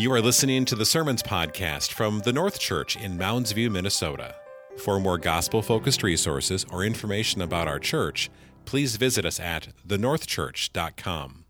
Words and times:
You 0.00 0.10
are 0.14 0.22
listening 0.22 0.64
to 0.64 0.74
the 0.74 0.86
Sermons 0.86 1.22
Podcast 1.22 1.92
from 1.92 2.20
the 2.20 2.32
North 2.32 2.58
Church 2.58 2.96
in 2.96 3.18
Mounds 3.18 3.52
View, 3.52 3.68
Minnesota. 3.68 4.34
For 4.78 4.98
more 4.98 5.18
gospel 5.18 5.60
focused 5.60 6.02
resources 6.02 6.64
or 6.72 6.84
information 6.84 7.42
about 7.42 7.68
our 7.68 7.78
church, 7.78 8.30
please 8.64 8.96
visit 8.96 9.26
us 9.26 9.38
at 9.38 9.68
thenorthchurch.com. 9.86 11.44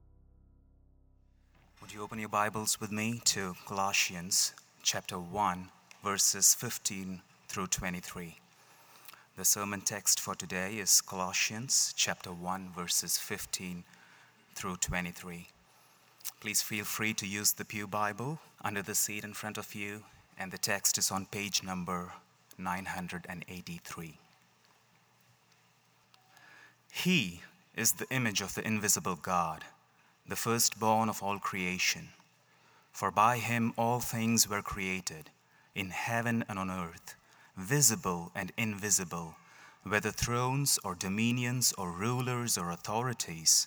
Would 1.80 1.92
you 1.94 2.02
open 2.02 2.18
your 2.18 2.28
Bibles 2.28 2.80
with 2.80 2.90
me 2.90 3.20
to 3.26 3.54
Colossians 3.68 4.52
chapter 4.82 5.20
1, 5.20 5.68
verses 6.02 6.52
15 6.52 7.22
through 7.46 7.68
23? 7.68 8.36
The 9.36 9.44
sermon 9.44 9.80
text 9.80 10.18
for 10.18 10.34
today 10.34 10.78
is 10.78 11.00
Colossians 11.00 11.94
chapter 11.96 12.32
1, 12.32 12.70
verses 12.74 13.16
15 13.16 13.84
through 14.56 14.78
23. 14.78 15.46
Please 16.40 16.62
feel 16.62 16.86
free 16.86 17.12
to 17.14 17.26
use 17.26 17.52
the 17.52 17.66
Pew 17.66 17.86
Bible 17.86 18.38
under 18.64 18.80
the 18.80 18.94
seat 18.94 19.24
in 19.24 19.34
front 19.34 19.58
of 19.58 19.74
you, 19.74 20.04
and 20.38 20.50
the 20.50 20.56
text 20.56 20.96
is 20.96 21.10
on 21.10 21.26
page 21.26 21.62
number 21.62 22.12
983. 22.56 24.18
He 26.92 27.42
is 27.76 27.92
the 27.92 28.08
image 28.10 28.40
of 28.40 28.54
the 28.54 28.66
invisible 28.66 29.16
God, 29.16 29.64
the 30.26 30.34
firstborn 30.34 31.10
of 31.10 31.22
all 31.22 31.38
creation. 31.38 32.08
For 32.90 33.10
by 33.10 33.36
him 33.36 33.74
all 33.76 34.00
things 34.00 34.48
were 34.48 34.62
created, 34.62 35.28
in 35.74 35.90
heaven 35.90 36.44
and 36.48 36.58
on 36.58 36.70
earth, 36.70 37.16
visible 37.54 38.32
and 38.34 38.50
invisible, 38.56 39.34
whether 39.82 40.10
thrones 40.10 40.78
or 40.82 40.94
dominions 40.94 41.74
or 41.76 41.90
rulers 41.90 42.56
or 42.56 42.70
authorities. 42.70 43.66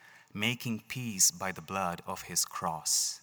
making 0.33 0.83
peace 0.87 1.31
by 1.31 1.51
the 1.51 1.61
blood 1.61 2.01
of 2.07 2.23
his 2.23 2.45
cross. 2.45 3.21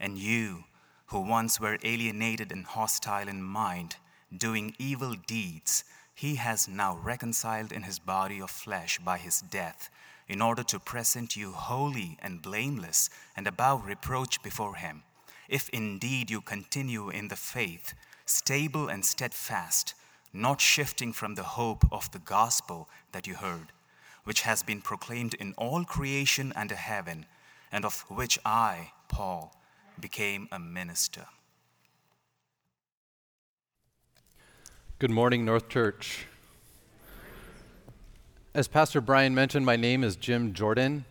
And 0.00 0.18
you, 0.18 0.64
who 1.06 1.20
once 1.20 1.60
were 1.60 1.78
alienated 1.82 2.52
and 2.52 2.64
hostile 2.64 3.28
in 3.28 3.42
mind, 3.42 3.96
doing 4.36 4.74
evil 4.78 5.14
deeds, 5.26 5.84
he 6.14 6.34
has 6.36 6.68
now 6.68 6.98
reconciled 7.02 7.72
in 7.72 7.82
his 7.82 7.98
body 7.98 8.40
of 8.40 8.50
flesh 8.50 8.98
by 8.98 9.18
his 9.18 9.40
death, 9.40 9.90
in 10.28 10.42
order 10.42 10.62
to 10.62 10.78
present 10.78 11.36
you 11.36 11.52
holy 11.52 12.18
and 12.20 12.42
blameless 12.42 13.08
and 13.36 13.46
above 13.46 13.86
reproach 13.86 14.42
before 14.42 14.74
him. 14.74 15.02
If 15.48 15.70
indeed 15.70 16.30
you 16.30 16.42
continue 16.42 17.08
in 17.08 17.28
the 17.28 17.36
faith, 17.36 17.94
stable 18.26 18.88
and 18.88 19.04
steadfast, 19.04 19.94
not 20.32 20.60
shifting 20.60 21.14
from 21.14 21.34
the 21.34 21.42
hope 21.42 21.84
of 21.90 22.10
the 22.12 22.18
gospel 22.18 22.88
that 23.12 23.26
you 23.26 23.34
heard 23.34 23.72
which 24.28 24.42
has 24.42 24.62
been 24.62 24.82
proclaimed 24.82 25.32
in 25.40 25.54
all 25.56 25.86
creation 25.86 26.52
under 26.54 26.74
heaven, 26.74 27.24
and 27.72 27.82
of 27.82 28.04
which 28.10 28.38
I, 28.44 28.92
Paul, 29.08 29.56
became 29.98 30.48
a 30.52 30.58
minister. 30.58 31.24
Good 34.98 35.10
morning, 35.10 35.46
North 35.46 35.70
Church. 35.70 36.26
As 38.52 38.68
Pastor 38.68 39.00
Brian 39.00 39.34
mentioned, 39.34 39.64
my 39.64 39.76
name 39.76 40.04
is 40.04 40.14
Jim 40.14 40.52
Jordan. 40.52 41.06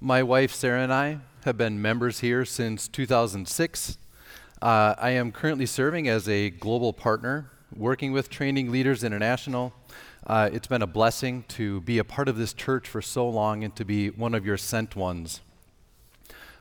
My 0.00 0.20
wife 0.24 0.52
Sarah 0.52 0.82
and 0.82 0.92
I 0.92 1.18
have 1.44 1.56
been 1.56 1.80
members 1.80 2.18
here 2.18 2.44
since 2.44 2.88
2006. 2.88 3.96
Uh, 4.60 4.96
I 4.98 5.10
am 5.10 5.30
currently 5.30 5.66
serving 5.66 6.08
as 6.08 6.28
a 6.28 6.50
global 6.50 6.92
partner, 6.92 7.48
working 7.76 8.10
with 8.10 8.28
Training 8.28 8.72
Leaders 8.72 9.04
International 9.04 9.72
uh, 10.30 10.48
it's 10.52 10.68
been 10.68 10.80
a 10.80 10.86
blessing 10.86 11.44
to 11.48 11.80
be 11.80 11.98
a 11.98 12.04
part 12.04 12.28
of 12.28 12.36
this 12.36 12.52
church 12.52 12.86
for 12.86 13.02
so 13.02 13.28
long 13.28 13.64
and 13.64 13.74
to 13.74 13.84
be 13.84 14.10
one 14.10 14.32
of 14.32 14.46
your 14.46 14.56
sent 14.56 14.94
ones. 14.94 15.40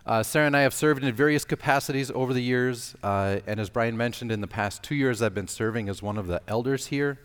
Uh, 0.07 0.23
Sarah 0.23 0.47
and 0.47 0.57
I 0.57 0.61
have 0.61 0.73
served 0.73 1.03
in 1.03 1.13
various 1.13 1.45
capacities 1.45 2.09
over 2.09 2.33
the 2.33 2.41
years, 2.41 2.95
uh, 3.03 3.41
and 3.45 3.59
as 3.59 3.69
Brian 3.69 3.95
mentioned, 3.95 4.31
in 4.31 4.41
the 4.41 4.47
past 4.47 4.81
two 4.81 4.95
years, 4.95 5.21
I've 5.21 5.35
been 5.35 5.47
serving 5.47 5.87
as 5.87 6.01
one 6.01 6.17
of 6.17 6.25
the 6.25 6.41
elders 6.47 6.87
here. 6.87 7.19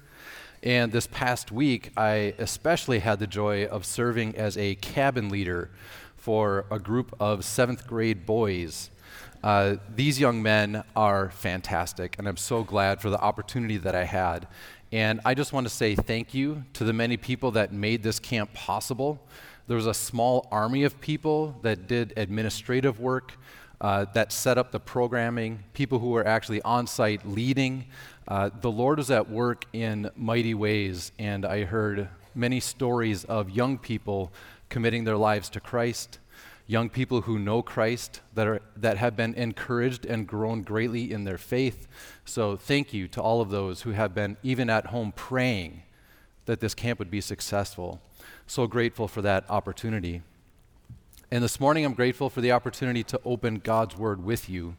And 0.62 0.92
this 0.92 1.06
past 1.06 1.50
week, 1.50 1.92
I 1.96 2.34
especially 2.36 2.98
had 2.98 3.20
the 3.20 3.26
joy 3.26 3.64
of 3.64 3.86
serving 3.86 4.36
as 4.36 4.58
a 4.58 4.74
cabin 4.74 5.30
leader 5.30 5.70
for 6.18 6.66
a 6.70 6.78
group 6.78 7.16
of 7.18 7.42
seventh 7.42 7.86
grade 7.86 8.26
boys. 8.26 8.90
Uh, 9.42 9.76
these 9.94 10.20
young 10.20 10.42
men 10.42 10.84
are 10.94 11.30
fantastic, 11.30 12.16
and 12.18 12.28
I'm 12.28 12.36
so 12.36 12.64
glad 12.64 13.00
for 13.00 13.08
the 13.08 13.20
opportunity 13.20 13.78
that 13.78 13.94
I 13.94 14.04
had. 14.04 14.46
And 14.94 15.20
I 15.24 15.34
just 15.34 15.52
want 15.52 15.66
to 15.66 15.74
say 15.74 15.96
thank 15.96 16.34
you 16.34 16.62
to 16.74 16.84
the 16.84 16.92
many 16.92 17.16
people 17.16 17.50
that 17.50 17.72
made 17.72 18.04
this 18.04 18.20
camp 18.20 18.54
possible. 18.54 19.20
There 19.66 19.76
was 19.76 19.88
a 19.88 19.92
small 19.92 20.46
army 20.52 20.84
of 20.84 21.00
people 21.00 21.58
that 21.62 21.88
did 21.88 22.12
administrative 22.16 23.00
work, 23.00 23.32
uh, 23.80 24.04
that 24.14 24.30
set 24.30 24.56
up 24.56 24.70
the 24.70 24.78
programming, 24.78 25.64
people 25.72 25.98
who 25.98 26.10
were 26.10 26.24
actually 26.24 26.62
on 26.62 26.86
site 26.86 27.26
leading. 27.26 27.86
Uh, 28.28 28.50
the 28.60 28.70
Lord 28.70 28.98
was 28.98 29.10
at 29.10 29.28
work 29.28 29.64
in 29.72 30.12
mighty 30.14 30.54
ways, 30.54 31.10
and 31.18 31.44
I 31.44 31.64
heard 31.64 32.08
many 32.32 32.60
stories 32.60 33.24
of 33.24 33.50
young 33.50 33.78
people 33.78 34.32
committing 34.68 35.02
their 35.02 35.16
lives 35.16 35.48
to 35.50 35.60
Christ, 35.60 36.20
young 36.68 36.88
people 36.88 37.22
who 37.22 37.40
know 37.40 37.62
Christ 37.62 38.20
that, 38.34 38.46
are, 38.46 38.62
that 38.76 38.98
have 38.98 39.16
been 39.16 39.34
encouraged 39.34 40.06
and 40.06 40.24
grown 40.24 40.62
greatly 40.62 41.10
in 41.10 41.24
their 41.24 41.36
faith. 41.36 41.88
So, 42.24 42.56
thank 42.56 42.92
you 42.92 43.06
to 43.08 43.20
all 43.20 43.40
of 43.40 43.50
those 43.50 43.82
who 43.82 43.90
have 43.90 44.14
been, 44.14 44.36
even 44.42 44.70
at 44.70 44.86
home, 44.86 45.12
praying 45.12 45.82
that 46.46 46.60
this 46.60 46.74
camp 46.74 46.98
would 46.98 47.10
be 47.10 47.20
successful. 47.20 48.00
So 48.46 48.66
grateful 48.66 49.08
for 49.08 49.22
that 49.22 49.44
opportunity. 49.48 50.22
And 51.30 51.42
this 51.42 51.58
morning, 51.58 51.84
I'm 51.84 51.94
grateful 51.94 52.30
for 52.30 52.40
the 52.40 52.52
opportunity 52.52 53.02
to 53.04 53.20
open 53.24 53.58
God's 53.58 53.96
Word 53.96 54.22
with 54.22 54.48
you. 54.48 54.76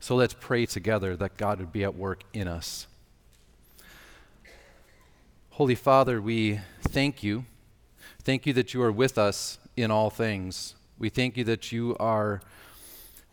So 0.00 0.16
let's 0.16 0.34
pray 0.38 0.66
together 0.66 1.16
that 1.16 1.36
God 1.36 1.60
would 1.60 1.72
be 1.72 1.84
at 1.84 1.94
work 1.94 2.24
in 2.32 2.48
us. 2.48 2.86
Holy 5.50 5.74
Father, 5.74 6.20
we 6.20 6.60
thank 6.80 7.22
you. 7.22 7.44
Thank 8.22 8.46
you 8.46 8.52
that 8.54 8.72
you 8.72 8.82
are 8.82 8.90
with 8.90 9.18
us 9.18 9.58
in 9.76 9.90
all 9.90 10.10
things. 10.10 10.74
We 10.98 11.08
thank 11.08 11.36
you 11.36 11.44
that 11.44 11.72
you 11.72 11.96
are 12.00 12.40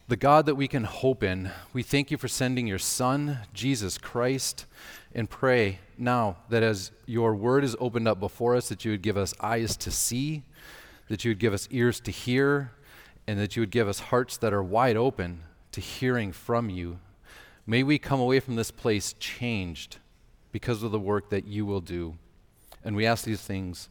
the 0.09 0.18
God 0.18 0.47
that 0.47 0.56
we 0.56 0.68
can 0.68 0.86
hope 0.86 1.22
in. 1.22 1.52
We 1.72 1.84
thank 1.84 2.09
you 2.09 2.18
for 2.18 2.28
sending 2.28 2.66
your 2.66 2.80
Son, 2.80 3.42
Jesus 3.53 4.00
Christ, 4.00 4.66
and 5.14 5.30
pray 5.30 5.78
now 6.00 6.38
that 6.50 6.64
as 6.64 6.92
your 7.06 7.36
word 7.36 7.64
is 7.64 7.78
opened 7.80 8.08
up 8.08 8.20
before 8.20 8.56
us, 8.56 8.70
that 8.70 8.84
you 8.84 8.90
would 8.90 9.03
give 9.03 9.18
us 9.18 9.36
eyes 9.40 9.78
to 9.78 9.92
see, 9.92 10.42
that 11.09 11.24
you 11.24 11.30
would 11.30 11.38
give 11.38 11.53
us 11.53 11.68
ears 11.70 12.00
to 12.00 12.12
hear, 12.12 12.72
and 13.28 13.40
that 13.40 13.56
you 13.56 13.62
would 13.62 13.70
give 13.70 13.88
us 13.88 14.00
hearts 14.00 14.36
that 14.38 14.52
are 14.52 14.64
wide 14.64 14.97
open 14.97 15.42
to 15.74 15.80
hearing 15.80 16.31
from 16.31 16.72
you. 16.72 16.97
May 17.68 17.84
we 17.84 18.00
come 18.00 18.20
away 18.20 18.40
from 18.40 18.56
this 18.56 18.72
place 18.72 19.14
changed 19.20 19.97
because 20.52 20.81
of 20.81 20.90
the 20.91 21.00
work 21.00 21.30
that 21.30 21.46
you 21.46 21.68
will 21.68 21.81
do. 21.81 22.18
And 22.84 22.96
we 22.96 23.06
ask 23.06 23.26
these 23.26 23.41
things 23.41 23.90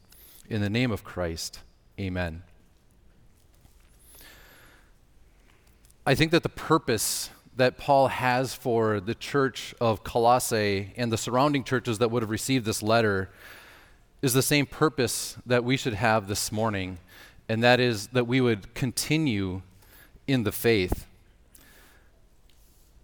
in 0.51 0.63
the 0.63 0.71
name 0.71 0.91
of 0.91 1.05
Christ. 1.05 1.61
Amen. 1.97 2.43
I 6.09 6.15
think 6.15 6.31
that 6.31 6.43
the 6.43 6.49
purpose 6.49 7.29
that 7.59 7.77
Paul 7.77 8.09
has 8.09 8.55
for 8.55 8.99
the 8.99 9.15
church 9.15 9.75
of 9.79 10.05
Colossae 10.05 10.95
and 10.97 11.13
the 11.13 11.19
surrounding 11.19 11.65
churches 11.65 11.99
that 11.99 12.11
would 12.11 12.23
have 12.23 12.31
received 12.31 12.65
this 12.65 12.83
letter 12.83 13.29
is 14.23 14.33
the 14.33 14.41
same 14.41 14.65
purpose 14.65 15.37
that 15.45 15.65
we 15.65 15.77
should 15.77 15.93
have 15.93 16.27
this 16.27 16.51
morning, 16.51 16.97
and 17.47 17.63
that 17.63 17.79
is 17.79 18.07
that 18.07 18.27
we 18.27 18.41
would 18.41 18.73
continue 18.73 19.61
in 20.27 20.45
the 20.45 20.51
faith. 20.51 21.05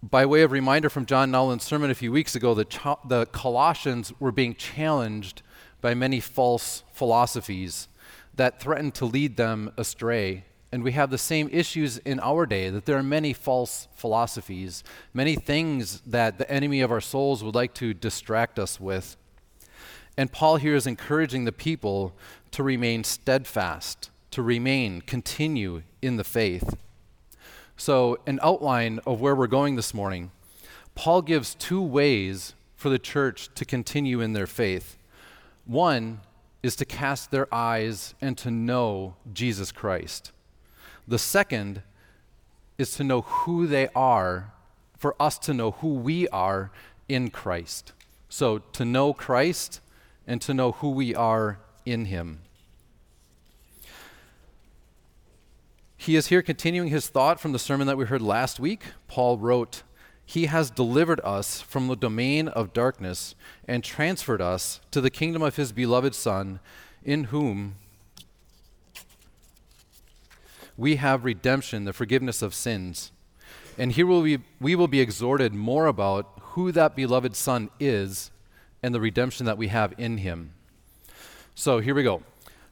By 0.01 0.25
way 0.25 0.41
of 0.41 0.51
reminder 0.51 0.89
from 0.89 1.05
John 1.05 1.29
Nowlin's 1.29 1.63
sermon 1.63 1.91
a 1.91 1.93
few 1.93 2.11
weeks 2.11 2.35
ago, 2.35 2.55
the, 2.55 2.97
the 3.07 3.27
Colossians 3.27 4.13
were 4.19 4.31
being 4.31 4.55
challenged 4.55 5.43
by 5.79 5.93
many 5.93 6.19
false 6.19 6.81
philosophies 6.91 7.87
that 8.33 8.59
threatened 8.59 8.95
to 8.95 9.05
lead 9.05 9.37
them 9.37 9.71
astray 9.77 10.45
and 10.75 10.83
we 10.83 10.91
have 10.91 11.09
the 11.09 11.17
same 11.17 11.49
issues 11.53 11.99
in 11.99 12.19
our 12.19 12.45
day 12.45 12.69
that 12.69 12.85
there 12.85 12.97
are 12.97 13.01
many 13.01 13.31
false 13.31 13.87
philosophies, 13.95 14.83
many 15.13 15.33
things 15.33 16.01
that 16.01 16.37
the 16.37 16.51
enemy 16.51 16.81
of 16.81 16.91
our 16.91 16.99
souls 16.99 17.41
would 17.41 17.55
like 17.55 17.73
to 17.75 17.93
distract 17.93 18.59
us 18.59 18.77
with. 18.77 19.15
And 20.17 20.33
Paul 20.33 20.57
here 20.57 20.75
is 20.75 20.85
encouraging 20.85 21.45
the 21.45 21.53
people 21.53 22.13
to 22.51 22.61
remain 22.61 23.05
steadfast, 23.05 24.09
to 24.31 24.41
remain, 24.41 24.99
continue 24.99 25.83
in 26.01 26.17
the 26.17 26.25
faith. 26.25 26.75
So, 27.77 28.19
an 28.27 28.41
outline 28.43 28.99
of 29.07 29.21
where 29.21 29.33
we're 29.33 29.47
going 29.47 29.77
this 29.77 29.93
morning. 29.93 30.31
Paul 30.93 31.21
gives 31.21 31.55
two 31.55 31.81
ways 31.81 32.53
for 32.75 32.89
the 32.89 32.99
church 32.99 33.47
to 33.55 33.63
continue 33.63 34.19
in 34.19 34.33
their 34.33 34.45
faith. 34.45 34.97
One 35.63 36.19
is 36.61 36.75
to 36.75 36.83
cast 36.83 37.31
their 37.31 37.47
eyes 37.55 38.13
and 38.19 38.37
to 38.39 38.51
know 38.51 39.15
Jesus 39.31 39.71
Christ. 39.71 40.33
The 41.07 41.19
second 41.19 41.81
is 42.77 42.95
to 42.95 43.03
know 43.03 43.21
who 43.21 43.67
they 43.67 43.87
are, 43.95 44.51
for 44.97 45.15
us 45.21 45.37
to 45.39 45.53
know 45.53 45.71
who 45.71 45.93
we 45.93 46.27
are 46.29 46.71
in 47.07 47.29
Christ. 47.29 47.93
So, 48.29 48.59
to 48.73 48.83
know 48.83 49.13
Christ 49.13 49.81
and 50.27 50.41
to 50.41 50.53
know 50.53 50.73
who 50.73 50.89
we 50.89 51.13
are 51.13 51.59
in 51.85 52.05
Him. 52.05 52.39
He 56.05 56.15
is 56.15 56.27
here 56.27 56.43
continuing 56.43 56.89
his 56.89 57.07
thought 57.07 57.39
from 57.39 57.51
the 57.51 57.57
sermon 57.57 57.87
that 57.87 57.97
we 57.97 58.05
heard 58.05 58.21
last 58.21 58.59
week. 58.59 58.83
Paul 59.07 59.39
wrote, 59.39 59.81
He 60.23 60.45
has 60.45 60.69
delivered 60.69 61.19
us 61.23 61.61
from 61.61 61.87
the 61.87 61.95
domain 61.95 62.47
of 62.47 62.73
darkness 62.73 63.33
and 63.67 63.83
transferred 63.83 64.39
us 64.39 64.81
to 64.91 65.01
the 65.01 65.09
kingdom 65.09 65.41
of 65.41 65.55
His 65.55 65.71
beloved 65.71 66.13
Son, 66.13 66.59
in 67.03 67.25
whom 67.25 67.77
we 70.77 70.97
have 70.97 71.25
redemption, 71.25 71.85
the 71.85 71.93
forgiveness 71.93 72.41
of 72.41 72.53
sins. 72.53 73.11
And 73.77 73.91
here 73.91 74.05
will 74.05 74.21
we, 74.21 74.39
we 74.59 74.75
will 74.75 74.87
be 74.87 75.01
exhorted 75.01 75.53
more 75.53 75.87
about 75.87 76.39
who 76.41 76.71
that 76.71 76.95
beloved 76.95 77.35
Son 77.35 77.69
is 77.79 78.31
and 78.81 78.93
the 78.93 79.01
redemption 79.01 79.45
that 79.45 79.57
we 79.57 79.67
have 79.67 79.93
in 79.97 80.19
him. 80.19 80.53
So 81.55 81.79
here 81.79 81.95
we 81.95 82.03
go. 82.03 82.23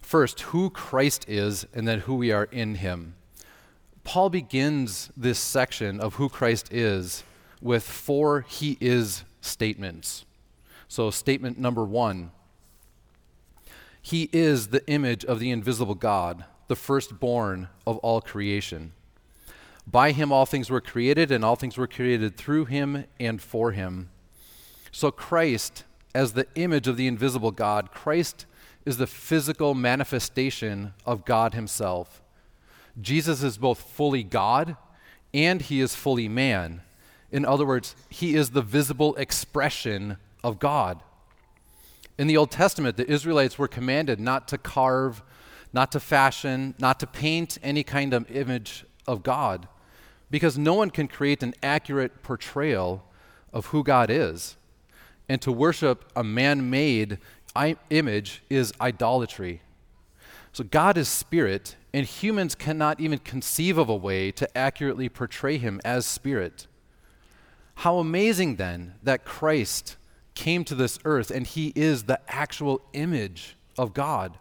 First, 0.01 0.41
who 0.41 0.69
Christ 0.69 1.25
is, 1.27 1.65
and 1.73 1.87
then 1.87 2.01
who 2.01 2.15
we 2.15 2.31
are 2.31 2.45
in 2.45 2.75
him. 2.75 3.15
Paul 4.03 4.29
begins 4.29 5.09
this 5.15 5.39
section 5.39 5.99
of 5.99 6.15
who 6.15 6.27
Christ 6.27 6.71
is 6.71 7.23
with 7.61 7.83
four 7.83 8.41
he 8.41 8.77
is 8.81 9.23
statements. 9.41 10.25
So, 10.87 11.09
statement 11.09 11.57
number 11.57 11.83
one 11.83 12.31
He 14.01 14.29
is 14.31 14.67
the 14.67 14.85
image 14.87 15.25
of 15.25 15.39
the 15.39 15.49
invisible 15.49 15.95
God, 15.95 16.45
the 16.73 16.77
firstborn 16.77 17.67
of 17.85 17.97
all 17.99 18.19
creation. 18.19 18.93
By 19.85 20.11
him 20.11 20.31
all 20.31 20.47
things 20.47 20.71
were 20.71 20.81
created, 20.81 21.31
and 21.31 21.45
all 21.45 21.55
things 21.55 21.77
were 21.77 21.85
created 21.85 22.35
through 22.35 22.65
him 22.65 23.05
and 23.19 23.39
for 23.39 23.73
him. 23.73 24.09
So, 24.91 25.11
Christ, 25.11 25.83
as 26.15 26.33
the 26.33 26.47
image 26.55 26.87
of 26.87 26.97
the 26.97 27.05
invisible 27.05 27.51
God, 27.51 27.91
Christ 27.91 28.47
is 28.87 28.97
the 28.97 29.05
physical 29.05 29.75
manifestation 29.75 30.95
of 31.05 31.25
God 31.25 31.53
himself. 31.53 32.23
Jesus 32.99 33.43
is 33.43 33.59
both 33.59 33.79
fully 33.79 34.23
God 34.23 34.75
and 35.31 35.61
he 35.61 35.79
is 35.79 35.93
fully 35.93 36.27
man. 36.27 36.81
In 37.31 37.45
other 37.45 37.67
words, 37.67 37.95
he 38.09 38.33
is 38.33 38.49
the 38.49 38.63
visible 38.63 39.15
expression 39.17 40.17
of 40.43 40.57
God. 40.57 41.03
In 42.17 42.25
the 42.25 42.37
Old 42.37 42.49
Testament, 42.49 42.97
the 42.97 43.07
Israelites 43.07 43.59
were 43.59 43.67
commanded 43.67 44.19
not 44.19 44.47
to 44.47 44.57
carve, 44.57 45.21
not 45.73 45.91
to 45.91 45.99
fashion, 45.99 46.75
not 46.79 46.99
to 46.99 47.07
paint 47.07 47.57
any 47.61 47.83
kind 47.83 48.13
of 48.13 48.29
image 48.31 48.85
of 49.07 49.23
God, 49.23 49.67
because 50.29 50.57
no 50.57 50.75
one 50.75 50.89
can 50.89 51.07
create 51.07 51.43
an 51.43 51.53
accurate 51.61 52.23
portrayal 52.23 53.03
of 53.51 53.67
who 53.67 53.83
God 53.83 54.09
is. 54.09 54.55
And 55.27 55.41
to 55.41 55.51
worship 55.51 56.11
a 56.15 56.23
man 56.23 56.69
made 56.69 57.17
image 57.89 58.43
is 58.49 58.73
idolatry. 58.79 59.61
So 60.51 60.63
God 60.63 60.97
is 60.97 61.07
spirit, 61.07 61.75
and 61.93 62.05
humans 62.05 62.55
cannot 62.55 62.99
even 62.99 63.19
conceive 63.19 63.77
of 63.77 63.89
a 63.89 63.95
way 63.95 64.31
to 64.31 64.57
accurately 64.57 65.09
portray 65.09 65.57
him 65.57 65.81
as 65.83 66.05
spirit. 66.05 66.67
How 67.75 67.97
amazing 67.97 68.57
then 68.57 68.95
that 69.01 69.25
Christ 69.25 69.97
came 70.35 70.63
to 70.65 70.75
this 70.75 70.99
earth 71.05 71.31
and 71.31 71.45
he 71.45 71.73
is 71.75 72.03
the 72.03 72.19
actual 72.27 72.81
image 72.93 73.55
of 73.77 73.93
God. 73.93 74.37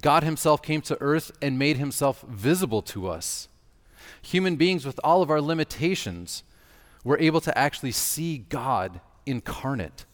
God 0.00 0.22
himself 0.22 0.62
came 0.62 0.80
to 0.82 1.00
earth 1.00 1.32
and 1.42 1.58
made 1.58 1.76
himself 1.76 2.22
visible 2.22 2.82
to 2.82 3.08
us. 3.08 3.48
Human 4.22 4.56
beings, 4.56 4.84
with 4.84 5.00
all 5.02 5.22
of 5.22 5.30
our 5.30 5.40
limitations, 5.40 6.42
were 7.04 7.18
able 7.18 7.40
to 7.40 7.56
actually 7.56 7.92
see 7.92 8.38
God 8.38 9.00
incarnate. 9.26 10.04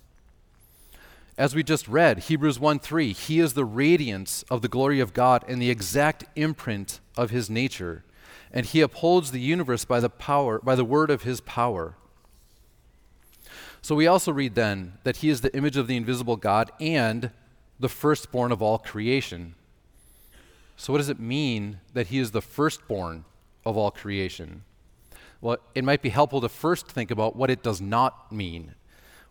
As 1.38 1.54
we 1.54 1.62
just 1.62 1.86
read, 1.86 2.20
Hebrews 2.20 2.58
1 2.58 2.78
3, 2.78 3.12
He 3.12 3.40
is 3.40 3.52
the 3.52 3.64
radiance 3.64 4.44
of 4.50 4.62
the 4.62 4.68
glory 4.68 5.00
of 5.00 5.12
God 5.12 5.44
and 5.46 5.60
the 5.60 5.70
exact 5.70 6.24
imprint 6.34 7.00
of 7.16 7.30
His 7.30 7.50
nature, 7.50 8.04
and 8.52 8.64
He 8.64 8.80
upholds 8.80 9.30
the 9.30 9.40
universe 9.40 9.84
by 9.84 10.00
the 10.00 10.08
power, 10.08 10.60
by 10.60 10.74
the 10.74 10.84
word 10.84 11.10
of 11.10 11.24
His 11.24 11.40
power. 11.42 11.96
So 13.82 13.94
we 13.94 14.06
also 14.06 14.32
read 14.32 14.54
then 14.54 14.94
that 15.04 15.18
He 15.18 15.28
is 15.28 15.42
the 15.42 15.54
image 15.54 15.76
of 15.76 15.88
the 15.88 15.96
invisible 15.96 16.36
God 16.36 16.72
and 16.80 17.30
the 17.78 17.88
firstborn 17.90 18.50
of 18.50 18.62
all 18.62 18.78
creation. 18.78 19.54
So, 20.76 20.92
what 20.92 20.98
does 20.98 21.08
it 21.08 21.20
mean 21.20 21.80
that 21.94 22.08
He 22.08 22.18
is 22.18 22.30
the 22.30 22.42
firstborn 22.42 23.24
of 23.64 23.76
all 23.76 23.90
creation? 23.90 24.64
Well, 25.40 25.58
it 25.74 25.84
might 25.84 26.02
be 26.02 26.08
helpful 26.08 26.40
to 26.40 26.48
first 26.48 26.88
think 26.88 27.10
about 27.10 27.36
what 27.36 27.50
it 27.50 27.62
does 27.62 27.80
not 27.80 28.32
mean 28.32 28.74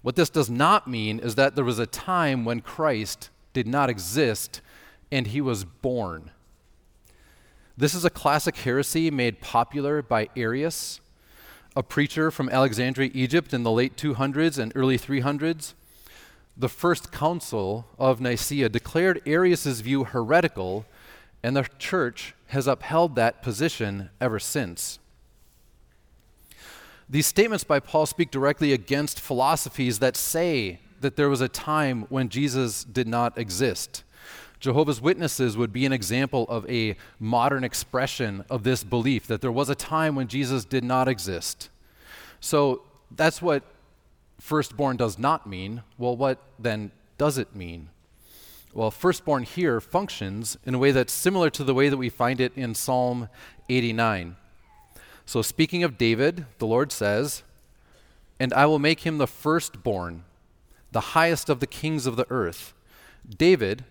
what 0.05 0.15
this 0.15 0.29
does 0.29 0.51
not 0.51 0.87
mean 0.87 1.17
is 1.17 1.33
that 1.33 1.55
there 1.55 1.65
was 1.65 1.79
a 1.79 1.87
time 1.87 2.45
when 2.45 2.61
Christ 2.61 3.31
did 3.53 3.65
not 3.65 3.89
exist 3.89 4.61
and 5.11 5.25
he 5.25 5.41
was 5.41 5.65
born. 5.65 6.29
This 7.75 7.95
is 7.95 8.05
a 8.05 8.11
classic 8.11 8.55
heresy 8.57 9.09
made 9.09 9.41
popular 9.41 10.03
by 10.03 10.29
Arius, 10.35 11.01
a 11.75 11.81
preacher 11.81 12.29
from 12.29 12.49
Alexandria, 12.49 13.09
Egypt 13.15 13.51
in 13.51 13.63
the 13.63 13.71
late 13.71 13.97
200s 13.97 14.59
and 14.59 14.71
early 14.75 14.99
300s. 14.99 15.73
The 16.55 16.69
first 16.69 17.11
council 17.11 17.87
of 17.97 18.21
Nicaea 18.21 18.69
declared 18.69 19.23
Arius's 19.25 19.81
view 19.81 20.03
heretical, 20.03 20.85
and 21.45 21.55
the 21.55 21.69
church 21.77 22.33
has 22.47 22.65
upheld 22.65 23.13
that 23.15 23.43
position 23.43 24.09
ever 24.19 24.39
since. 24.39 24.97
These 27.07 27.27
statements 27.27 27.63
by 27.63 27.79
Paul 27.79 28.07
speak 28.07 28.31
directly 28.31 28.73
against 28.73 29.19
philosophies 29.19 29.99
that 29.99 30.17
say 30.17 30.79
that 31.01 31.17
there 31.17 31.29
was 31.29 31.41
a 31.41 31.47
time 31.47 32.07
when 32.09 32.29
Jesus 32.29 32.83
did 32.83 33.07
not 33.07 33.37
exist. 33.37 34.03
Jehovah's 34.59 34.99
Witnesses 34.99 35.55
would 35.55 35.71
be 35.71 35.85
an 35.85 35.93
example 35.93 36.47
of 36.49 36.67
a 36.67 36.95
modern 37.19 37.63
expression 37.63 38.43
of 38.49 38.63
this 38.63 38.83
belief 38.83 39.27
that 39.27 39.41
there 39.41 39.51
was 39.51 39.69
a 39.69 39.75
time 39.75 40.15
when 40.15 40.27
Jesus 40.27 40.65
did 40.65 40.83
not 40.83 41.07
exist. 41.07 41.69
So 42.39 42.81
that's 43.11 43.39
what 43.39 43.61
firstborn 44.39 44.97
does 44.97 45.19
not 45.19 45.45
mean. 45.45 45.83
Well, 45.99 46.17
what 46.17 46.41
then 46.57 46.89
does 47.19 47.37
it 47.37 47.55
mean? 47.55 47.89
Well, 48.75 48.91
firstborn 48.91 49.43
here 49.43 49.79
functions 49.79 50.57
in 50.65 50.75
a 50.75 50.77
way 50.77 50.91
that's 50.91 51.13
similar 51.13 51.49
to 51.49 51.63
the 51.63 51.73
way 51.73 51.87
that 51.87 51.95
we 51.95 52.09
find 52.09 52.41
it 52.41 52.51
in 52.57 52.75
Psalm 52.75 53.29
89. 53.69 54.35
So, 55.25 55.41
speaking 55.41 55.81
of 55.85 55.97
David, 55.97 56.45
the 56.57 56.67
Lord 56.67 56.91
says, 56.91 57.43
And 58.37 58.53
I 58.53 58.65
will 58.65 58.77
make 58.77 59.05
him 59.05 59.17
the 59.17 59.27
firstborn, 59.27 60.25
the 60.91 60.99
highest 60.99 61.47
of 61.49 61.61
the 61.61 61.67
kings 61.67 62.05
of 62.05 62.17
the 62.17 62.27
earth. 62.29 62.73
David 63.25 63.85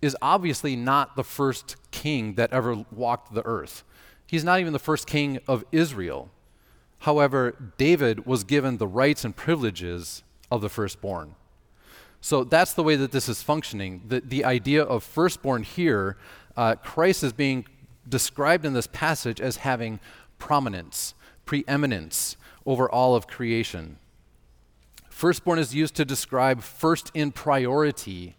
is 0.00 0.16
obviously 0.22 0.76
not 0.76 1.16
the 1.16 1.24
first 1.24 1.74
king 1.90 2.34
that 2.34 2.52
ever 2.52 2.84
walked 2.92 3.34
the 3.34 3.44
earth. 3.44 3.82
He's 4.28 4.44
not 4.44 4.60
even 4.60 4.72
the 4.72 4.78
first 4.78 5.08
king 5.08 5.40
of 5.48 5.64
Israel. 5.72 6.30
However, 7.00 7.72
David 7.78 8.26
was 8.26 8.44
given 8.44 8.76
the 8.76 8.86
rights 8.86 9.24
and 9.24 9.34
privileges 9.34 10.22
of 10.52 10.60
the 10.60 10.68
firstborn. 10.68 11.34
So 12.20 12.44
that's 12.44 12.74
the 12.74 12.82
way 12.82 12.96
that 12.96 13.12
this 13.12 13.28
is 13.28 13.42
functioning. 13.42 14.02
The, 14.06 14.20
the 14.20 14.44
idea 14.44 14.82
of 14.82 15.02
firstborn 15.02 15.62
here, 15.62 16.16
uh, 16.56 16.74
Christ 16.76 17.22
is 17.24 17.32
being 17.32 17.66
described 18.08 18.64
in 18.64 18.74
this 18.74 18.86
passage 18.86 19.40
as 19.40 19.58
having 19.58 20.00
prominence, 20.38 21.14
preeminence 21.46 22.36
over 22.66 22.90
all 22.90 23.14
of 23.14 23.26
creation. 23.26 23.98
Firstborn 25.08 25.58
is 25.58 25.74
used 25.74 25.94
to 25.96 26.04
describe 26.04 26.62
first 26.62 27.10
in 27.14 27.32
priority, 27.32 28.36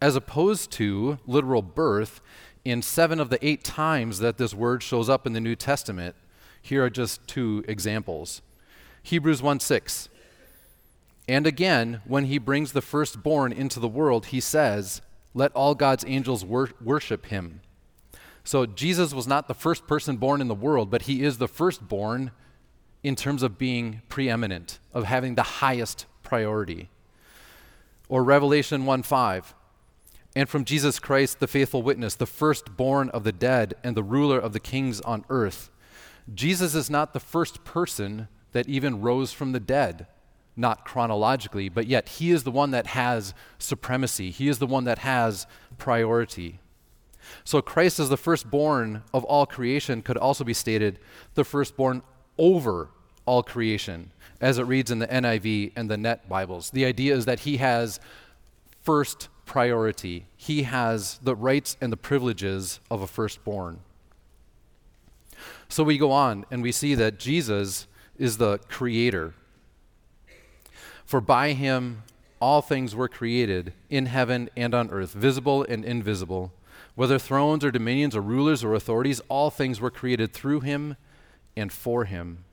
as 0.00 0.16
opposed 0.16 0.70
to 0.72 1.18
literal 1.26 1.62
birth 1.62 2.20
in 2.64 2.82
seven 2.82 3.18
of 3.18 3.30
the 3.30 3.44
eight 3.46 3.64
times 3.64 4.18
that 4.18 4.38
this 4.38 4.54
word 4.54 4.82
shows 4.82 5.08
up 5.08 5.26
in 5.26 5.32
the 5.32 5.40
New 5.40 5.56
Testament. 5.56 6.14
Here 6.60 6.84
are 6.84 6.90
just 6.90 7.26
two 7.26 7.64
examples. 7.66 8.42
Hebrews 9.02 9.42
1 9.42 9.60
6. 9.60 10.08
And 11.28 11.46
again, 11.46 12.00
when 12.04 12.24
he 12.24 12.38
brings 12.38 12.72
the 12.72 12.82
firstborn 12.82 13.52
into 13.52 13.78
the 13.78 13.88
world, 13.88 14.26
he 14.26 14.40
says, 14.40 15.02
Let 15.34 15.52
all 15.52 15.74
God's 15.74 16.04
angels 16.06 16.44
wor- 16.44 16.70
worship 16.80 17.26
him. 17.26 17.60
So 18.44 18.66
Jesus 18.66 19.14
was 19.14 19.28
not 19.28 19.46
the 19.46 19.54
first 19.54 19.86
person 19.86 20.16
born 20.16 20.40
in 20.40 20.48
the 20.48 20.54
world, 20.54 20.90
but 20.90 21.02
he 21.02 21.22
is 21.22 21.38
the 21.38 21.48
firstborn 21.48 22.32
in 23.02 23.16
terms 23.16 23.42
of 23.42 23.58
being 23.58 24.02
preeminent, 24.08 24.78
of 24.92 25.04
having 25.04 25.34
the 25.34 25.42
highest 25.42 26.06
priority. 26.22 26.88
Or 28.08 28.24
Revelation 28.24 28.84
1 28.84 29.02
5. 29.02 29.54
And 30.34 30.48
from 30.48 30.64
Jesus 30.64 30.98
Christ, 30.98 31.40
the 31.40 31.46
faithful 31.46 31.82
witness, 31.82 32.14
the 32.14 32.26
firstborn 32.26 33.10
of 33.10 33.22
the 33.22 33.32
dead 33.32 33.74
and 33.84 33.96
the 33.96 34.02
ruler 34.02 34.38
of 34.38 34.52
the 34.52 34.60
kings 34.60 35.00
on 35.02 35.24
earth, 35.28 35.70
Jesus 36.32 36.74
is 36.74 36.88
not 36.88 37.12
the 37.12 37.20
first 37.20 37.64
person 37.64 38.28
that 38.52 38.68
even 38.68 39.00
rose 39.00 39.32
from 39.32 39.52
the 39.52 39.60
dead, 39.60 40.06
not 40.56 40.84
chronologically, 40.84 41.68
but 41.68 41.86
yet 41.86 42.08
he 42.08 42.30
is 42.30 42.44
the 42.44 42.50
one 42.50 42.70
that 42.72 42.88
has 42.88 43.34
supremacy. 43.58 44.30
He 44.30 44.48
is 44.48 44.58
the 44.58 44.66
one 44.66 44.84
that 44.84 44.98
has 44.98 45.46
priority. 45.78 46.60
So 47.44 47.62
Christ 47.62 47.98
as 47.98 48.08
the 48.08 48.16
firstborn 48.16 49.02
of 49.14 49.24
all 49.24 49.46
creation 49.46 50.02
could 50.02 50.16
also 50.16 50.44
be 50.44 50.54
stated 50.54 50.98
the 51.34 51.44
firstborn 51.44 52.02
over 52.38 52.90
all 53.24 53.42
creation, 53.42 54.10
as 54.40 54.58
it 54.58 54.64
reads 54.64 54.90
in 54.90 54.98
the 54.98 55.06
NIV 55.06 55.72
and 55.76 55.90
the 55.90 55.96
Net 55.96 56.28
Bibles. 56.28 56.70
The 56.70 56.84
idea 56.84 57.14
is 57.14 57.24
that 57.24 57.40
he 57.40 57.58
has 57.58 58.00
first 58.82 59.28
priority, 59.46 60.26
he 60.36 60.64
has 60.64 61.18
the 61.22 61.36
rights 61.36 61.76
and 61.80 61.92
the 61.92 61.96
privileges 61.96 62.80
of 62.90 63.02
a 63.02 63.06
firstborn. 63.06 63.80
So 65.68 65.84
we 65.84 65.98
go 65.98 66.10
on 66.10 66.44
and 66.50 66.62
we 66.62 66.72
see 66.72 66.94
that 66.96 67.18
Jesus 67.18 67.86
is 68.18 68.38
the 68.38 68.58
creator. 68.68 69.34
For 71.12 71.20
by 71.20 71.52
him 71.52 72.04
all 72.40 72.62
things 72.62 72.96
were 72.96 73.06
created 73.06 73.74
in 73.90 74.06
heaven 74.06 74.48
and 74.56 74.72
on 74.74 74.88
earth, 74.88 75.12
visible 75.12 75.62
and 75.62 75.84
invisible. 75.84 76.54
Whether 76.94 77.18
thrones 77.18 77.66
or 77.66 77.70
dominions 77.70 78.16
or 78.16 78.22
rulers 78.22 78.64
or 78.64 78.72
authorities, 78.72 79.20
all 79.28 79.50
things 79.50 79.78
were 79.78 79.90
created 79.90 80.32
through 80.32 80.60
him 80.60 80.96
and 81.54 81.70
for 81.70 82.06
him. 82.06 82.46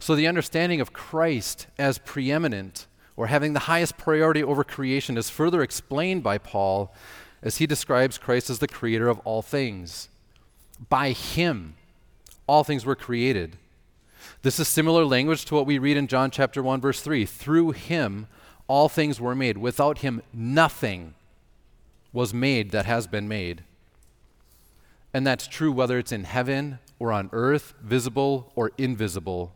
So 0.00 0.16
the 0.16 0.26
understanding 0.26 0.80
of 0.80 0.92
Christ 0.92 1.68
as 1.78 1.98
preeminent 1.98 2.88
or 3.16 3.28
having 3.28 3.52
the 3.52 3.60
highest 3.60 3.96
priority 3.96 4.42
over 4.42 4.64
creation 4.64 5.16
is 5.16 5.30
further 5.30 5.62
explained 5.62 6.24
by 6.24 6.36
Paul 6.36 6.92
as 7.44 7.58
he 7.58 7.66
describes 7.68 8.18
Christ 8.18 8.50
as 8.50 8.58
the 8.58 8.66
creator 8.66 9.08
of 9.08 9.20
all 9.20 9.40
things. 9.40 10.08
By 10.88 11.12
him, 11.12 11.74
all 12.48 12.64
things 12.64 12.84
were 12.84 12.96
created. 12.96 13.56
This 14.42 14.58
is 14.58 14.68
similar 14.68 15.04
language 15.04 15.44
to 15.46 15.54
what 15.54 15.66
we 15.66 15.78
read 15.78 15.98
in 15.98 16.06
John 16.06 16.30
chapter 16.30 16.62
1 16.62 16.80
verse 16.80 17.02
3. 17.02 17.26
Through 17.26 17.72
him 17.72 18.26
all 18.68 18.88
things 18.88 19.20
were 19.20 19.34
made. 19.34 19.58
Without 19.58 19.98
him 19.98 20.22
nothing 20.32 21.12
was 22.10 22.32
made 22.32 22.70
that 22.70 22.86
has 22.86 23.06
been 23.06 23.28
made. 23.28 23.64
And 25.12 25.26
that's 25.26 25.46
true 25.46 25.70
whether 25.70 25.98
it's 25.98 26.10
in 26.10 26.24
heaven 26.24 26.78
or 26.98 27.12
on 27.12 27.28
earth, 27.34 27.74
visible 27.82 28.50
or 28.54 28.72
invisible. 28.78 29.52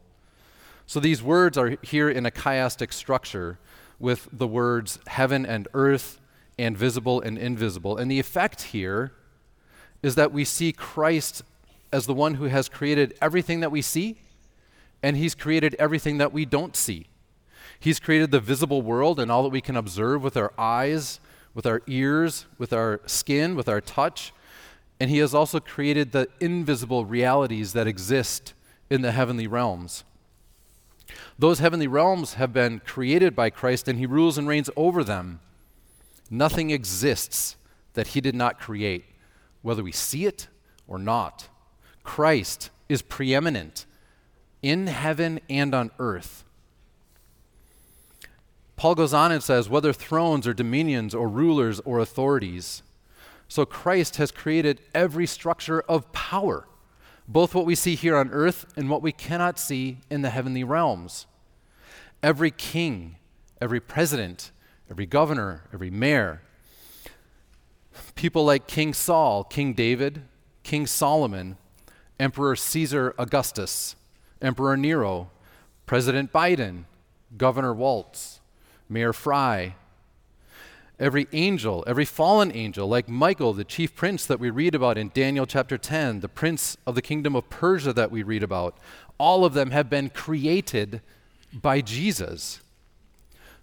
So 0.87 1.01
these 1.01 1.23
words 1.23 1.57
are 1.57 1.79
here 1.81 2.11
in 2.11 2.27
a 2.27 2.31
chiastic 2.31 2.93
structure 2.93 3.59
with 3.99 4.29
the 4.31 4.47
words 4.47 4.99
heaven 5.07 5.47
and 5.47 5.67
earth 5.73 6.21
and 6.59 6.77
visible 6.77 7.23
and 7.23 7.39
invisible. 7.39 7.97
And 7.97 8.11
the 8.11 8.21
effect 8.21 8.61
here 8.63 9.13
is 10.03 10.15
that 10.17 10.31
we 10.31 10.45
see 10.45 10.73
Christ 10.73 11.43
as 11.91 12.05
the 12.05 12.13
one 12.13 12.35
who 12.35 12.45
has 12.45 12.69
created 12.69 13.17
everything 13.23 13.61
that 13.61 13.71
we 13.71 13.81
see, 13.81 14.19
and 15.05 15.19
he's 15.19 15.35
created 15.35 15.77
everything 15.79 16.17
that 16.17 16.33
we 16.33 16.47
don't 16.47 16.75
see. 16.75 17.09
He's 17.79 18.01
created 18.01 18.31
the 18.31 18.41
visible 18.41 18.81
world 18.81 19.21
and 19.21 19.31
all 19.31 19.43
that 19.43 19.51
we 19.51 19.61
can 19.61 19.77
observe 19.77 20.23
with 20.23 20.35
our 20.35 20.55
eyes, 20.57 21.21
with 21.53 21.67
our 21.67 21.83
ears, 21.87 22.47
with 22.57 22.73
our 22.73 23.03
skin, 23.05 23.55
with 23.55 23.69
our 23.69 23.83
touch. 23.83 24.33
And 24.99 25.11
he 25.11 25.19
has 25.19 25.35
also 25.35 25.61
created 25.61 26.13
the 26.13 26.31
invisible 26.41 27.05
realities 27.05 27.75
that 27.75 27.87
exist 27.87 28.55
in 28.89 29.03
the 29.03 29.13
heavenly 29.13 29.47
realms. 29.47 30.05
Those 31.39 31.59
heavenly 31.59 31.87
realms 31.87 32.35
have 32.35 32.55
been 32.55 32.81
created 32.81 33.37
by 33.37 33.51
Christ, 33.51 33.87
and 33.89 33.99
he 33.99 34.07
rules 34.07 34.39
and 34.39 34.49
reigns 34.49 34.71
over 34.75 35.05
them. 35.05 35.41
Nothing 36.31 36.71
exists 36.71 37.57
that 37.93 38.09
he 38.09 38.23
did 38.23 38.35
not 38.35 38.59
create, 38.59 39.05
whether 39.61 39.83
we 39.83 39.93
see 39.93 40.25
it 40.25 40.49
or 40.89 40.99
not. 40.99 41.49
Christ 42.05 42.71
is 42.89 43.03
preeminent 43.03 43.85
in 44.65 44.87
heaven 44.87 45.39
and 45.51 45.75
on 45.75 45.91
earth. 45.99 46.43
Paul 48.77 48.95
goes 48.95 49.13
on 49.13 49.31
and 49.31 49.43
says, 49.43 49.69
whether 49.69 49.93
thrones 49.93 50.47
or 50.47 50.55
dominions 50.55 51.15
or 51.15 51.29
rulers 51.29 51.81
or 51.81 51.99
authorities. 52.01 52.83
So 53.47 53.67
Christ 53.67 54.17
has 54.17 54.31
created 54.31 54.81
every 54.95 55.27
structure 55.27 55.83
of 55.83 56.11
power 56.13 56.67
both 57.27 57.55
what 57.55 57.67
we 57.67 57.75
see 57.75 57.95
here 57.95 58.17
on 58.17 58.31
earth 58.31 58.67
and 58.77 58.91
what 58.91 59.03
we 59.03 59.13
cannot 59.13 59.59
see 59.59 59.99
in 60.11 60.23
the 60.23 60.31
heavenly 60.31 60.65
realms. 60.65 61.27
Every 62.23 62.51
king, 62.51 63.17
every 63.61 63.81
president, 63.81 64.51
every 64.91 65.07
governor, 65.07 65.65
every 65.73 65.91
mayor, 65.91 66.43
people 68.15 68.45
like 68.45 68.67
King 68.67 68.93
Saul, 68.93 69.45
King 69.45 69.73
David, 69.73 70.23
King 70.63 70.87
Solomon, 70.87 71.57
Emperor 72.19 72.57
Caesar 72.57 73.15
Augustus, 73.19 73.97
Emperor 74.45 74.77
Nero, 74.77 75.31
President 75.87 76.33
Biden, 76.33 76.85
Governor 77.37 77.73
Walz, 77.73 78.41
Mayor 78.89 79.13
Fry, 79.13 79.75
every 81.01 81.27
angel, 81.33 81.83
every 81.87 82.05
fallen 82.05 82.53
angel, 82.53 82.87
like 82.87 83.09
Michael, 83.09 83.53
the 83.53 83.65
chief 83.65 83.97
prince 83.97 84.27
that 84.27 84.39
we 84.39 84.51
read 84.51 84.75
about 84.75 84.99
in 84.99 85.11
Daniel 85.15 85.47
chapter 85.47 85.79
10, 85.79 86.21
the 86.21 86.29
prince 86.29 86.77
of 86.87 86.95
the 86.95 87.03
kingdom 87.03 87.35
of 87.35 87.49
Persia 87.51 87.93
that 87.93 88.11
we 88.11 88.23
read 88.23 88.43
about, 88.43 88.77
all 89.19 89.45
of 89.45 89.55
them 89.55 89.71
have 89.71 89.89
been 89.89 90.11
created 90.11 91.01
by 91.53 91.81
Jesus. 91.81 92.61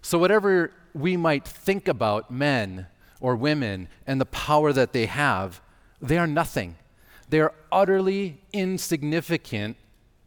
So, 0.02 0.18
whatever 0.18 0.72
we 0.94 1.16
might 1.16 1.46
think 1.46 1.88
about 1.88 2.30
men 2.30 2.86
or 3.20 3.36
women 3.36 3.88
and 4.06 4.20
the 4.20 4.26
power 4.26 4.72
that 4.72 4.92
they 4.92 5.06
have, 5.06 5.60
they 6.00 6.18
are 6.18 6.26
nothing. 6.26 6.76
They 7.28 7.40
are 7.40 7.54
utterly 7.70 8.40
insignificant 8.52 9.76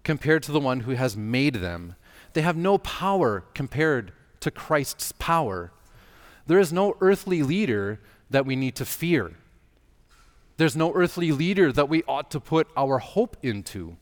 compared 0.06 0.44
to 0.44 0.54
the 0.54 0.60
one 0.60 0.82
who 0.82 0.92
has 0.92 1.18
made 1.18 1.56
them. 1.56 1.96
They 2.34 2.42
have 2.42 2.56
no 2.56 2.78
power 2.78 3.44
compared 3.54 4.14
to 4.40 4.52
Christ's 4.52 5.12
power. 5.20 5.72
There 6.48 6.60
is 6.60 6.72
no 6.72 6.96
earthly 7.02 7.44
leader 7.44 8.00
that 8.30 8.46
we 8.46 8.56
need 8.56 8.76
to 8.76 8.86
fear. 8.86 9.34
There's 10.58 10.76
no 10.76 10.94
earthly 10.94 11.32
leader 11.32 11.72
that 11.72 11.90
we 11.90 12.04
ought 12.04 12.32
to 12.32 12.40
put 12.40 12.68
our 12.78 13.00
hope 13.00 13.36
into. 13.42 13.98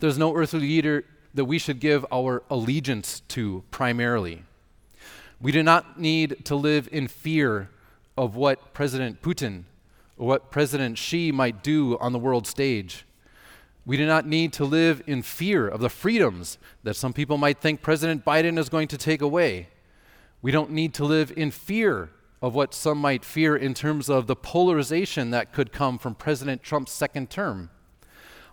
There's 0.00 0.18
no 0.18 0.34
earthly 0.34 0.60
leader 0.60 1.04
that 1.32 1.44
we 1.44 1.58
should 1.58 1.78
give 1.78 2.04
our 2.12 2.42
allegiance 2.50 3.20
to 3.28 3.62
primarily. 3.70 4.42
We 5.40 5.52
do 5.52 5.62
not 5.62 5.98
need 5.98 6.44
to 6.46 6.56
live 6.56 6.88
in 6.90 7.06
fear 7.06 7.70
of 8.16 8.34
what 8.34 8.74
President 8.74 9.22
Putin 9.22 9.64
or 10.18 10.26
what 10.26 10.50
President 10.50 10.98
Xi 10.98 11.30
might 11.30 11.62
do 11.62 11.96
on 11.98 12.12
the 12.12 12.18
world 12.18 12.46
stage. 12.46 13.04
We 13.84 13.96
do 13.96 14.06
not 14.06 14.26
need 14.26 14.52
to 14.54 14.64
live 14.64 15.02
in 15.06 15.22
fear 15.22 15.66
of 15.66 15.80
the 15.80 15.88
freedoms 15.90 16.58
that 16.84 16.94
some 16.94 17.12
people 17.12 17.36
might 17.36 17.60
think 17.60 17.82
President 17.82 18.24
Biden 18.24 18.58
is 18.58 18.68
going 18.68 18.88
to 18.88 18.98
take 18.98 19.20
away. 19.20 19.68
We 20.40 20.52
don't 20.52 20.70
need 20.70 20.94
to 20.94 21.04
live 21.04 21.32
in 21.36 21.50
fear 21.50 22.10
of 22.40 22.54
what 22.54 22.74
some 22.74 22.98
might 22.98 23.24
fear 23.24 23.56
in 23.56 23.74
terms 23.74 24.08
of 24.08 24.26
the 24.26 24.36
polarization 24.36 25.30
that 25.30 25.52
could 25.52 25.72
come 25.72 25.98
from 25.98 26.14
President 26.14 26.62
Trump's 26.62 26.92
second 26.92 27.30
term. 27.30 27.70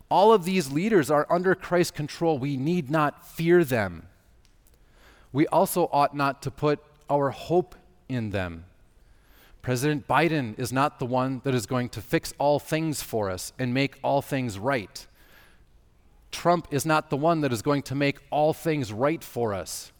All 0.09 0.33
of 0.33 0.45
these 0.45 0.71
leaders 0.71 1.11
are 1.11 1.27
under 1.29 1.53
Christ's 1.53 1.91
control. 1.91 2.39
We 2.39 2.57
need 2.57 2.89
not 2.89 3.27
fear 3.27 3.63
them. 3.63 4.07
We 5.31 5.45
also 5.47 5.89
ought 5.91 6.15
not 6.15 6.41
to 6.43 6.51
put 6.51 6.79
our 7.09 7.29
hope 7.29 7.75
in 8.07 8.31
them. 8.31 8.65
President 9.61 10.07
Biden 10.07 10.57
is 10.57 10.71
not 10.71 10.97
the 10.97 11.05
one 11.05 11.41
that 11.43 11.53
is 11.53 11.65
going 11.65 11.89
to 11.89 12.01
fix 12.01 12.33
all 12.39 12.59
things 12.59 13.03
for 13.03 13.29
us 13.29 13.53
and 13.59 13.73
make 13.73 13.99
all 14.01 14.21
things 14.21 14.57
right. 14.57 15.05
Trump 16.31 16.67
is 16.71 16.85
not 16.85 17.09
the 17.09 17.17
one 17.17 17.41
that 17.41 17.53
is 17.53 17.61
going 17.61 17.83
to 17.83 17.95
make 17.95 18.19
all 18.29 18.53
things 18.53 18.93
right 18.93 19.23
for 19.23 19.53
us. 19.53 19.91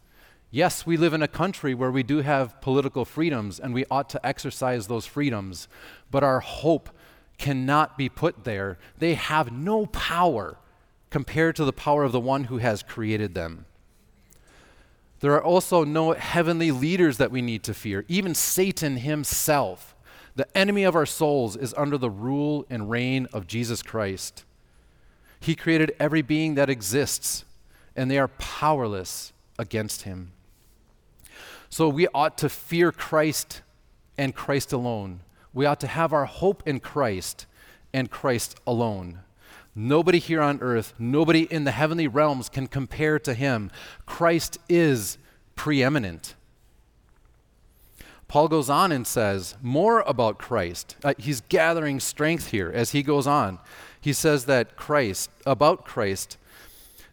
Yes, 0.52 0.86
we 0.86 0.98
live 0.98 1.14
in 1.14 1.22
a 1.22 1.28
country 1.28 1.76
where 1.76 1.92
we 1.92 2.02
do 2.02 2.22
have 2.22 2.60
political 2.60 3.06
freedoms 3.06 3.60
and 3.60 3.74
we 3.74 3.86
ought 3.92 4.10
to 4.10 4.26
exercise 4.26 4.88
those 4.88 5.06
freedoms, 5.06 5.68
but 6.10 6.24
our 6.24 6.40
hope 6.40 6.90
cannot 7.38 7.98
be 7.98 8.10
put 8.10 8.44
there. 8.44 8.78
They 8.98 9.14
have 9.14 9.52
no 9.52 9.86
power 9.88 10.58
compared 11.10 11.56
to 11.56 11.66
the 11.66 11.74
power 11.74 12.04
of 12.04 12.12
the 12.12 12.20
one 12.20 12.46
who 12.46 12.58
has 12.58 12.84
created 12.84 13.34
them. 13.34 13.66
There 15.20 15.34
are 15.34 15.44
also 15.44 15.84
no 15.84 16.14
heavenly 16.14 16.72
leaders 16.72 17.18
that 17.18 17.32
we 17.32 17.42
need 17.42 17.64
to 17.64 17.74
fear. 17.74 18.06
Even 18.08 18.34
Satan 18.34 18.98
himself, 18.98 19.96
the 20.36 20.58
enemy 20.58 20.84
of 20.84 20.96
our 20.96 21.06
souls, 21.06 21.56
is 21.56 21.74
under 21.76 21.98
the 21.98 22.10
rule 22.10 22.66
and 22.70 22.90
reign 22.90 23.28
of 23.34 23.46
Jesus 23.46 23.84
Christ. 23.84 24.46
He 25.40 25.56
created 25.56 25.96
every 26.00 26.22
being 26.22 26.56
that 26.56 26.70
exists, 26.70 27.46
and 27.96 28.10
they 28.10 28.18
are 28.18 28.28
powerless 28.28 29.34
against 29.58 30.04
him. 30.04 30.32
So 31.70 31.88
we 31.88 32.08
ought 32.14 32.38
to 32.40 32.50
fear 32.50 32.92
Christ 32.92 33.62
and 34.18 34.36
Christ 34.36 34.74
alone. 34.74 35.22
We 35.54 35.66
ought 35.66 35.80
to 35.82 35.88
have 35.88 36.14
our 36.14 36.26
hope 36.26 36.64
in 36.68 36.80
Christ 36.80 37.46
and 37.94 38.10
Christ 38.10 38.60
alone. 38.68 39.20
Nobody 39.76 40.20
here 40.20 40.42
on 40.42 40.60
earth, 40.62 40.94
nobody 41.00 41.44
in 41.44 41.64
the 41.64 41.72
heavenly 41.72 42.08
realms 42.08 42.50
can 42.50 42.68
compare 42.68 43.20
to 43.20 43.34
him. 43.34 43.72
Christ 44.06 44.58
is 44.68 45.18
preeminent. 45.56 46.36
Paul 48.28 48.48
goes 48.48 48.70
on 48.70 48.92
and 48.92 49.08
says 49.08 49.56
more 49.62 50.02
about 50.02 50.38
Christ. 50.38 50.96
Uh, 51.04 51.14
he's 51.18 51.42
gathering 51.42 52.00
strength 52.00 52.50
here 52.50 52.72
as 52.74 52.92
he 52.92 53.02
goes 53.02 53.26
on. 53.26 53.60
He 54.02 54.14
says 54.14 54.46
that 54.46 54.76
Christ, 54.76 55.30
about 55.46 55.86
Christ, 55.86 56.38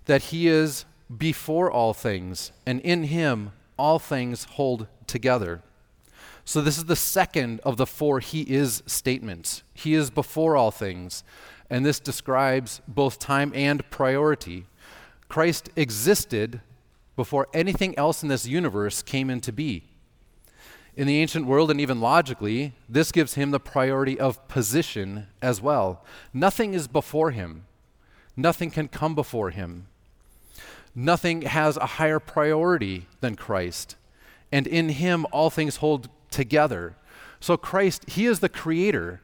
that 0.07 0.25
he 0.25 0.49
is 0.49 0.85
before 1.14 1.71
all 1.71 1.93
things, 1.95 2.52
and 2.64 2.81
in 2.81 3.05
him 3.05 3.52
all 3.78 3.99
things 3.99 4.45
hold 4.45 4.87
together. 5.07 5.62
So, 6.45 6.61
this 6.61 6.78
is 6.78 6.85
the 6.85 6.95
second 6.95 7.61
of 7.64 7.76
the 7.76 7.87
four 7.87 8.21
He 8.21 8.43
is 8.43 8.83
statements. 8.87 9.64
He 9.75 9.95
is 9.95 10.11
before 10.11 10.57
all 10.57 10.71
things, 10.71 11.25
and 11.69 11.85
this 11.85 11.99
describes 11.99 12.81
both 12.87 13.19
time 13.19 13.50
and 13.52 13.88
priority. 13.90 14.66
Christ 15.28 15.71
existed 15.75 16.61
before 17.16 17.49
anything 17.52 17.99
else 17.99 18.23
in 18.23 18.28
this 18.28 18.47
universe 18.47 19.02
came 19.02 19.28
into 19.28 19.52
being. 19.52 19.83
In 20.97 21.07
the 21.07 21.21
ancient 21.21 21.47
world, 21.47 21.71
and 21.71 21.81
even 21.81 22.00
logically, 22.00 22.73
this 22.88 23.12
gives 23.12 23.35
him 23.35 23.50
the 23.50 23.61
priority 23.61 24.19
of 24.19 24.49
position 24.49 25.26
as 25.43 25.61
well. 25.61 26.03
Nothing 26.33 26.73
is 26.73 26.88
before 26.88 27.33
him, 27.33 27.67
nothing 28.37 28.71
can 28.71 28.88
come 28.88 29.15
before 29.15 29.50
him. 29.50 29.88
Nothing 30.99 31.43
has 31.43 31.76
a 31.76 31.85
higher 31.85 32.19
priority 32.19 33.07
than 33.21 33.37
Christ. 33.37 33.97
And 34.50 34.67
in 34.67 34.88
him, 34.88 35.26
all 35.31 35.50
things 35.50 35.76
hold 35.76 36.09
together. 36.31 36.97
So, 37.38 37.59
Christ, 37.59 38.09
he 38.09 38.25
is 38.25 38.41
the 38.41 38.49
creator, 38.49 39.21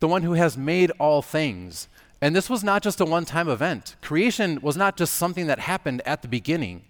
the 0.00 0.08
one 0.08 0.22
who 0.22 0.34
has 0.34 0.58
made 0.58 0.92
all 0.98 1.22
things. 1.22 1.88
And 2.20 2.36
this 2.36 2.50
was 2.50 2.62
not 2.62 2.82
just 2.82 3.00
a 3.00 3.06
one 3.06 3.24
time 3.24 3.48
event. 3.48 3.96
Creation 4.02 4.58
was 4.60 4.76
not 4.76 4.98
just 4.98 5.14
something 5.14 5.46
that 5.46 5.60
happened 5.60 6.02
at 6.04 6.20
the 6.20 6.28
beginning. 6.28 6.84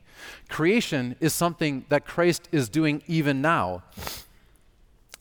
Creation 0.48 1.16
is 1.20 1.34
something 1.34 1.84
that 1.88 2.06
Christ 2.06 2.48
is 2.52 2.68
doing 2.68 3.02
even 3.06 3.40
now, 3.40 3.82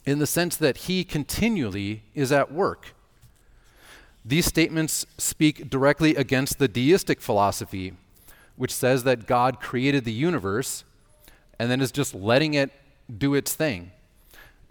in 0.06 0.20
the 0.20 0.28
sense 0.28 0.56
that 0.58 0.78
he 0.78 1.04
continually 1.04 2.04
is 2.14 2.32
at 2.32 2.52
work. 2.52 2.94
These 4.24 4.46
statements 4.46 5.06
speak 5.18 5.70
directly 5.70 6.16
against 6.16 6.60
the 6.60 6.68
deistic 6.68 7.22
philosophy 7.22 7.94
which 8.56 8.74
says 8.74 9.04
that 9.04 9.28
God 9.28 9.60
created 9.60 10.06
the 10.06 10.14
universe 10.14 10.84
and 11.60 11.70
then 11.70 11.82
is 11.82 11.92
just 11.92 12.14
letting 12.14 12.54
it 12.54 12.72
do 13.18 13.34
its 13.34 13.54
thing. 13.54 13.92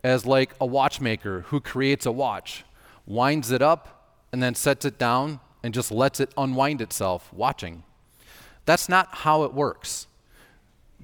As 0.02 0.26
like 0.26 0.54
a 0.60 0.66
watchmaker 0.66 1.42
who 1.48 1.60
creates 1.60 2.06
a 2.06 2.12
watch, 2.12 2.64
winds 3.06 3.50
it 3.50 3.62
up 3.62 4.10
and 4.32 4.42
then 4.42 4.54
sets 4.54 4.84
it 4.84 4.98
down 4.98 5.40
and 5.62 5.72
just 5.72 5.90
lets 5.90 6.20
it 6.20 6.32
unwind 6.36 6.80
itself, 6.80 7.32
watching. 7.32 7.84
That's 8.66 8.88
not 8.88 9.08
how 9.10 9.44
it 9.44 9.54
works. 9.54 10.06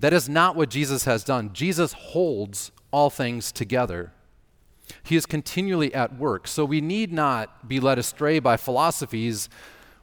That 0.00 0.12
is 0.12 0.28
not 0.28 0.57
what 0.57 0.71
Jesus 0.71 1.04
has 1.04 1.25
done. 1.25 1.52
Jesus 1.52 1.92
holds 1.92 2.73
all 2.90 3.11
things 3.11 3.52
together. 3.52 4.12
He 5.02 5.14
is 5.14 5.26
continually 5.26 5.95
at 5.95 6.16
work. 6.16 6.49
So 6.49 6.64
we 6.64 6.80
need 6.80 7.12
not 7.12 7.69
be 7.69 7.80
led 7.80 7.99
astray 7.99 8.38
by 8.38 8.57
philosophies 8.57 9.49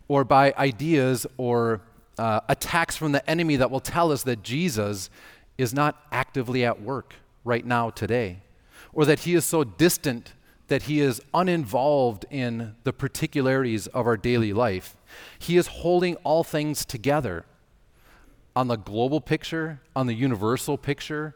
or 0.07 0.23
by 0.23 0.53
ideas 0.57 1.27
or 1.37 1.81
uh, 2.17 2.39
attacks 2.47 2.95
from 2.95 3.11
the 3.11 3.27
enemy 3.29 3.55
that 3.57 3.69
will 3.69 3.79
tell 3.79 4.11
us 4.11 4.23
that 4.23 4.43
Jesus 4.43 5.09
is 5.57 5.73
not 5.73 6.03
actively 6.11 6.63
at 6.63 6.81
work 6.81 7.15
right 7.43 7.65
now 7.65 7.89
today, 7.89 8.41
or 8.93 9.05
that 9.05 9.19
he 9.19 9.33
is 9.33 9.45
so 9.45 9.63
distant 9.63 10.33
that 10.67 10.83
he 10.83 10.99
is 10.99 11.21
uninvolved 11.33 12.25
in 12.29 12.75
the 12.83 12.93
particularities 12.93 13.87
of 13.87 14.05
our 14.05 14.17
daily 14.17 14.53
life. 14.53 14.95
He 15.39 15.57
is 15.57 15.67
holding 15.67 16.15
all 16.17 16.43
things 16.43 16.85
together 16.85 17.45
on 18.57 18.67
the 18.67 18.75
global 18.75 19.21
picture, 19.21 19.79
on 19.95 20.07
the 20.07 20.15
universal 20.15 20.79
picture. 20.79 21.35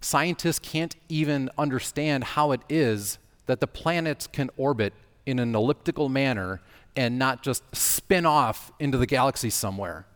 Scientists 0.00 0.58
can't 0.58 0.96
even 1.10 1.50
understand 1.58 2.24
how 2.24 2.50
it 2.50 2.62
is 2.70 3.18
that 3.44 3.60
the 3.60 3.66
planets 3.66 4.26
can 4.26 4.48
orbit 4.56 4.94
in 5.26 5.38
an 5.38 5.54
elliptical 5.54 6.08
manner 6.08 6.62
and 6.96 7.18
not 7.18 7.42
just 7.42 7.62
spin 7.76 8.24
off 8.24 8.72
into 8.80 8.96
the 8.96 9.04
galaxy 9.04 9.50
somewhere. 9.50 10.06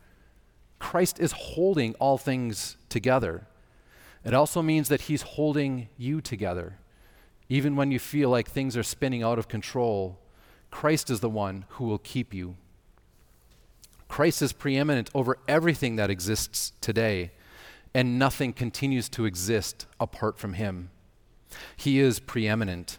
Christ 0.78 1.20
is 1.20 1.32
holding 1.32 1.94
all 1.96 2.16
things 2.16 2.78
together. 2.88 3.46
It 4.24 4.32
also 4.32 4.62
means 4.62 4.88
that 4.88 5.02
He's 5.02 5.20
holding 5.20 5.90
you 5.98 6.22
together. 6.22 6.78
Even 7.50 7.76
when 7.76 7.90
you 7.90 7.98
feel 7.98 8.30
like 8.30 8.48
things 8.48 8.78
are 8.78 8.82
spinning 8.82 9.22
out 9.22 9.38
of 9.38 9.46
control, 9.46 10.18
Christ 10.70 11.10
is 11.10 11.20
the 11.20 11.28
one 11.28 11.66
who 11.72 11.84
will 11.84 11.98
keep 11.98 12.32
you. 12.32 12.56
Christ 14.10 14.42
is 14.42 14.52
preeminent 14.52 15.08
over 15.14 15.38
everything 15.46 15.94
that 15.94 16.10
exists 16.10 16.72
today, 16.80 17.30
and 17.94 18.18
nothing 18.18 18.52
continues 18.52 19.08
to 19.10 19.24
exist 19.24 19.86
apart 20.00 20.36
from 20.36 20.54
Him. 20.54 20.90
He 21.76 22.00
is 22.00 22.18
preeminent. 22.18 22.98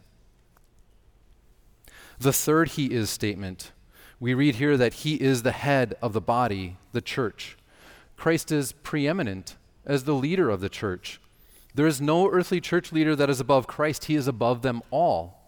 The 2.18 2.32
third 2.32 2.70
He 2.70 2.94
is 2.94 3.10
statement 3.10 3.74
we 4.22 4.34
read 4.34 4.56
here 4.56 4.78
that 4.78 4.94
He 4.94 5.16
is 5.16 5.44
the 5.44 5.52
head 5.52 5.96
of 6.02 6.14
the 6.14 6.22
body, 6.22 6.78
the 6.94 7.02
church. 7.02 7.58
Christ 8.16 8.50
is 8.50 8.72
preeminent 8.72 9.58
as 9.86 10.06
the 10.06 10.14
leader 10.14 10.50
of 10.50 10.62
the 10.62 10.70
church. 10.70 11.20
There 11.76 11.88
is 11.88 12.00
no 12.00 12.30
earthly 12.30 12.62
church 12.62 12.94
leader 12.94 13.18
that 13.18 13.30
is 13.30 13.42
above 13.42 13.68
Christ, 13.68 14.06
He 14.06 14.16
is 14.16 14.30
above 14.30 14.62
them 14.62 14.82
all. 14.92 15.41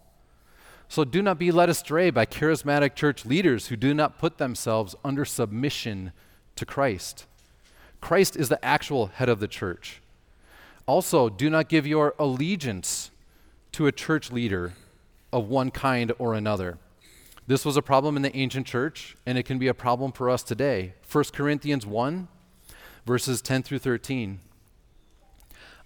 So 0.88 1.04
do 1.04 1.22
not 1.22 1.38
be 1.38 1.50
led 1.50 1.68
astray 1.68 2.10
by 2.10 2.26
charismatic 2.26 2.94
church 2.94 3.24
leaders 3.24 3.68
who 3.68 3.76
do 3.76 3.94
not 3.94 4.18
put 4.18 4.38
themselves 4.38 4.94
under 5.04 5.24
submission 5.24 6.12
to 6.56 6.66
Christ. 6.66 7.26
Christ 8.00 8.36
is 8.36 8.48
the 8.48 8.64
actual 8.64 9.06
head 9.06 9.28
of 9.28 9.40
the 9.40 9.48
church. 9.48 10.00
Also, 10.86 11.28
do 11.28 11.48
not 11.48 11.68
give 11.68 11.86
your 11.86 12.14
allegiance 12.18 13.10
to 13.72 13.86
a 13.86 13.92
church 13.92 14.30
leader 14.30 14.74
of 15.32 15.48
one 15.48 15.70
kind 15.70 16.12
or 16.18 16.34
another. 16.34 16.78
This 17.46 17.64
was 17.64 17.76
a 17.76 17.82
problem 17.82 18.16
in 18.16 18.22
the 18.22 18.36
ancient 18.36 18.66
church, 18.66 19.16
and 19.26 19.36
it 19.36 19.44
can 19.44 19.58
be 19.58 19.68
a 19.68 19.74
problem 19.74 20.12
for 20.12 20.30
us 20.30 20.42
today. 20.42 20.94
1 21.10 21.24
Corinthians 21.32 21.86
1 21.86 22.28
verses 23.06 23.42
10 23.42 23.62
through 23.62 23.78
13. 23.78 24.40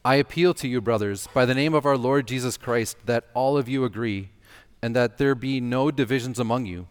I 0.05 0.15
appeal 0.17 0.55
to 0.55 0.69
you, 0.69 0.81
brothers, 0.81 1.29
by 1.35 1.45
the 1.45 1.55
name 1.55 1.75
of 1.75 1.85
our 1.85 1.97
Lord 1.97 2.27
Jesus 2.27 2.57
Christ, 2.57 2.97
that 3.07 3.27
all 3.35 3.59
of 3.59 3.69
you 3.69 3.85
agree, 3.85 4.31
and 4.83 4.95
that 4.95 5.19
there 5.19 5.35
be 5.35 5.61
no 5.61 5.91
divisions 5.91 6.39
among 6.39 6.67
you, 6.67 6.87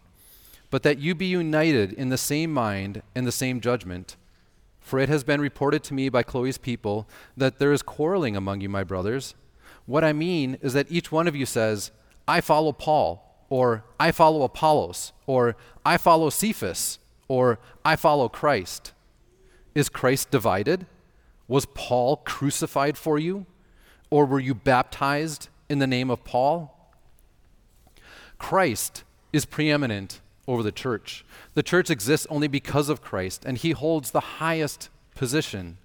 but 0.70 0.82
that 0.82 0.98
you 0.98 1.14
be 1.14 1.26
united 1.26 1.92
in 1.92 2.08
the 2.08 2.18
same 2.18 2.52
mind 2.52 3.02
and 3.14 3.26
the 3.26 3.32
same 3.32 3.60
judgment. 3.60 4.16
For 4.80 4.98
it 4.98 5.08
has 5.08 5.24
been 5.24 5.40
reported 5.40 5.82
to 5.84 5.94
me 5.94 6.08
by 6.08 6.22
Chloe's 6.22 6.58
people 6.58 7.08
that 7.36 7.58
there 7.58 7.72
is 7.72 7.82
quarreling 7.82 8.36
among 8.36 8.60
you, 8.60 8.68
my 8.68 8.84
brothers. 8.84 9.34
What 9.86 10.04
I 10.04 10.12
mean 10.12 10.58
is 10.62 10.72
that 10.72 10.90
each 10.90 11.12
one 11.12 11.28
of 11.28 11.36
you 11.36 11.46
says, 11.46 11.90
I 12.26 12.40
follow 12.40 12.72
Paul, 12.72 13.44
or 13.50 13.84
I 13.98 14.12
follow 14.12 14.42
Apollos, 14.42 15.12
or 15.26 15.56
I 15.84 15.96
follow 15.96 16.30
Cephas, 16.30 16.98
or 17.26 17.58
I 17.84 17.96
follow 17.96 18.28
Christ. 18.28 18.92
Is 19.74 19.88
Christ 19.88 20.30
divided? 20.30 20.86
Was 21.46 21.66
Paul 21.74 22.16
crucified 22.18 22.98
for 22.98 23.18
you? 23.18 23.46
Or 24.10 24.26
were 24.26 24.40
you 24.40 24.54
baptized 24.54 25.48
in 25.68 25.78
the 25.78 25.86
name 25.86 26.10
of 26.10 26.24
Paul? 26.24 26.77
Christ 28.38 29.04
is 29.32 29.44
preeminent 29.44 30.20
over 30.46 30.62
the 30.62 30.72
church. 30.72 31.24
The 31.54 31.62
church 31.62 31.90
exists 31.90 32.26
only 32.30 32.48
because 32.48 32.88
of 32.88 33.02
Christ, 33.02 33.44
and 33.44 33.58
he 33.58 33.72
holds 33.72 34.10
the 34.10 34.20
highest 34.20 34.88
position. 35.14 35.76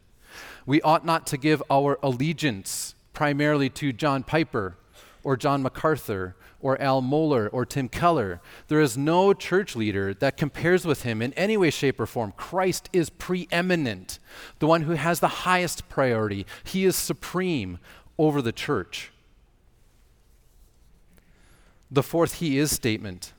We 0.65 0.81
ought 0.81 1.05
not 1.05 1.27
to 1.27 1.37
give 1.37 1.61
our 1.69 1.99
allegiance 2.01 2.95
primarily 3.13 3.69
to 3.69 3.91
John 3.91 4.23
Piper 4.23 4.77
or 5.23 5.37
John 5.37 5.61
MacArthur 5.61 6.35
or 6.61 6.81
Al 6.81 7.01
Mohler 7.01 7.49
or 7.51 7.65
Tim 7.65 7.89
Keller. 7.89 8.41
There 8.69 8.79
is 8.79 8.97
no 8.97 9.33
church 9.33 9.75
leader 9.75 10.13
that 10.15 10.37
compares 10.37 10.85
with 10.85 11.03
him 11.03 11.21
in 11.21 11.33
any 11.33 11.57
way, 11.57 11.69
shape, 11.69 11.99
or 11.99 12.05
form. 12.05 12.33
Christ 12.37 12.89
is 12.93 13.09
preeminent, 13.09 14.19
the 14.59 14.67
one 14.67 14.83
who 14.83 14.93
has 14.93 15.19
the 15.19 15.27
highest 15.27 15.89
priority. 15.89 16.45
He 16.63 16.85
is 16.85 16.95
supreme 16.95 17.79
over 18.17 18.41
the 18.41 18.53
church. 18.53 19.11
The 21.93 22.03
fourth 22.03 22.35
He 22.35 22.57
is 22.57 22.71
statement. 22.71 23.33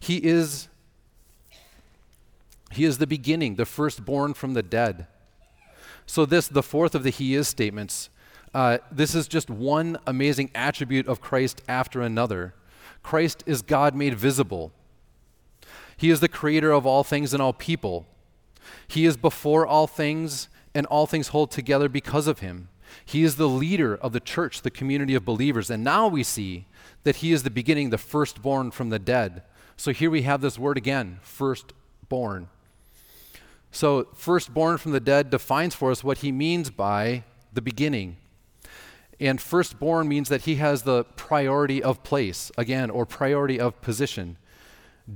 He 0.00 0.16
is 0.16 0.68
he 2.72 2.84
is 2.84 2.98
the 2.98 3.06
beginning, 3.06 3.56
the 3.56 3.66
firstborn 3.66 4.32
from 4.32 4.54
the 4.54 4.62
dead. 4.62 5.06
So, 6.06 6.24
this, 6.24 6.48
the 6.48 6.62
fourth 6.62 6.94
of 6.94 7.02
the 7.02 7.10
He 7.10 7.34
is 7.34 7.46
statements, 7.46 8.08
uh, 8.54 8.78
this 8.90 9.14
is 9.14 9.28
just 9.28 9.50
one 9.50 9.98
amazing 10.06 10.50
attribute 10.54 11.06
of 11.06 11.20
Christ 11.20 11.62
after 11.68 12.00
another. 12.00 12.54
Christ 13.02 13.44
is 13.46 13.62
God 13.62 13.94
made 13.94 14.14
visible. 14.14 14.72
He 15.96 16.10
is 16.10 16.20
the 16.20 16.28
creator 16.28 16.72
of 16.72 16.86
all 16.86 17.04
things 17.04 17.32
and 17.32 17.42
all 17.42 17.52
people. 17.52 18.06
He 18.88 19.04
is 19.04 19.16
before 19.16 19.66
all 19.66 19.86
things, 19.86 20.48
and 20.74 20.86
all 20.86 21.06
things 21.06 21.28
hold 21.28 21.50
together 21.50 21.88
because 21.88 22.26
of 22.26 22.38
him. 22.38 22.68
He 23.04 23.22
is 23.22 23.36
the 23.36 23.48
leader 23.48 23.94
of 23.96 24.12
the 24.12 24.20
church, 24.20 24.62
the 24.62 24.70
community 24.70 25.14
of 25.14 25.24
believers. 25.24 25.70
And 25.70 25.82
now 25.82 26.08
we 26.08 26.22
see 26.22 26.66
that 27.04 27.16
he 27.16 27.32
is 27.32 27.42
the 27.42 27.50
beginning, 27.50 27.90
the 27.90 27.98
firstborn 27.98 28.70
from 28.70 28.90
the 28.90 28.98
dead. 28.98 29.42
So 29.76 29.92
here 29.92 30.10
we 30.10 30.22
have 30.22 30.40
this 30.40 30.58
word 30.58 30.76
again 30.76 31.18
firstborn. 31.22 32.48
So, 33.74 34.08
firstborn 34.12 34.76
from 34.76 34.92
the 34.92 35.00
dead 35.00 35.30
defines 35.30 35.74
for 35.74 35.90
us 35.90 36.04
what 36.04 36.18
he 36.18 36.30
means 36.30 36.68
by 36.68 37.24
the 37.54 37.62
beginning. 37.62 38.18
And 39.18 39.40
firstborn 39.40 40.08
means 40.08 40.28
that 40.28 40.42
he 40.42 40.56
has 40.56 40.82
the 40.82 41.04
priority 41.16 41.82
of 41.82 42.02
place, 42.02 42.52
again, 42.58 42.90
or 42.90 43.06
priority 43.06 43.58
of 43.58 43.80
position. 43.80 44.36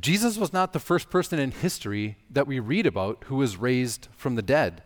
Jesus 0.00 0.38
was 0.38 0.52
not 0.52 0.72
the 0.72 0.78
first 0.78 1.10
person 1.10 1.38
in 1.38 1.50
history 1.50 2.16
that 2.30 2.46
we 2.46 2.58
read 2.58 2.86
about 2.86 3.24
who 3.26 3.36
was 3.36 3.56
raised 3.56 4.08
from 4.16 4.36
the 4.36 4.42
dead. 4.42 4.82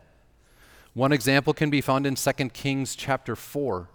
One 1.00 1.12
example 1.12 1.54
can 1.54 1.70
be 1.70 1.80
found 1.80 2.06
in 2.06 2.14
2 2.14 2.32
Kings 2.50 2.94
chapter 2.94 3.34
4, 3.34 3.88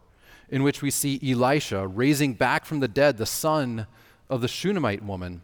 in 0.49 0.63
which 0.63 0.81
we 0.81 0.89
see 0.89 1.19
Elisha 1.23 1.85
raising 1.85 2.33
back 2.33 2.65
from 2.65 2.79
the 2.79 2.87
dead 2.87 3.17
the 3.17 3.27
son 3.27 3.85
of 4.27 4.41
the 4.41 4.47
Shunammite 4.47 5.03
woman. 5.03 5.43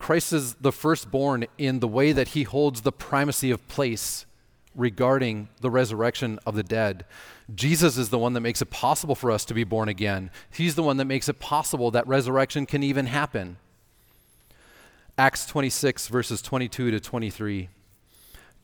Christ 0.00 0.32
is 0.32 0.54
the 0.54 0.72
firstborn 0.72 1.46
in 1.58 1.78
the 1.78 1.86
way 1.86 2.10
that 2.10 2.30
he 2.30 2.42
holds 2.42 2.80
the 2.80 2.90
primacy 2.90 3.52
of 3.52 3.68
place 3.68 4.26
regarding 4.74 5.48
the 5.60 5.70
resurrection 5.70 6.40
of 6.44 6.56
the 6.56 6.64
dead. 6.64 7.04
Jesus 7.54 7.96
is 7.96 8.08
the 8.08 8.18
one 8.18 8.32
that 8.32 8.40
makes 8.40 8.62
it 8.62 8.70
possible 8.70 9.14
for 9.14 9.30
us 9.30 9.44
to 9.44 9.54
be 9.54 9.62
born 9.62 9.88
again. 9.88 10.32
He's 10.50 10.74
the 10.74 10.82
one 10.82 10.96
that 10.96 11.04
makes 11.04 11.28
it 11.28 11.38
possible 11.38 11.92
that 11.92 12.08
resurrection 12.08 12.66
can 12.66 12.82
even 12.82 13.06
happen. 13.06 13.58
Acts 15.16 15.46
26, 15.46 16.08
verses 16.08 16.42
22 16.42 16.90
to 16.90 16.98
23. 16.98 17.68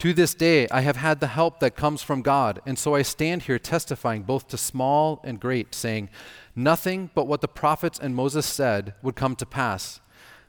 To 0.00 0.14
this 0.14 0.32
day, 0.32 0.68
I 0.70 0.82
have 0.82 0.96
had 0.96 1.18
the 1.18 1.26
help 1.26 1.58
that 1.58 1.74
comes 1.74 2.02
from 2.02 2.22
God, 2.22 2.61
and 2.64 2.78
so 2.78 2.94
I 2.94 3.02
stand 3.02 3.42
here 3.42 3.58
testifying 3.58 4.22
both 4.22 4.46
to 4.48 4.56
small 4.56 5.20
and 5.24 5.40
great, 5.40 5.74
saying, 5.74 6.08
Nothing 6.54 7.11
but 7.14 7.26
what 7.26 7.40
the 7.40 7.48
prophets 7.48 7.98
and 7.98 8.14
Moses 8.14 8.46
said 8.46 8.94
would 9.02 9.16
come 9.16 9.34
to 9.37 9.46
pass 9.46 10.00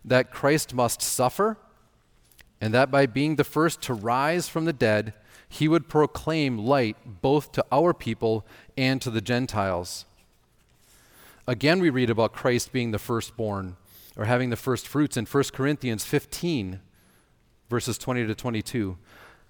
that 0.05 0.31
Christ 0.31 0.73
must 0.73 1.01
suffer, 1.01 1.57
and 2.61 2.73
that 2.73 2.91
by 2.91 3.05
being 3.05 3.35
the 3.35 3.43
first 3.43 3.81
to 3.83 3.93
rise 3.93 4.47
from 4.47 4.65
the 4.65 4.73
dead, 4.73 5.13
he 5.47 5.67
would 5.67 5.89
proclaim 5.89 6.57
light 6.57 7.21
both 7.21 7.51
to 7.53 7.65
our 7.71 7.93
people 7.93 8.45
and 8.77 9.01
to 9.01 9.09
the 9.09 9.21
Gentiles. 9.21 10.05
Again, 11.47 11.79
we 11.79 11.89
read 11.89 12.11
about 12.11 12.33
Christ 12.33 12.71
being 12.71 12.91
the 12.91 12.99
firstborn 12.99 13.77
or 14.15 14.25
having 14.25 14.51
the 14.51 14.55
first 14.55 14.87
fruits 14.87 15.17
in 15.17 15.25
1 15.25 15.43
Corinthians 15.53 16.05
15, 16.05 16.79
verses 17.69 17.97
20 17.97 18.27
to 18.27 18.35
22. 18.35 18.97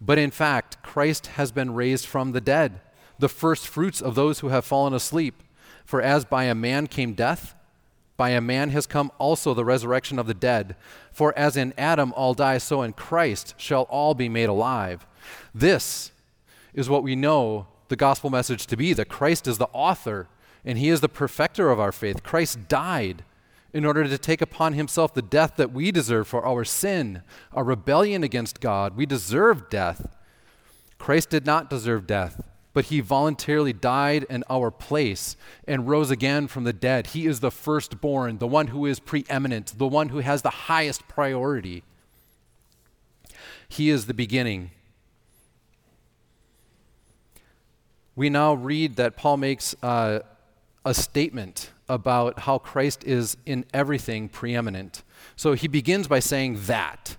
But 0.01 0.17
in 0.17 0.31
fact, 0.31 0.81
Christ 0.83 1.27
has 1.27 1.51
been 1.51 1.73
raised 1.73 2.05
from 2.05 2.31
the 2.31 2.41
dead, 2.41 2.81
the 3.17 3.29
first 3.29 3.67
fruits 3.67 4.01
of 4.01 4.15
those 4.15 4.39
who 4.39 4.49
have 4.49 4.65
fallen 4.65 4.93
asleep. 4.93 5.43
For 5.85 6.01
as 6.01 6.25
by 6.25 6.45
a 6.45 6.55
man 6.55 6.87
came 6.87 7.13
death, 7.13 7.55
by 8.15 8.29
a 8.29 8.41
man 8.41 8.69
has 8.71 8.85
come 8.85 9.11
also 9.17 9.53
the 9.53 9.65
resurrection 9.65 10.19
of 10.19 10.27
the 10.27 10.33
dead. 10.33 10.75
For 11.11 11.37
as 11.37 11.57
in 11.57 11.73
Adam 11.77 12.13
all 12.15 12.33
die, 12.33 12.57
so 12.57 12.81
in 12.81 12.93
Christ 12.93 13.55
shall 13.57 13.83
all 13.83 14.13
be 14.13 14.29
made 14.29 14.49
alive. 14.49 15.05
This 15.55 16.11
is 16.73 16.89
what 16.89 17.03
we 17.03 17.15
know 17.15 17.67
the 17.87 17.95
gospel 17.95 18.29
message 18.29 18.67
to 18.67 18.77
be 18.77 18.93
that 18.93 19.09
Christ 19.09 19.47
is 19.47 19.57
the 19.57 19.69
author 19.73 20.27
and 20.63 20.77
he 20.77 20.89
is 20.89 21.01
the 21.01 21.09
perfecter 21.09 21.71
of 21.71 21.79
our 21.79 21.91
faith. 21.91 22.23
Christ 22.23 22.67
died 22.67 23.23
in 23.73 23.85
order 23.85 24.07
to 24.07 24.17
take 24.17 24.41
upon 24.41 24.73
himself 24.73 25.13
the 25.13 25.21
death 25.21 25.55
that 25.57 25.71
we 25.71 25.91
deserve 25.91 26.27
for 26.27 26.45
our 26.45 26.63
sin, 26.63 27.21
our 27.53 27.63
rebellion 27.63 28.23
against 28.23 28.59
God. 28.59 28.95
We 28.95 29.05
deserve 29.05 29.69
death. 29.69 30.15
Christ 30.97 31.29
did 31.29 31.45
not 31.45 31.69
deserve 31.69 32.07
death, 32.07 32.41
but 32.73 32.85
he 32.85 32.99
voluntarily 32.99 33.73
died 33.73 34.25
in 34.29 34.43
our 34.49 34.71
place 34.71 35.37
and 35.67 35.87
rose 35.87 36.11
again 36.11 36.47
from 36.47 36.63
the 36.63 36.73
dead. 36.73 37.07
He 37.07 37.25
is 37.25 37.39
the 37.39 37.51
firstborn, 37.51 38.39
the 38.39 38.47
one 38.47 38.67
who 38.67 38.85
is 38.85 38.99
preeminent, 38.99 39.77
the 39.77 39.87
one 39.87 40.09
who 40.09 40.19
has 40.19 40.41
the 40.41 40.49
highest 40.49 41.07
priority. 41.07 41.83
He 43.67 43.89
is 43.89 44.07
the 44.07 44.13
beginning 44.13 44.71
we 48.19 48.29
now 48.29 48.53
read 48.53 48.97
that 48.97 49.15
Paul 49.15 49.37
makes 49.37 49.73
uh, 49.81 50.19
a 50.85 50.93
statement 50.93 51.71
about 51.87 52.39
how 52.39 52.57
Christ 52.57 53.03
is 53.03 53.37
in 53.45 53.65
everything 53.73 54.29
preeminent. 54.29 55.03
So 55.35 55.53
he 55.53 55.67
begins 55.67 56.07
by 56.07 56.19
saying 56.19 56.61
that. 56.65 57.17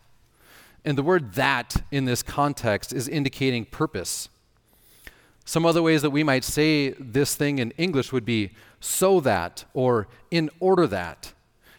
And 0.85 0.97
the 0.97 1.03
word 1.03 1.35
that 1.35 1.83
in 1.91 2.05
this 2.05 2.23
context 2.23 2.93
is 2.93 3.09
indicating 3.09 3.65
purpose. 3.65 4.29
Some 5.45 5.67
other 5.67 5.83
ways 5.83 6.03
that 6.03 6.11
we 6.11 6.23
might 6.23 6.45
say 6.45 6.91
this 6.91 7.35
thing 7.35 7.59
in 7.59 7.73
English 7.73 8.13
would 8.13 8.25
be 8.25 8.51
so 8.79 9.21
that 9.21 9.65
or 9.75 10.09
in 10.31 10.49
order 10.61 10.87
that. 10.87 11.33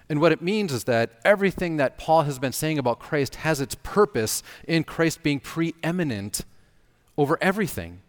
And 0.10 0.20
what 0.20 0.34
it 0.34 0.42
means 0.42 0.74
is 0.74 0.84
that 0.84 1.22
everything 1.24 1.78
that 1.78 1.98
Paul 1.98 2.24
has 2.24 2.38
been 2.38 2.52
saying 2.52 2.78
about 2.78 3.00
Christ 3.00 3.36
has 3.36 3.62
its 3.62 3.76
purpose 3.76 4.44
in 4.68 4.84
Christ 4.84 5.24
being 5.24 5.40
preeminent 5.40 6.44
over 7.18 7.38
everything. 7.42 8.02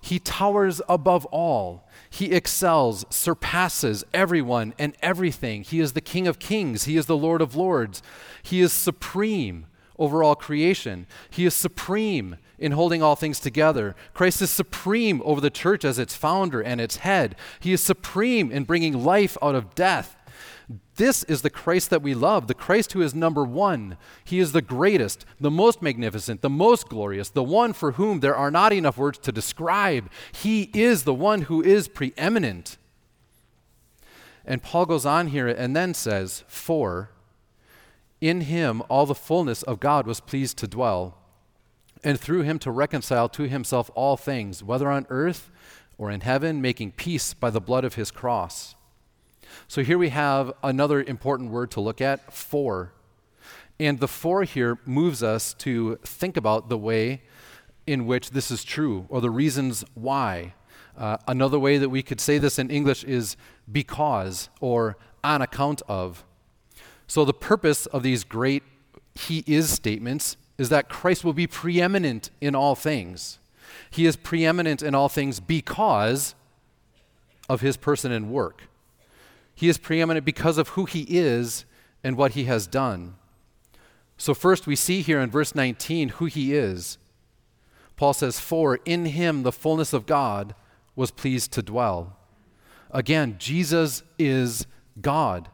He 0.00 0.18
towers 0.18 0.80
above 0.88 1.26
all. 1.26 1.87
He 2.10 2.32
excels, 2.32 3.04
surpasses 3.10 4.04
everyone 4.14 4.74
and 4.78 4.96
everything. 5.02 5.62
He 5.62 5.80
is 5.80 5.92
the 5.92 6.00
King 6.00 6.26
of 6.26 6.38
kings. 6.38 6.84
He 6.84 6.96
is 6.96 7.06
the 7.06 7.16
Lord 7.16 7.40
of 7.40 7.54
lords. 7.54 8.02
He 8.42 8.60
is 8.60 8.72
supreme 8.72 9.66
over 9.98 10.22
all 10.22 10.36
creation. 10.36 11.06
He 11.28 11.44
is 11.44 11.54
supreme 11.54 12.36
in 12.58 12.72
holding 12.72 13.02
all 13.02 13.16
things 13.16 13.40
together. 13.40 13.94
Christ 14.14 14.42
is 14.42 14.50
supreme 14.50 15.20
over 15.24 15.40
the 15.40 15.50
church 15.50 15.84
as 15.84 15.98
its 15.98 16.16
founder 16.16 16.60
and 16.60 16.80
its 16.80 16.98
head. 16.98 17.36
He 17.60 17.72
is 17.72 17.82
supreme 17.82 18.50
in 18.50 18.64
bringing 18.64 19.04
life 19.04 19.36
out 19.42 19.54
of 19.54 19.74
death. 19.74 20.16
This 20.96 21.24
is 21.24 21.40
the 21.42 21.50
Christ 21.50 21.88
that 21.90 22.02
we 22.02 22.12
love, 22.12 22.46
the 22.46 22.54
Christ 22.54 22.92
who 22.92 23.00
is 23.00 23.14
number 23.14 23.44
one. 23.44 23.96
He 24.24 24.38
is 24.38 24.52
the 24.52 24.60
greatest, 24.60 25.24
the 25.40 25.50
most 25.50 25.80
magnificent, 25.80 26.42
the 26.42 26.50
most 26.50 26.88
glorious, 26.88 27.30
the 27.30 27.42
one 27.42 27.72
for 27.72 27.92
whom 27.92 28.20
there 28.20 28.36
are 28.36 28.50
not 28.50 28.72
enough 28.72 28.98
words 28.98 29.18
to 29.20 29.32
describe. 29.32 30.10
He 30.32 30.70
is 30.74 31.04
the 31.04 31.14
one 31.14 31.42
who 31.42 31.62
is 31.62 31.88
preeminent. 31.88 32.76
And 34.44 34.62
Paul 34.62 34.84
goes 34.86 35.06
on 35.06 35.28
here 35.28 35.48
and 35.48 35.74
then 35.74 35.94
says, 35.94 36.44
For 36.48 37.10
in 38.20 38.42
him 38.42 38.82
all 38.88 39.06
the 39.06 39.14
fullness 39.14 39.62
of 39.62 39.80
God 39.80 40.06
was 40.06 40.20
pleased 40.20 40.58
to 40.58 40.66
dwell, 40.66 41.16
and 42.04 42.20
through 42.20 42.42
him 42.42 42.58
to 42.60 42.70
reconcile 42.70 43.28
to 43.30 43.44
himself 43.44 43.90
all 43.94 44.16
things, 44.16 44.62
whether 44.62 44.90
on 44.90 45.06
earth 45.08 45.50
or 45.96 46.10
in 46.10 46.20
heaven, 46.20 46.60
making 46.60 46.92
peace 46.92 47.32
by 47.32 47.50
the 47.50 47.60
blood 47.60 47.84
of 47.84 47.94
his 47.94 48.10
cross. 48.10 48.74
So 49.70 49.82
here 49.82 49.98
we 49.98 50.08
have 50.08 50.54
another 50.62 51.02
important 51.02 51.50
word 51.50 51.70
to 51.72 51.80
look 51.82 52.00
at 52.00 52.32
for. 52.32 52.90
And 53.78 54.00
the 54.00 54.08
for 54.08 54.44
here 54.44 54.78
moves 54.86 55.22
us 55.22 55.52
to 55.54 55.96
think 55.96 56.38
about 56.38 56.70
the 56.70 56.78
way 56.78 57.20
in 57.86 58.06
which 58.06 58.30
this 58.30 58.50
is 58.50 58.64
true 58.64 59.04
or 59.10 59.20
the 59.20 59.28
reasons 59.28 59.84
why. 59.92 60.54
Uh, 60.96 61.18
another 61.28 61.58
way 61.58 61.76
that 61.76 61.90
we 61.90 62.02
could 62.02 62.18
say 62.18 62.38
this 62.38 62.58
in 62.58 62.70
English 62.70 63.04
is 63.04 63.36
because 63.70 64.48
or 64.62 64.96
on 65.22 65.42
account 65.42 65.82
of. 65.86 66.24
So 67.06 67.26
the 67.26 67.34
purpose 67.34 67.84
of 67.84 68.02
these 68.02 68.24
great 68.24 68.62
He 69.14 69.44
is 69.46 69.68
statements 69.68 70.38
is 70.56 70.70
that 70.70 70.88
Christ 70.88 71.26
will 71.26 71.34
be 71.34 71.46
preeminent 71.46 72.30
in 72.40 72.54
all 72.54 72.74
things. 72.74 73.38
He 73.90 74.06
is 74.06 74.16
preeminent 74.16 74.82
in 74.82 74.94
all 74.94 75.10
things 75.10 75.40
because 75.40 76.34
of 77.50 77.60
His 77.60 77.76
person 77.76 78.12
and 78.12 78.30
work. 78.30 78.62
He 79.58 79.68
is 79.68 79.76
preeminent 79.76 80.24
because 80.24 80.56
of 80.56 80.68
who 80.68 80.84
he 80.84 81.04
is 81.08 81.64
and 82.04 82.16
what 82.16 82.34
he 82.34 82.44
has 82.44 82.68
done. 82.68 83.16
So, 84.16 84.32
first, 84.32 84.68
we 84.68 84.76
see 84.76 85.00
here 85.00 85.18
in 85.18 85.32
verse 85.32 85.52
19 85.52 86.10
who 86.10 86.26
he 86.26 86.54
is. 86.54 86.96
Paul 87.96 88.14
says, 88.14 88.38
For 88.38 88.78
in 88.84 89.06
him 89.06 89.42
the 89.42 89.50
fullness 89.50 89.92
of 89.92 90.06
God 90.06 90.54
was 90.94 91.10
pleased 91.10 91.50
to 91.54 91.62
dwell. 91.62 92.16
Again, 92.92 93.34
Jesus 93.40 94.04
is 94.16 94.64
God. 95.00 95.48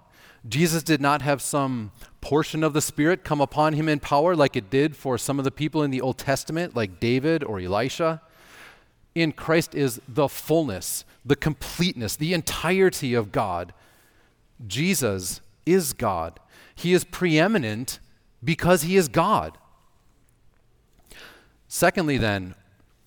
Jesus 0.46 0.82
did 0.82 1.00
not 1.00 1.22
have 1.22 1.40
some 1.40 1.90
portion 2.20 2.62
of 2.62 2.74
the 2.74 2.82
Spirit 2.82 3.24
come 3.24 3.40
upon 3.40 3.72
him 3.72 3.88
in 3.88 4.00
power 4.00 4.36
like 4.36 4.54
it 4.54 4.68
did 4.68 4.94
for 4.94 5.16
some 5.16 5.38
of 5.38 5.46
the 5.46 5.50
people 5.50 5.82
in 5.82 5.90
the 5.90 6.02
Old 6.02 6.18
Testament, 6.18 6.76
like 6.76 7.00
David 7.00 7.42
or 7.42 7.58
Elisha. 7.58 8.20
In 9.14 9.32
Christ 9.32 9.74
is 9.74 9.98
the 10.06 10.28
fullness, 10.28 11.06
the 11.24 11.36
completeness, 11.36 12.16
the 12.16 12.34
entirety 12.34 13.14
of 13.14 13.32
God 13.32 13.72
Jesus 14.66 15.40
is 15.66 15.92
God. 15.92 16.40
He 16.74 16.92
is 16.92 17.04
preeminent 17.04 18.00
because 18.42 18.82
he 18.82 18.96
is 18.96 19.08
God. 19.08 19.58
Secondly, 21.68 22.18
then, 22.18 22.54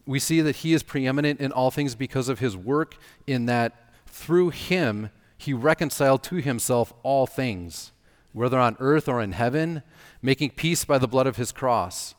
we 0.06 0.20
see 0.20 0.42
that 0.42 0.58
he 0.58 0.74
is 0.74 0.84
preeminent 0.84 1.40
in 1.40 1.52
all 1.52 1.72
things 1.72 1.96
because 1.96 2.30
of 2.30 2.40
his 2.40 2.58
work, 2.58 2.98
in 3.26 3.46
that 3.46 3.94
through 4.06 4.50
him 4.50 5.10
he 5.38 5.54
reconciled 5.54 6.24
to 6.24 6.38
himself 6.38 6.94
all 7.04 7.28
things, 7.28 7.92
whether 8.34 8.58
on 8.58 8.76
earth 8.80 9.08
or 9.08 9.22
in 9.22 9.34
heaven, 9.34 9.84
making 10.22 10.52
peace 10.52 10.84
by 10.86 10.98
the 10.98 11.08
blood 11.08 11.28
of 11.28 11.38
his 11.38 11.52
cross. 11.52 12.16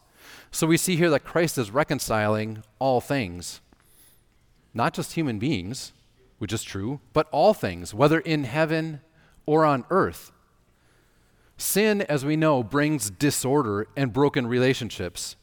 So 0.50 0.66
we 0.66 0.76
see 0.76 0.96
here 0.96 1.10
that 1.10 1.24
Christ 1.24 1.58
is 1.58 1.70
reconciling 1.70 2.62
all 2.78 3.00
things, 3.00 3.60
not 4.72 4.94
just 4.94 5.14
human 5.14 5.38
beings, 5.38 5.92
which 6.38 6.52
is 6.52 6.62
true, 6.62 7.00
but 7.12 7.28
all 7.32 7.52
things, 7.52 7.92
whether 7.92 8.20
in 8.20 8.44
heaven 8.44 9.00
or 9.48 9.64
on 9.64 9.82
earth. 9.88 10.30
Sin, 11.56 12.02
as 12.02 12.22
we 12.22 12.36
know, 12.36 12.62
brings 12.62 13.08
disorder 13.08 13.88
and 13.96 14.12
broken 14.12 14.46
relationships. 14.46 15.36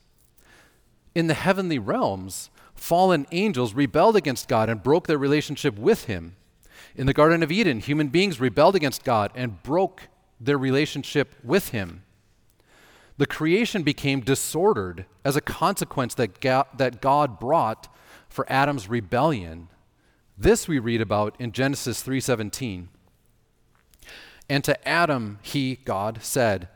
In 1.15 1.25
the 1.25 1.33
heavenly 1.33 1.79
realms, 1.79 2.51
fallen 2.75 3.25
angels 3.31 3.73
rebelled 3.73 4.15
against 4.15 4.47
God 4.47 4.69
and 4.69 4.83
broke 4.83 5.07
their 5.07 5.17
relationship 5.17 5.79
with 5.79 6.05
Him. 6.05 6.35
In 6.95 7.07
the 7.07 7.13
Garden 7.13 7.41
of 7.41 7.51
Eden, 7.51 7.79
human 7.79 8.09
beings 8.09 8.39
rebelled 8.39 8.75
against 8.75 9.03
God 9.03 9.31
and 9.33 9.63
broke 9.63 10.03
their 10.39 10.57
relationship 10.59 11.33
with 11.43 11.69
Him. 11.69 12.03
The 13.17 13.25
creation 13.25 13.81
became 13.81 14.19
disordered 14.19 15.07
as 15.23 15.35
a 15.35 15.41
consequence 15.41 16.13
that, 16.13 16.39
ga- 16.39 16.65
that 16.77 17.01
God 17.01 17.39
brought 17.39 17.87
for 18.29 18.45
Adam's 18.51 18.87
rebellion. 18.87 19.69
This 20.37 20.67
we 20.67 20.77
read 20.77 21.01
about 21.01 21.35
in 21.39 21.51
Genesis 21.53 22.03
3:17. 22.03 22.89
And 24.49 24.63
to 24.63 24.87
Adam 24.87 25.39
he, 25.41 25.75
God, 25.85 26.19
said, 26.21 26.67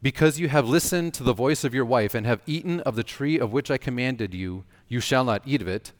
Because 0.00 0.38
you 0.38 0.48
have 0.48 0.68
listened 0.68 1.14
to 1.14 1.22
the 1.22 1.34
voice 1.34 1.64
of 1.64 1.74
your 1.74 1.84
wife 1.84 2.14
and 2.14 2.26
have 2.26 2.42
eaten 2.46 2.80
of 2.80 2.96
the 2.96 3.04
tree 3.04 3.38
of 3.38 3.52
which 3.52 3.70
I 3.70 3.78
commanded 3.78 4.34
you, 4.34 4.64
you 4.88 5.00
shall 5.00 5.24
not 5.24 5.42
eat 5.46 5.60
of 5.60 5.68
it. 5.68 5.92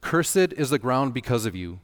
Cursed 0.00 0.36
is 0.36 0.70
the 0.70 0.78
ground 0.78 1.14
because 1.14 1.46
of 1.46 1.54
you. 1.54 1.80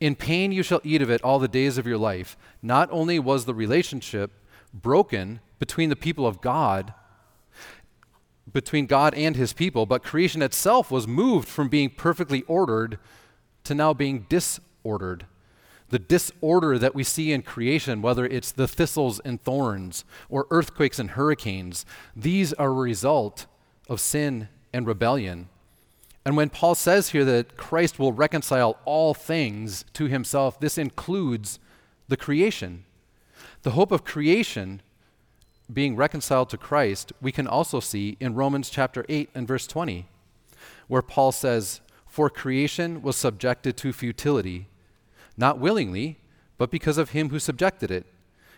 In 0.00 0.16
pain 0.16 0.52
you 0.52 0.62
shall 0.62 0.80
eat 0.84 1.02
of 1.02 1.10
it 1.10 1.22
all 1.22 1.38
the 1.38 1.48
days 1.48 1.78
of 1.78 1.86
your 1.86 1.98
life. 1.98 2.36
Not 2.62 2.88
only 2.90 3.18
was 3.18 3.44
the 3.44 3.54
relationship 3.54 4.32
broken 4.72 5.40
between 5.58 5.88
the 5.88 5.96
people 5.96 6.26
of 6.26 6.40
God, 6.40 6.92
between 8.52 8.86
God 8.86 9.14
and 9.14 9.36
his 9.36 9.52
people, 9.52 9.86
but 9.86 10.02
creation 10.02 10.42
itself 10.42 10.90
was 10.90 11.06
moved 11.06 11.48
from 11.48 11.68
being 11.68 11.90
perfectly 11.90 12.42
ordered 12.42 12.98
to 13.64 13.74
now 13.74 13.94
being 13.94 14.26
disordered. 14.28 15.26
The 15.90 15.98
disorder 15.98 16.78
that 16.78 16.94
we 16.94 17.04
see 17.04 17.32
in 17.32 17.42
creation, 17.42 18.02
whether 18.02 18.26
it's 18.26 18.52
the 18.52 18.66
thistles 18.66 19.20
and 19.20 19.40
thorns 19.40 20.04
or 20.28 20.46
earthquakes 20.50 20.98
and 20.98 21.10
hurricanes, 21.10 21.84
these 22.16 22.52
are 22.54 22.68
a 22.68 22.72
result 22.72 23.46
of 23.88 24.00
sin 24.00 24.48
and 24.72 24.86
rebellion. 24.86 25.48
And 26.24 26.36
when 26.36 26.48
Paul 26.48 26.74
says 26.74 27.10
here 27.10 27.24
that 27.26 27.56
Christ 27.56 27.98
will 27.98 28.12
reconcile 28.12 28.78
all 28.84 29.12
things 29.12 29.84
to 29.92 30.06
himself, 30.06 30.58
this 30.58 30.78
includes 30.78 31.58
the 32.08 32.16
creation. 32.16 32.84
The 33.62 33.72
hope 33.72 33.92
of 33.92 34.04
creation 34.04 34.80
being 35.72 35.96
reconciled 35.96 36.50
to 36.50 36.58
Christ, 36.58 37.12
we 37.20 37.32
can 37.32 37.46
also 37.46 37.80
see 37.80 38.16
in 38.20 38.34
Romans 38.34 38.70
chapter 38.70 39.04
8 39.08 39.30
and 39.34 39.48
verse 39.48 39.66
20, 39.66 40.06
where 40.88 41.02
Paul 41.02 41.32
says, 41.32 41.80
For 42.06 42.28
creation 42.28 43.02
was 43.02 43.16
subjected 43.16 43.76
to 43.78 43.92
futility, 43.92 44.68
not 45.36 45.58
willingly, 45.58 46.18
but 46.58 46.70
because 46.70 46.98
of 46.98 47.10
him 47.10 47.30
who 47.30 47.38
subjected 47.38 47.90
it, 47.90 48.06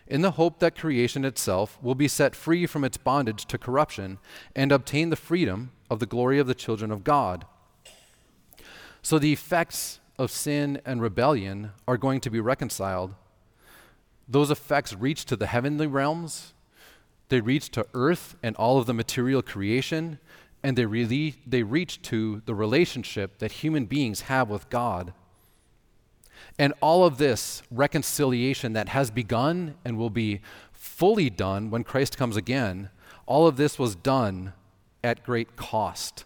in 0.06 0.22
the 0.22 0.32
hope 0.32 0.60
that 0.60 0.78
creation 0.78 1.24
itself 1.24 1.78
will 1.82 1.94
be 1.94 2.08
set 2.08 2.36
free 2.36 2.66
from 2.66 2.84
its 2.84 2.96
bondage 2.96 3.44
to 3.46 3.58
corruption 3.58 4.18
and 4.54 4.70
obtain 4.70 5.10
the 5.10 5.16
freedom 5.16 5.72
of 5.90 5.98
the 5.98 6.06
glory 6.06 6.38
of 6.38 6.46
the 6.46 6.54
children 6.54 6.90
of 6.90 7.04
God. 7.04 7.44
So 9.02 9.18
the 9.18 9.32
effects 9.32 10.00
of 10.18 10.30
sin 10.30 10.80
and 10.84 11.02
rebellion 11.02 11.72
are 11.86 11.96
going 11.96 12.20
to 12.20 12.30
be 12.30 12.40
reconciled. 12.40 13.14
Those 14.28 14.50
effects 14.50 14.94
reach 14.94 15.24
to 15.26 15.36
the 15.36 15.46
heavenly 15.46 15.86
realms, 15.86 16.54
they 17.28 17.40
reach 17.40 17.70
to 17.70 17.86
earth 17.94 18.36
and 18.42 18.54
all 18.56 18.78
of 18.78 18.86
the 18.86 18.94
material 18.94 19.42
creation, 19.42 20.18
and 20.62 20.76
they, 20.76 20.86
really, 20.86 21.36
they 21.46 21.62
reach 21.62 22.02
to 22.02 22.42
the 22.46 22.54
relationship 22.54 23.38
that 23.38 23.52
human 23.52 23.86
beings 23.86 24.22
have 24.22 24.48
with 24.48 24.70
God. 24.70 25.12
And 26.58 26.72
all 26.80 27.04
of 27.04 27.18
this 27.18 27.62
reconciliation 27.70 28.72
that 28.74 28.88
has 28.90 29.10
begun 29.10 29.74
and 29.84 29.96
will 29.96 30.10
be 30.10 30.40
fully 30.72 31.30
done 31.30 31.70
when 31.70 31.84
Christ 31.84 32.16
comes 32.16 32.36
again, 32.36 32.90
all 33.26 33.46
of 33.46 33.56
this 33.56 33.78
was 33.78 33.94
done 33.94 34.52
at 35.02 35.24
great 35.24 35.56
cost 35.56 36.24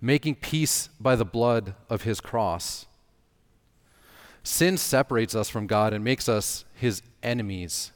making 0.00 0.36
peace 0.36 0.88
by 0.98 1.14
the 1.14 1.24
blood 1.24 1.74
of 1.88 2.02
his 2.02 2.20
cross. 2.20 2.86
Sin 4.42 4.78
separates 4.78 5.34
us 5.34 5.48
from 5.48 5.66
God 5.66 5.92
and 5.92 6.02
makes 6.02 6.28
us 6.28 6.64
his 6.74 7.02
enemies. 7.22 7.92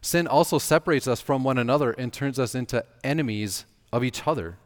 Sin 0.00 0.26
also 0.26 0.58
separates 0.58 1.06
us 1.06 1.20
from 1.20 1.44
one 1.44 1.58
another 1.58 1.90
and 1.92 2.12
turns 2.12 2.38
us 2.38 2.54
into 2.54 2.84
enemies 3.04 3.66
of 3.92 4.02
each 4.02 4.26
other. 4.26 4.56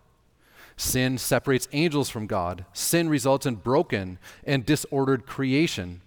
Sin 0.76 1.18
separates 1.18 1.68
angels 1.72 2.10
from 2.10 2.26
God. 2.26 2.64
Sin 2.72 3.08
results 3.08 3.46
in 3.46 3.56
broken 3.56 4.18
and 4.44 4.66
disordered 4.66 5.26
creation. 5.26 6.00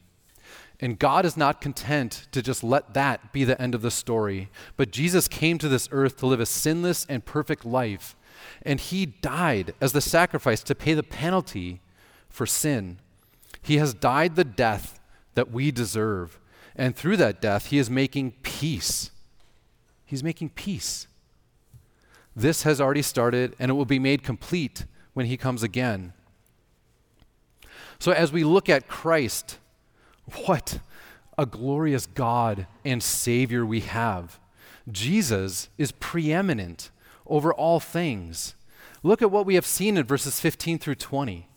And 0.79 0.99
God 0.99 1.25
is 1.25 1.37
not 1.37 1.61
content 1.61 2.27
to 2.31 2.41
just 2.41 2.63
let 2.63 2.93
that 2.93 3.33
be 3.33 3.43
the 3.43 3.59
end 3.59 3.73
of 3.73 3.81
the 3.81 3.89
story. 3.89 4.49
But 4.75 4.91
Jesus 4.91 5.27
came 5.27 5.57
to 5.57 5.67
this 5.67 5.89
earth 5.91 6.17
to 6.17 6.27
live 6.27 6.39
a 6.39 6.45
sinless 6.45 7.05
and 7.09 7.25
perfect 7.25 7.65
life 7.65 8.15
and 8.63 8.79
he 8.79 9.05
died 9.05 9.73
as 9.79 9.93
the 9.93 10.01
sacrifice 10.01 10.63
to 10.63 10.75
pay 10.75 10.93
the 10.93 11.03
penalty 11.03 11.81
for 12.29 12.45
sin. 12.45 12.97
He 13.61 13.77
has 13.77 13.93
died 13.93 14.35
the 14.35 14.43
death 14.43 14.99
that 15.35 15.51
we 15.51 15.71
deserve. 15.71 16.39
And 16.75 16.95
through 16.95 17.17
that 17.17 17.41
death, 17.41 17.67
he 17.67 17.77
is 17.79 17.89
making 17.89 18.33
peace. 18.43 19.11
He's 20.05 20.23
making 20.23 20.49
peace. 20.49 21.07
This 22.37 22.61
has 22.61 22.79
already 22.79 23.01
started, 23.01 23.55
and 23.57 23.71
it 23.71 23.73
will 23.73 23.83
be 23.83 23.97
made 23.97 24.21
complete 24.21 24.85
when 25.15 25.25
he 25.25 25.37
comes 25.37 25.63
again. 25.63 26.13
So, 27.97 28.11
as 28.11 28.31
we 28.31 28.43
look 28.43 28.69
at 28.69 28.87
Christ, 28.87 29.57
what 30.45 30.79
a 31.35 31.47
glorious 31.47 32.05
God 32.05 32.67
and 32.85 33.01
Savior 33.01 33.65
we 33.65 33.79
have. 33.79 34.39
Jesus 34.91 35.69
is 35.79 35.91
preeminent 35.91 36.91
over 37.25 37.51
all 37.51 37.79
things. 37.79 38.53
Look 39.01 39.23
at 39.23 39.31
what 39.31 39.47
we 39.47 39.55
have 39.55 39.65
seen 39.65 39.97
in 39.97 40.05
verses 40.05 40.39
15 40.39 40.77
through 40.77 40.95
20. 40.95 41.49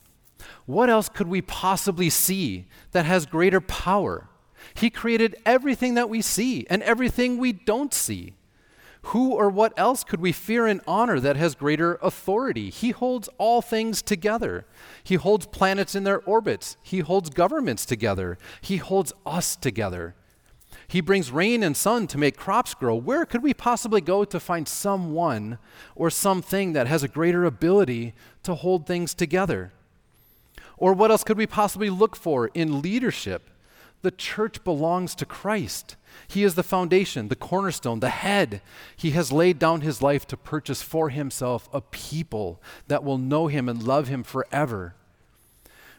What 0.64 0.88
else 0.88 1.10
could 1.10 1.28
we 1.28 1.42
possibly 1.42 2.08
see 2.08 2.68
that 2.92 3.04
has 3.04 3.26
greater 3.26 3.60
power? 3.60 4.28
He 4.72 4.88
created 4.88 5.36
everything 5.44 5.92
that 5.92 6.08
we 6.08 6.22
see 6.22 6.66
and 6.70 6.82
everything 6.84 7.36
we 7.36 7.52
don't 7.52 7.92
see. 7.92 8.32
Who 9.02 9.32
or 9.32 9.48
what 9.48 9.72
else 9.76 10.04
could 10.04 10.20
we 10.20 10.32
fear 10.32 10.66
and 10.66 10.80
honor 10.86 11.20
that 11.20 11.36
has 11.36 11.54
greater 11.54 11.98
authority? 12.02 12.70
He 12.70 12.90
holds 12.90 13.28
all 13.38 13.62
things 13.62 14.02
together. 14.02 14.66
He 15.02 15.14
holds 15.14 15.46
planets 15.46 15.94
in 15.94 16.04
their 16.04 16.20
orbits. 16.20 16.76
He 16.82 17.00
holds 17.00 17.30
governments 17.30 17.86
together. 17.86 18.36
He 18.60 18.76
holds 18.76 19.12
us 19.24 19.56
together. 19.56 20.14
He 20.86 21.00
brings 21.00 21.30
rain 21.30 21.62
and 21.62 21.76
sun 21.76 22.08
to 22.08 22.18
make 22.18 22.36
crops 22.36 22.74
grow. 22.74 22.96
Where 22.96 23.24
could 23.24 23.42
we 23.42 23.54
possibly 23.54 24.00
go 24.00 24.24
to 24.24 24.40
find 24.40 24.68
someone 24.68 25.58
or 25.94 26.10
something 26.10 26.72
that 26.74 26.86
has 26.86 27.02
a 27.02 27.08
greater 27.08 27.44
ability 27.44 28.12
to 28.42 28.54
hold 28.54 28.86
things 28.86 29.14
together? 29.14 29.72
Or 30.76 30.92
what 30.92 31.10
else 31.10 31.24
could 31.24 31.38
we 31.38 31.46
possibly 31.46 31.90
look 31.90 32.16
for 32.16 32.48
in 32.54 32.82
leadership? 32.82 33.49
The 34.02 34.10
church 34.10 34.64
belongs 34.64 35.14
to 35.16 35.26
Christ. 35.26 35.96
He 36.26 36.42
is 36.42 36.54
the 36.54 36.62
foundation, 36.62 37.28
the 37.28 37.36
cornerstone, 37.36 38.00
the 38.00 38.10
head. 38.10 38.62
He 38.96 39.10
has 39.10 39.30
laid 39.30 39.58
down 39.58 39.82
his 39.82 40.00
life 40.00 40.26
to 40.28 40.36
purchase 40.36 40.82
for 40.82 41.10
himself 41.10 41.68
a 41.72 41.80
people 41.80 42.60
that 42.88 43.04
will 43.04 43.18
know 43.18 43.48
him 43.48 43.68
and 43.68 43.82
love 43.82 44.08
him 44.08 44.22
forever. 44.22 44.94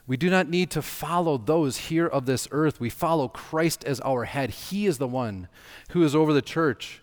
We 0.08 0.18
do 0.18 0.30
not 0.30 0.50
need 0.50 0.72
to 0.72 0.82
follow 0.82 1.38
those 1.38 1.78
here 1.78 2.08
of 2.08 2.26
this 2.26 2.48
earth. 2.52 2.80
We 2.80 2.90
follow 2.90 3.28
Christ 3.28 3.84
as 3.84 4.00
our 4.02 4.26
head. 4.26 4.50
He 4.50 4.88
is 4.88 4.98
the 4.98 5.08
one 5.08 5.48
who 5.92 6.04
is 6.04 6.16
over 6.16 6.34
the 6.34 6.42
church. 6.42 7.02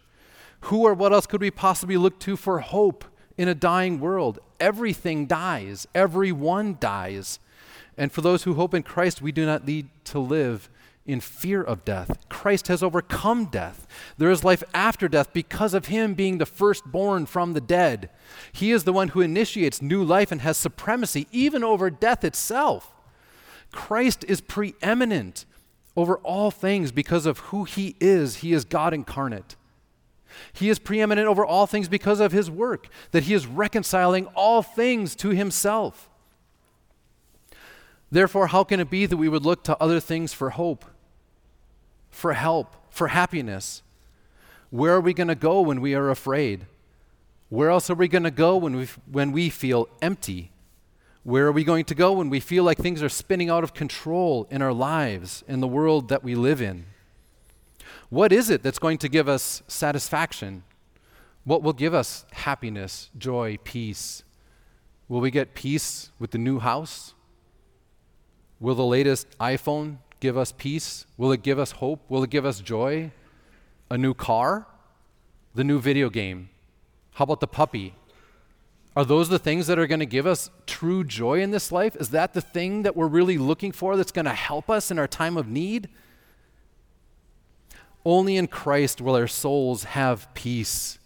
Who 0.62 0.82
or 0.82 0.94
what 0.94 1.12
else 1.12 1.26
could 1.26 1.40
we 1.40 1.52
possibly 1.52 1.96
look 1.96 2.18
to 2.20 2.36
for 2.36 2.58
hope 2.58 3.04
in 3.36 3.46
a 3.46 3.54
dying 3.54 4.00
world? 4.00 4.40
Everything 4.58 5.26
dies, 5.26 5.86
everyone 5.94 6.76
dies. 6.80 7.38
And 7.96 8.12
for 8.12 8.20
those 8.20 8.42
who 8.42 8.54
hope 8.54 8.74
in 8.74 8.82
Christ, 8.82 9.22
we 9.22 9.32
do 9.32 9.46
not 9.46 9.66
need 9.66 9.88
to 10.04 10.18
live 10.18 10.68
in 11.08 11.20
fear 11.20 11.62
of 11.62 11.84
death. 11.84 12.18
Christ 12.28 12.68
has 12.68 12.82
overcome 12.82 13.46
death. 13.46 13.86
There 14.18 14.30
is 14.30 14.44
life 14.44 14.62
after 14.74 15.08
death 15.08 15.32
because 15.32 15.74
of 15.74 15.86
him 15.86 16.14
being 16.14 16.38
the 16.38 16.46
firstborn 16.46 17.26
from 17.26 17.54
the 17.54 17.60
dead. 17.60 18.10
He 18.52 18.70
is 18.70 18.84
the 18.84 18.92
one 18.92 19.08
who 19.08 19.22
initiates 19.22 19.82
new 19.82 20.04
life 20.04 20.30
and 20.30 20.42
has 20.42 20.56
supremacy 20.56 21.26
even 21.32 21.64
over 21.64 21.90
death 21.90 22.24
itself. 22.24 22.92
Christ 23.72 24.24
is 24.28 24.40
preeminent 24.40 25.46
over 25.96 26.18
all 26.18 26.50
things 26.50 26.92
because 26.92 27.26
of 27.26 27.38
who 27.38 27.64
he 27.64 27.96
is. 27.98 28.36
He 28.36 28.52
is 28.52 28.64
God 28.64 28.94
incarnate. 28.94 29.56
He 30.52 30.68
is 30.68 30.78
preeminent 30.78 31.26
over 31.26 31.44
all 31.44 31.66
things 31.66 31.88
because 31.88 32.20
of 32.20 32.32
his 32.32 32.50
work, 32.50 32.88
that 33.12 33.24
he 33.24 33.34
is 33.34 33.46
reconciling 33.46 34.26
all 34.26 34.62
things 34.62 35.16
to 35.16 35.30
himself. 35.30 36.08
Therefore, 38.10 38.48
how 38.48 38.64
can 38.64 38.78
it 38.78 38.90
be 38.90 39.06
that 39.06 39.16
we 39.16 39.28
would 39.28 39.44
look 39.44 39.64
to 39.64 39.82
other 39.82 40.00
things 40.00 40.32
for 40.32 40.50
hope? 40.50 40.84
For 42.18 42.32
help, 42.32 42.74
for 42.90 43.08
happiness? 43.08 43.80
Where 44.70 44.92
are 44.94 45.00
we 45.00 45.14
going 45.14 45.28
to 45.28 45.36
go 45.36 45.60
when 45.60 45.80
we 45.80 45.94
are 45.94 46.10
afraid? 46.10 46.66
Where 47.48 47.70
else 47.70 47.88
are 47.90 47.94
we 47.94 48.08
going 48.08 48.24
to 48.24 48.32
go 48.32 48.56
when 48.56 48.74
we, 48.74 48.88
when 49.10 49.30
we 49.30 49.48
feel 49.50 49.88
empty? 50.02 50.50
Where 51.22 51.46
are 51.46 51.52
we 51.52 51.62
going 51.62 51.84
to 51.84 51.94
go 51.94 52.14
when 52.14 52.28
we 52.28 52.40
feel 52.40 52.64
like 52.64 52.78
things 52.78 53.04
are 53.04 53.08
spinning 53.08 53.50
out 53.50 53.62
of 53.62 53.72
control 53.72 54.48
in 54.50 54.62
our 54.62 54.72
lives, 54.72 55.44
in 55.46 55.60
the 55.60 55.68
world 55.68 56.08
that 56.08 56.24
we 56.24 56.34
live 56.34 56.60
in? 56.60 56.86
What 58.10 58.32
is 58.32 58.50
it 58.50 58.64
that's 58.64 58.80
going 58.80 58.98
to 58.98 59.08
give 59.08 59.28
us 59.28 59.62
satisfaction? 59.68 60.64
What 61.44 61.62
will 61.62 61.72
give 61.72 61.94
us 61.94 62.26
happiness, 62.32 63.10
joy, 63.16 63.58
peace? 63.62 64.24
Will 65.08 65.20
we 65.20 65.30
get 65.30 65.54
peace 65.54 66.10
with 66.18 66.32
the 66.32 66.38
new 66.38 66.58
house? 66.58 67.14
Will 68.58 68.74
the 68.74 68.84
latest 68.84 69.38
iPhone 69.38 69.98
give 70.20 70.36
us 70.36 70.52
peace? 70.52 71.06
Will 71.16 71.32
it 71.32 71.42
give 71.42 71.58
us 71.58 71.72
hope? 71.72 72.00
Will 72.08 72.22
it 72.22 72.30
give 72.30 72.44
us 72.44 72.60
joy? 72.60 73.12
A 73.90 73.98
new 73.98 74.14
car? 74.14 74.66
The 75.54 75.64
new 75.64 75.78
video 75.80 76.10
game? 76.10 76.50
How 77.14 77.24
about 77.24 77.40
the 77.40 77.46
puppy? 77.46 77.94
Are 78.96 79.04
those 79.04 79.28
the 79.28 79.38
things 79.38 79.68
that 79.68 79.78
are 79.78 79.86
going 79.86 80.00
to 80.00 80.06
give 80.06 80.26
us 80.26 80.50
true 80.66 81.04
joy 81.04 81.40
in 81.40 81.52
this 81.52 81.70
life? 81.70 81.94
Is 81.96 82.10
that 82.10 82.34
the 82.34 82.40
thing 82.40 82.82
that 82.82 82.96
we're 82.96 83.06
really 83.06 83.38
looking 83.38 83.70
for 83.70 83.96
that's 83.96 84.12
going 84.12 84.24
to 84.24 84.32
help 84.32 84.68
us 84.68 84.90
in 84.90 84.98
our 84.98 85.06
time 85.06 85.36
of 85.36 85.46
need? 85.48 85.88
Only 88.04 88.36
in 88.36 88.48
Christ 88.48 89.00
will 89.00 89.14
our 89.14 89.28
souls 89.28 89.84
have 89.84 90.32
peace. 90.34 90.98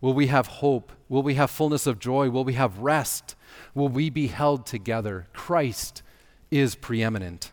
Will 0.00 0.14
we 0.14 0.28
have 0.28 0.46
hope? 0.46 0.92
Will 1.08 1.22
we 1.22 1.34
have 1.34 1.50
fullness 1.50 1.86
of 1.86 1.98
joy? 1.98 2.30
Will 2.30 2.44
we 2.44 2.52
have 2.52 2.78
rest? 2.78 3.34
Will 3.74 3.88
we 3.88 4.10
be 4.10 4.28
held 4.28 4.66
together? 4.66 5.26
Christ 5.32 6.02
is 6.50 6.74
preeminent. 6.74 7.50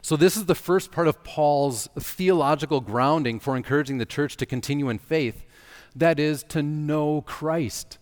So, 0.00 0.16
this 0.16 0.36
is 0.36 0.46
the 0.46 0.54
first 0.54 0.90
part 0.90 1.08
of 1.08 1.22
Paul's 1.24 1.88
theological 1.98 2.80
grounding 2.80 3.38
for 3.40 3.56
encouraging 3.56 3.98
the 3.98 4.06
church 4.06 4.36
to 4.38 4.46
continue 4.46 4.88
in 4.88 4.98
faith. 4.98 5.44
That 5.94 6.18
is, 6.18 6.42
to 6.44 6.62
know 6.62 7.22
Christ, 7.22 7.98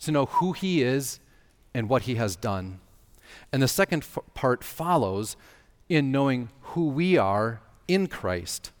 to 0.00 0.10
know 0.10 0.26
who 0.26 0.52
he 0.52 0.82
is 0.82 1.20
and 1.74 1.88
what 1.88 2.02
he 2.02 2.16
has 2.16 2.36
done. 2.36 2.80
And 3.52 3.62
the 3.62 3.68
second 3.68 4.02
f- 4.02 4.18
part 4.34 4.64
follows 4.64 5.36
in 5.88 6.12
knowing 6.12 6.48
who 6.60 6.88
we 6.88 7.16
are 7.16 7.60
in 7.88 8.06
Christ. 8.06 8.72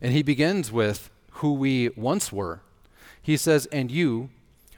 And 0.00 0.12
he 0.12 0.22
begins 0.22 0.70
with 0.70 1.10
who 1.32 1.54
we 1.54 1.90
once 1.90 2.32
were. 2.32 2.60
He 3.20 3.36
says, 3.36 3.66
And 3.66 3.90
you, 3.90 4.30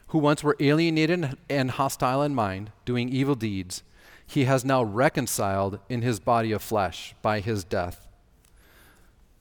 who 0.09 0.19
once 0.19 0.43
were 0.43 0.57
alienated 0.61 1.37
and 1.49 1.71
hostile 1.71 2.23
in 2.23 2.35
mind, 2.35 2.73
doing 2.85 3.09
evil 3.09 3.35
deeds, 3.35 3.83
he 4.31 4.45
has 4.45 4.65
now 4.65 4.81
reconciled 4.81 5.81
in 5.89 6.03
his 6.03 6.21
body 6.21 6.53
of 6.53 6.63
flesh 6.63 7.17
by 7.21 7.41
his 7.41 7.65
death. 7.65 8.07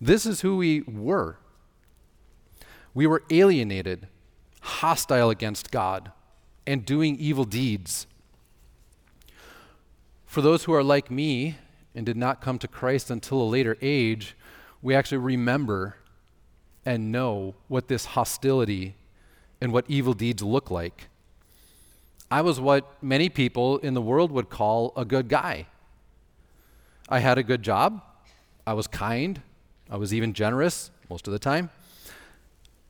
This 0.02 0.26
is 0.26 0.42
who 0.42 0.58
we 0.58 0.82
were. 0.82 1.38
We 2.96 3.06
were 3.06 3.22
alienated, 3.30 4.08
hostile 4.62 5.30
against 5.30 5.70
God, 5.70 6.12
and 6.66 6.84
doing 6.84 7.18
evil 7.18 7.44
deeds. 7.46 8.08
For 10.26 10.42
those 10.42 10.64
who 10.64 10.74
are 10.74 10.84
like 10.84 11.12
me 11.12 11.58
and 11.94 12.04
did 12.04 12.18
not 12.18 12.42
come 12.42 12.58
to 12.58 12.68
Christ 12.68 13.12
until 13.12 13.44
a 13.44 13.44
later 13.44 13.78
age, 13.84 14.36
we 14.82 14.96
actually 14.96 15.20
remember 15.20 15.98
and 16.84 17.12
know 17.12 17.54
what 17.68 17.90
this 17.90 18.06
hostility 18.06 18.96
and 19.62 19.72
what 19.72 19.86
evil 19.88 20.14
deeds 20.14 20.42
look 20.42 20.72
like. 20.72 21.10
I 22.32 22.42
was 22.42 22.60
what 22.60 23.02
many 23.02 23.30
people 23.30 23.78
in 23.80 23.94
the 23.94 24.02
world 24.02 24.32
would 24.32 24.50
call 24.50 24.94
a 24.96 25.04
good 25.04 25.30
guy. 25.30 25.66
I 27.08 27.20
had 27.20 27.38
a 27.38 27.44
good 27.44 27.64
job. 27.64 28.02
I 28.68 28.74
was 28.74 28.86
kind. 28.86 29.42
I 29.90 29.98
was 29.98 30.14
even 30.14 30.34
generous 30.34 30.92
most 31.10 31.28
of 31.28 31.34
the 31.34 31.40
time. 31.40 31.72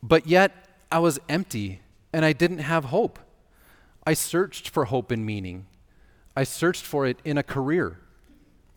But 0.03 0.27
yet, 0.27 0.51
I 0.91 0.99
was 0.99 1.19
empty 1.29 1.81
and 2.11 2.25
I 2.25 2.33
didn't 2.33 2.59
have 2.59 2.85
hope. 2.85 3.19
I 4.05 4.13
searched 4.13 4.69
for 4.69 4.85
hope 4.85 5.11
and 5.11 5.25
meaning. 5.25 5.67
I 6.35 6.43
searched 6.43 6.83
for 6.83 7.05
it 7.05 7.19
in 7.23 7.37
a 7.37 7.43
career. 7.43 7.99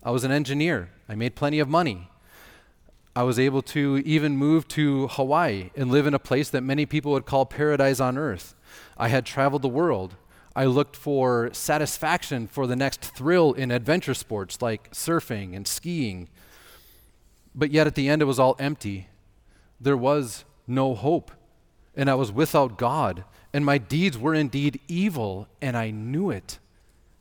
I 0.03 0.11
was 0.11 0.25
an 0.25 0.31
engineer. 0.31 0.91
I 1.09 1.15
made 1.15 1.35
plenty 1.35 1.59
of 1.59 1.69
money. 1.69 2.09
I 3.15 3.25
was 3.25 3.39
able 3.39 3.63
to 3.63 4.03
even 4.05 4.37
move 4.37 4.67
to 4.69 5.09
Hawaii 5.09 5.71
and 5.77 5.91
live 5.91 6.07
in 6.07 6.15
a 6.15 6.19
place 6.19 6.49
that 6.51 6.63
many 6.63 6.87
people 6.87 7.13
would 7.13 7.27
call 7.27 7.47
paradise 7.47 8.01
on 8.01 8.17
earth. 8.17 8.55
I 8.97 9.09
had 9.09 9.27
traveled 9.27 9.63
the 9.63 9.69
world. 9.69 10.17
I 10.55 10.67
looked 10.67 10.97
for 10.97 11.51
satisfaction 11.53 12.47
for 12.47 12.67
the 12.67 12.77
next 12.77 13.01
thrill 13.01 13.53
in 13.53 13.71
adventure 13.71 14.15
sports 14.15 14.61
like 14.61 14.91
surfing 14.93 15.57
and 15.57 15.67
skiing. 15.67 16.29
But 17.55 17.71
yet 17.71 17.87
at 17.87 17.95
the 17.95 18.09
end, 18.09 18.21
it 18.21 18.27
was 18.27 18.39
all 18.39 18.57
empty. 18.59 19.09
There 19.81 19.97
was 19.97 20.45
no 20.67 20.95
hope, 20.95 21.31
and 21.97 22.11
I 22.11 22.15
was 22.15 22.31
without 22.31 22.77
God, 22.77 23.25
and 23.53 23.65
my 23.65 23.79
deeds 23.79 24.19
were 24.19 24.35
indeed 24.35 24.81
evil, 24.89 25.49
and 25.61 25.77
I 25.77 25.91
knew 25.91 26.31
it. 26.31 26.59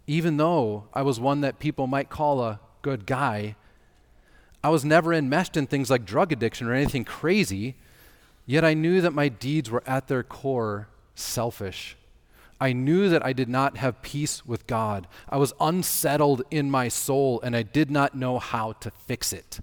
Even 0.08 0.38
though 0.38 0.86
I 0.94 1.02
was 1.02 1.20
one 1.20 1.42
that 1.42 1.60
people 1.60 1.88
might 1.88 2.10
call 2.10 2.42
a 2.42 2.60
good 2.82 3.06
guy, 3.06 3.56
I 4.64 4.70
was 4.70 4.86
never 4.86 5.14
enmeshed 5.14 5.58
in 5.58 5.68
things 5.68 5.90
like 5.90 6.06
drug 6.06 6.32
addiction 6.32 6.68
or 6.68 6.74
anything 6.74 7.06
crazy, 7.06 7.76
yet 8.46 8.66
I 8.66 8.74
knew 8.74 9.02
that 9.02 9.14
my 9.14 9.30
deeds 9.30 9.72
were 9.72 9.84
at 9.88 10.08
their 10.08 10.24
core 10.24 10.88
selfish. 11.16 11.98
I 12.62 12.74
knew 12.74 13.10
that 13.10 13.26
I 13.26 13.34
did 13.34 13.50
not 13.50 13.78
have 13.78 14.04
peace 14.04 14.46
with 14.46 14.68
God. 14.68 15.08
I 15.28 15.38
was 15.38 15.52
unsettled 15.60 16.44
in 16.52 16.70
my 16.70 16.90
soul, 16.90 17.42
and 17.42 17.56
I 17.56 17.64
did 17.64 17.90
not 17.90 18.14
know 18.14 18.38
how 18.38 18.74
to 18.74 18.92
fix 18.92 19.34
it. 19.34 19.62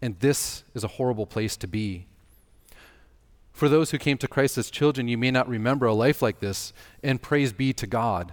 And 0.00 0.20
this 0.20 0.62
is 0.74 0.84
a 0.84 0.88
horrible 0.88 1.26
place 1.26 1.56
to 1.56 1.66
be. 1.66 2.06
For 3.52 3.68
those 3.68 3.90
who 3.90 3.98
came 3.98 4.16
to 4.18 4.28
Christ 4.28 4.56
as 4.56 4.70
children, 4.70 5.08
you 5.08 5.18
may 5.18 5.32
not 5.32 5.48
remember 5.48 5.86
a 5.86 5.92
life 5.92 6.22
like 6.22 6.38
this, 6.38 6.72
and 7.02 7.20
praise 7.20 7.52
be 7.52 7.72
to 7.72 7.86
God. 7.86 8.32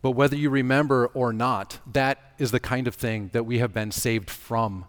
But 0.00 0.12
whether 0.12 0.36
you 0.36 0.48
remember 0.48 1.08
or 1.08 1.34
not, 1.34 1.78
that 1.92 2.32
is 2.38 2.52
the 2.52 2.60
kind 2.60 2.88
of 2.88 2.94
thing 2.94 3.28
that 3.34 3.44
we 3.44 3.58
have 3.58 3.74
been 3.74 3.90
saved 3.90 4.30
from. 4.30 4.86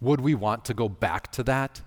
Would 0.00 0.20
we 0.20 0.34
want 0.34 0.64
to 0.64 0.74
go 0.74 0.88
back 0.88 1.30
to 1.32 1.44
that? 1.44 1.82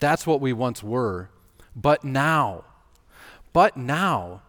That's 0.00 0.26
what 0.26 0.42
we 0.42 0.52
once 0.52 0.82
were. 0.82 1.30
But 1.74 2.04
now, 2.04 2.64
but 3.54 3.78
now, 3.78 4.42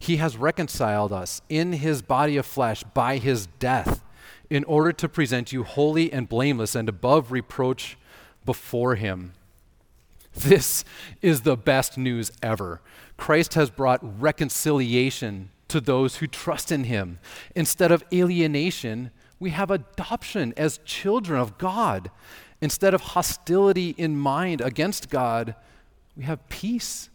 he 0.00 0.16
has 0.16 0.36
reconciled 0.36 1.12
us 1.12 1.40
in 1.48 1.74
his 1.74 2.02
body 2.02 2.36
of 2.36 2.44
flesh 2.44 2.82
by 2.82 3.18
his 3.18 3.46
death 3.58 4.02
in 4.50 4.64
order 4.64 4.92
to 4.92 5.08
present 5.08 5.52
you 5.52 5.62
holy 5.62 6.12
and 6.12 6.28
blameless 6.28 6.74
and 6.74 6.88
above 6.88 7.30
reproach 7.30 7.96
before 8.44 8.96
him. 8.96 9.34
This 10.34 10.84
is 11.22 11.42
the 11.42 11.56
best 11.56 11.96
news 11.96 12.32
ever. 12.42 12.80
Christ 13.16 13.54
has 13.54 13.70
brought 13.70 14.20
reconciliation 14.20 15.50
to 15.68 15.80
those 15.80 16.16
who 16.16 16.26
trust 16.26 16.70
in 16.70 16.84
him. 16.84 17.18
Instead 17.54 17.90
of 17.90 18.04
alienation, 18.12 19.10
we 19.38 19.50
have 19.50 19.70
adoption 19.70 20.54
as 20.56 20.78
children 20.84 21.40
of 21.40 21.58
God. 21.58 22.10
Instead 22.60 22.94
of 22.94 23.00
hostility 23.00 23.94
in 23.98 24.16
mind 24.16 24.60
against 24.60 25.10
God, 25.10 25.54
we 26.16 26.24
have 26.24 26.48
peace. 26.48 27.10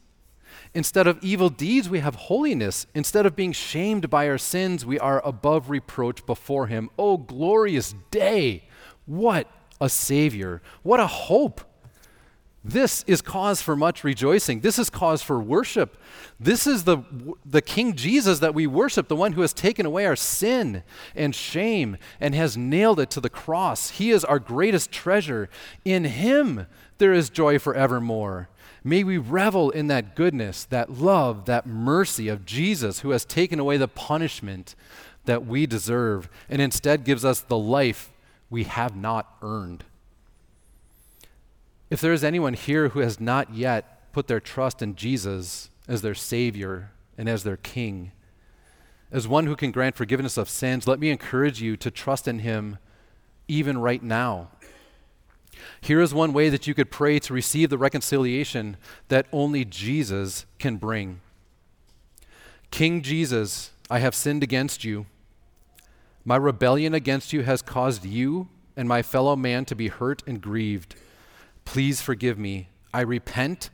Instead 0.73 1.07
of 1.07 1.19
evil 1.21 1.49
deeds, 1.49 1.89
we 1.89 1.99
have 1.99 2.15
holiness. 2.15 2.87
Instead 2.93 3.25
of 3.25 3.35
being 3.35 3.51
shamed 3.51 4.09
by 4.09 4.27
our 4.27 4.37
sins, 4.37 4.85
we 4.85 4.99
are 4.99 5.25
above 5.25 5.69
reproach 5.69 6.25
before 6.25 6.67
Him. 6.67 6.89
Oh, 6.97 7.17
glorious 7.17 7.93
day! 8.09 8.63
What 9.05 9.47
a 9.79 9.89
Savior! 9.89 10.61
What 10.83 10.99
a 10.99 11.07
hope! 11.07 11.61
This 12.63 13.03
is 13.07 13.23
cause 13.23 13.59
for 13.59 13.75
much 13.75 14.03
rejoicing. 14.03 14.59
This 14.59 14.77
is 14.77 14.91
cause 14.91 15.23
for 15.23 15.39
worship. 15.39 15.97
This 16.39 16.67
is 16.67 16.83
the, 16.83 16.99
the 17.43 17.61
King 17.61 17.95
Jesus 17.95 18.37
that 18.37 18.53
we 18.53 18.67
worship, 18.67 19.07
the 19.07 19.15
one 19.15 19.31
who 19.31 19.41
has 19.41 19.51
taken 19.51 19.87
away 19.87 20.05
our 20.05 20.15
sin 20.15 20.83
and 21.15 21.33
shame 21.33 21.97
and 22.19 22.35
has 22.35 22.55
nailed 22.55 22.99
it 22.99 23.09
to 23.11 23.19
the 23.19 23.31
cross. 23.31 23.91
He 23.91 24.11
is 24.11 24.23
our 24.23 24.37
greatest 24.37 24.91
treasure. 24.91 25.49
In 25.83 26.03
Him 26.03 26.67
there 26.99 27.13
is 27.13 27.31
joy 27.31 27.57
forevermore. 27.57 28.47
May 28.83 29.03
we 29.03 29.17
revel 29.17 29.69
in 29.69 29.87
that 29.87 30.15
goodness, 30.15 30.65
that 30.65 30.91
love, 30.91 31.45
that 31.45 31.67
mercy 31.67 32.27
of 32.27 32.45
Jesus 32.45 33.01
who 33.01 33.11
has 33.11 33.25
taken 33.25 33.59
away 33.59 33.77
the 33.77 33.87
punishment 33.87 34.75
that 35.25 35.45
we 35.45 35.67
deserve 35.67 36.29
and 36.49 36.61
instead 36.61 37.03
gives 37.03 37.23
us 37.23 37.41
the 37.41 37.57
life 37.57 38.11
we 38.49 38.63
have 38.63 38.95
not 38.95 39.35
earned. 39.41 39.83
If 41.91 42.01
there 42.01 42.13
is 42.13 42.23
anyone 42.23 42.53
here 42.53 42.89
who 42.89 43.01
has 43.01 43.19
not 43.19 43.53
yet 43.53 44.11
put 44.13 44.27
their 44.27 44.39
trust 44.39 44.81
in 44.81 44.95
Jesus 44.95 45.69
as 45.87 46.01
their 46.01 46.15
Savior 46.15 46.91
and 47.17 47.29
as 47.29 47.43
their 47.43 47.57
King, 47.57 48.11
as 49.11 49.27
one 49.27 49.45
who 49.45 49.55
can 49.55 49.71
grant 49.71 49.95
forgiveness 49.95 50.37
of 50.37 50.49
sins, 50.49 50.87
let 50.87 50.99
me 50.99 51.09
encourage 51.09 51.61
you 51.61 51.75
to 51.77 51.91
trust 51.91 52.27
in 52.27 52.39
Him 52.39 52.77
even 53.47 53.77
right 53.77 54.01
now. 54.01 54.49
Here 55.79 56.01
is 56.01 56.13
one 56.13 56.33
way 56.33 56.49
that 56.49 56.67
you 56.67 56.73
could 56.73 56.91
pray 56.91 57.19
to 57.19 57.33
receive 57.33 57.69
the 57.69 57.77
reconciliation 57.77 58.77
that 59.07 59.27
only 59.31 59.65
Jesus 59.65 60.45
can 60.59 60.77
bring. 60.77 61.21
King 62.71 63.01
Jesus, 63.01 63.71
I 63.89 63.99
have 63.99 64.15
sinned 64.15 64.43
against 64.43 64.83
you. 64.83 65.05
My 66.23 66.35
rebellion 66.35 66.93
against 66.93 67.33
you 67.33 67.43
has 67.43 67.61
caused 67.61 68.05
you 68.05 68.47
and 68.77 68.87
my 68.87 69.01
fellow 69.01 69.35
man 69.35 69.65
to 69.65 69.75
be 69.75 69.87
hurt 69.89 70.23
and 70.25 70.41
grieved. 70.41 70.95
Please 71.65 72.01
forgive 72.01 72.37
me. 72.37 72.69
I 72.93 73.01
repent. 73.01 73.69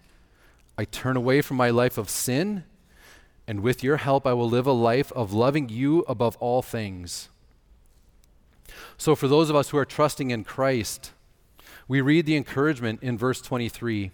I 0.77 0.85
turn 0.85 1.17
away 1.17 1.41
from 1.41 1.57
my 1.57 1.69
life 1.69 1.97
of 1.97 2.09
sin, 2.09 2.63
and 3.47 3.61
with 3.61 3.83
your 3.83 3.97
help, 3.97 4.27
I 4.27 4.33
will 4.33 4.49
live 4.49 4.67
a 4.67 4.71
life 4.71 5.11
of 5.13 5.33
loving 5.33 5.69
you 5.69 6.03
above 6.07 6.37
all 6.37 6.61
things. 6.61 7.29
So, 8.97 9.15
for 9.15 9.27
those 9.27 9.49
of 9.49 9.55
us 9.55 9.69
who 9.69 9.77
are 9.77 9.85
trusting 9.85 10.29
in 10.29 10.43
Christ, 10.43 11.11
we 11.87 12.01
read 12.01 12.25
the 12.25 12.35
encouragement 12.35 13.01
in 13.01 13.17
verse 13.17 13.41
23 13.41 14.11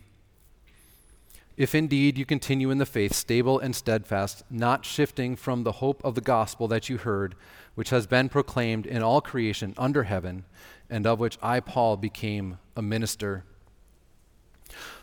if 1.55 1.75
indeed 1.75 2.17
you 2.17 2.25
continue 2.25 2.71
in 2.71 2.79
the 2.79 2.85
faith, 2.85 3.13
stable 3.13 3.59
and 3.59 3.75
steadfast, 3.75 4.43
not 4.49 4.85
shifting 4.85 5.35
from 5.35 5.63
the 5.63 5.73
hope 5.73 6.03
of 6.03 6.15
the 6.15 6.21
gospel 6.21 6.67
that 6.67 6.89
you 6.89 6.97
heard, 6.97 7.35
which 7.75 7.91
has 7.91 8.07
been 8.07 8.27
proclaimed 8.27 8.87
in 8.87 9.03
all 9.03 9.21
creation 9.21 9.75
under 9.77 10.03
heaven, 10.03 10.45
and 10.89 11.05
of 11.05 11.19
which 11.19 11.37
I, 11.43 11.59
Paul, 11.59 11.97
became 11.97 12.57
a 12.75 12.81
minister. 12.81 13.43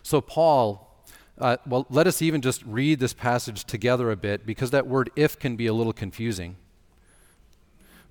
So, 0.03 0.21
Paul, 0.21 1.05
uh, 1.39 1.59
well, 1.67 1.87
let 1.89 2.09
us 2.09 2.21
even 2.21 2.41
just 2.41 2.65
read 2.65 2.99
this 2.99 3.15
passage 3.15 3.65
together 3.65 4.11
a 4.11 4.17
bit 4.17 4.45
because 4.45 4.73
that 4.73 4.89
word 4.89 5.11
if 5.15 5.39
can 5.39 5.55
be 5.55 5.67
a 5.67 5.73
little 5.73 5.93
confusing. 5.93 6.57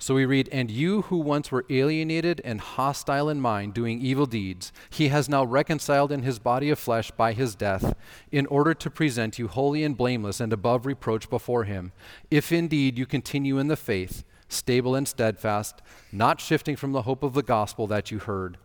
So 0.02 0.16
we 0.16 0.26
read, 0.26 0.48
And 0.50 0.72
you 0.72 1.04
who 1.04 1.18
once 1.18 1.52
were 1.52 1.66
alienated 1.70 2.42
and 2.46 2.62
hostile 2.62 3.28
in 3.28 3.42
mind, 3.42 3.74
doing 3.74 4.00
evil 4.00 4.26
deeds, 4.26 4.72
he 4.90 5.10
has 5.10 5.28
now 5.28 5.44
reconciled 5.44 6.10
in 6.10 6.24
his 6.24 6.40
body 6.40 6.70
of 6.70 6.80
flesh 6.80 7.12
by 7.12 7.34
his 7.34 7.54
death, 7.54 7.94
in 8.32 8.46
order 8.46 8.74
to 8.74 8.90
present 8.90 9.38
you 9.38 9.50
holy 9.50 9.84
and 9.84 9.98
blameless 9.98 10.40
and 10.40 10.54
above 10.54 10.86
reproach 10.86 11.30
before 11.30 11.66
him, 11.66 11.92
if 12.32 12.54
indeed 12.54 12.98
you 12.98 13.06
continue 13.06 13.58
in 13.58 13.68
the 13.68 13.76
faith, 13.76 14.24
stable 14.48 14.96
and 14.96 15.06
steadfast, 15.06 15.82
not 16.14 16.40
shifting 16.40 16.78
from 16.78 16.94
the 16.94 17.02
hope 17.02 17.22
of 17.22 17.34
the 17.34 17.44
gospel 17.44 17.86
that 17.86 18.10
you 18.10 18.20
heard. 18.20 18.58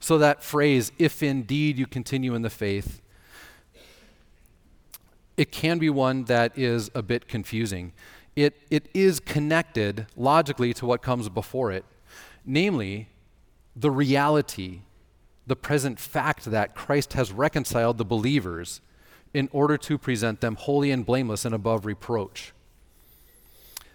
So 0.00 0.16
that 0.16 0.42
phrase, 0.42 0.92
if 0.98 1.22
indeed 1.22 1.78
you 1.78 1.86
continue 1.86 2.34
in 2.34 2.40
the 2.40 2.48
faith, 2.48 3.02
it 5.36 5.52
can 5.52 5.78
be 5.78 5.90
one 5.90 6.24
that 6.24 6.56
is 6.56 6.90
a 6.94 7.02
bit 7.02 7.28
confusing 7.28 7.92
it, 8.36 8.56
it 8.70 8.88
is 8.94 9.20
connected 9.20 10.06
logically 10.16 10.72
to 10.74 10.86
what 10.86 11.02
comes 11.02 11.28
before 11.28 11.72
it, 11.72 11.84
namely, 12.44 13.08
the 13.76 13.90
reality, 13.90 14.80
the 15.46 15.56
present 15.56 15.98
fact 15.98 16.44
that 16.46 16.74
Christ 16.74 17.14
has 17.14 17.32
reconciled 17.32 17.98
the 17.98 18.04
believers 18.04 18.80
in 19.32 19.48
order 19.52 19.76
to 19.76 19.98
present 19.98 20.40
them 20.40 20.56
holy 20.56 20.90
and 20.90 21.04
blameless 21.06 21.44
and 21.44 21.54
above 21.54 21.86
reproach. 21.86 22.52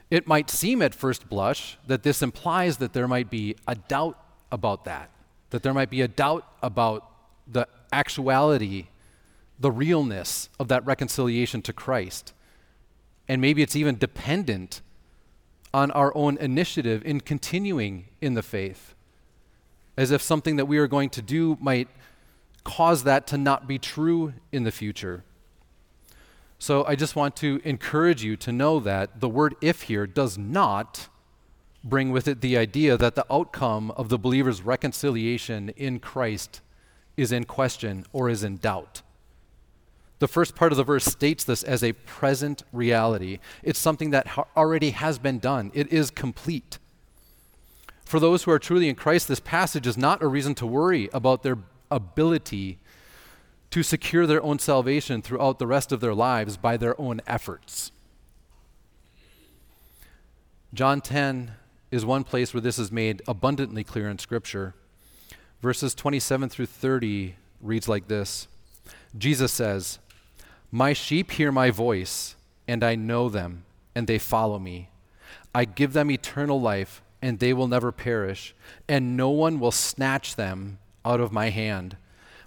It 0.09 0.27
might 0.27 0.49
seem 0.49 0.81
at 0.81 0.93
first 0.93 1.27
blush 1.27 1.77
that 1.87 2.03
this 2.03 2.21
implies 2.21 2.77
that 2.77 2.93
there 2.93 3.07
might 3.07 3.29
be 3.29 3.55
a 3.67 3.75
doubt 3.75 4.19
about 4.51 4.85
that, 4.85 5.09
that 5.49 5.63
there 5.63 5.73
might 5.73 5.89
be 5.89 6.01
a 6.01 6.07
doubt 6.07 6.47
about 6.61 7.11
the 7.47 7.67
actuality, 7.91 8.87
the 9.59 9.71
realness 9.71 10.49
of 10.59 10.67
that 10.67 10.85
reconciliation 10.85 11.61
to 11.63 11.73
Christ. 11.73 12.33
And 13.27 13.41
maybe 13.41 13.61
it's 13.61 13.75
even 13.75 13.97
dependent 13.97 14.81
on 15.73 15.91
our 15.91 16.15
own 16.15 16.37
initiative 16.37 17.01
in 17.05 17.19
continuing 17.19 18.05
in 18.21 18.33
the 18.33 18.43
faith, 18.43 18.95
as 19.97 20.11
if 20.11 20.21
something 20.21 20.55
that 20.55 20.65
we 20.65 20.77
are 20.77 20.87
going 20.87 21.09
to 21.09 21.21
do 21.21 21.57
might 21.59 21.89
cause 22.63 23.03
that 23.03 23.27
to 23.27 23.37
not 23.37 23.67
be 23.67 23.77
true 23.77 24.33
in 24.51 24.63
the 24.63 24.71
future. 24.71 25.23
So 26.57 26.85
I 26.85 26.95
just 26.95 27.15
want 27.15 27.35
to 27.37 27.61
encourage 27.63 28.23
you 28.23 28.35
to 28.37 28.51
know 28.51 28.79
that 28.79 29.19
the 29.19 29.29
word 29.29 29.55
if 29.61 29.83
here 29.83 30.07
does 30.07 30.37
not 30.37 31.09
bring 31.83 32.11
with 32.11 32.27
it 32.27 32.41
the 32.41 32.57
idea 32.57 32.97
that 32.97 33.15
the 33.15 33.25
outcome 33.31 33.91
of 33.91 34.09
the 34.09 34.17
believer's 34.17 34.61
reconciliation 34.61 35.69
in 35.69 35.99
Christ 35.99 36.61
is 37.15 37.31
in 37.31 37.43
question 37.43 38.05
or 38.11 38.29
is 38.29 38.43
in 38.43 38.57
doubt. 38.57 39.01
The 40.19 40.27
first 40.27 40.55
part 40.55 40.71
of 40.71 40.77
the 40.77 40.83
verse 40.83 41.05
states 41.05 41.43
this 41.43 41.63
as 41.63 41.83
a 41.83 41.93
present 41.93 42.63
reality. 42.71 43.39
It's 43.63 43.79
something 43.79 44.11
that 44.11 44.27
ha- 44.27 44.45
already 44.55 44.91
has 44.91 45.19
been 45.19 45.39
done, 45.39 45.71
it 45.73 45.91
is 45.91 46.09
complete. 46.11 46.79
For 48.05 48.19
those 48.19 48.43
who 48.43 48.51
are 48.51 48.59
truly 48.59 48.87
in 48.87 48.95
Christ, 48.95 49.27
this 49.27 49.39
passage 49.39 49.87
is 49.87 49.97
not 49.97 50.21
a 50.21 50.27
reason 50.27 50.53
to 50.55 50.67
worry 50.67 51.09
about 51.11 51.41
their 51.41 51.57
ability 51.89 52.77
to 53.71 53.83
secure 53.83 54.27
their 54.27 54.41
own 54.43 54.59
salvation 54.59 55.21
throughout 55.21 55.59
the 55.59 55.67
rest 55.67 55.91
of 55.91 55.99
their 55.99 56.13
lives 56.13 56.55
by 56.55 56.77
their 56.77 56.99
own 57.01 57.19
efforts. 57.27 57.91
John 60.73 61.01
10 61.01 61.51
is 61.91 62.05
one 62.05 62.23
place 62.23 62.53
where 62.53 62.61
this 62.61 62.77
is 62.77 62.91
made 62.91 63.21
abundantly 63.27 63.83
clear 63.83 64.09
in 64.09 64.19
Scripture. 64.19 64.75
Verses 65.61 65.95
27 65.95 66.49
through 66.49 66.67
30 66.67 67.35
reads 67.61 67.87
like 67.87 68.07
this 68.07 68.47
Jesus 69.17 69.51
says, 69.51 69.99
my 70.75 70.91
sheep 70.91 71.31
hear 71.31 71.53
my 71.53 71.71
voice, 71.71 72.35
and 72.67 72.83
I 72.83 72.95
know 72.95 73.29
them, 73.29 73.63
and 73.95 74.07
they 74.07 74.19
follow 74.19 74.59
me. 74.59 74.89
I 75.53 75.63
give 75.63 75.93
them 75.93 76.11
eternal 76.11 76.59
life, 76.59 77.01
and 77.21 77.39
they 77.39 77.53
will 77.53 77.69
never 77.69 77.93
perish, 77.93 78.53
and 78.85 79.15
no 79.15 79.29
one 79.29 79.61
will 79.61 79.71
snatch 79.71 80.35
them 80.35 80.79
out 81.05 81.21
of 81.21 81.31
my 81.31 81.49
hand. 81.49 81.95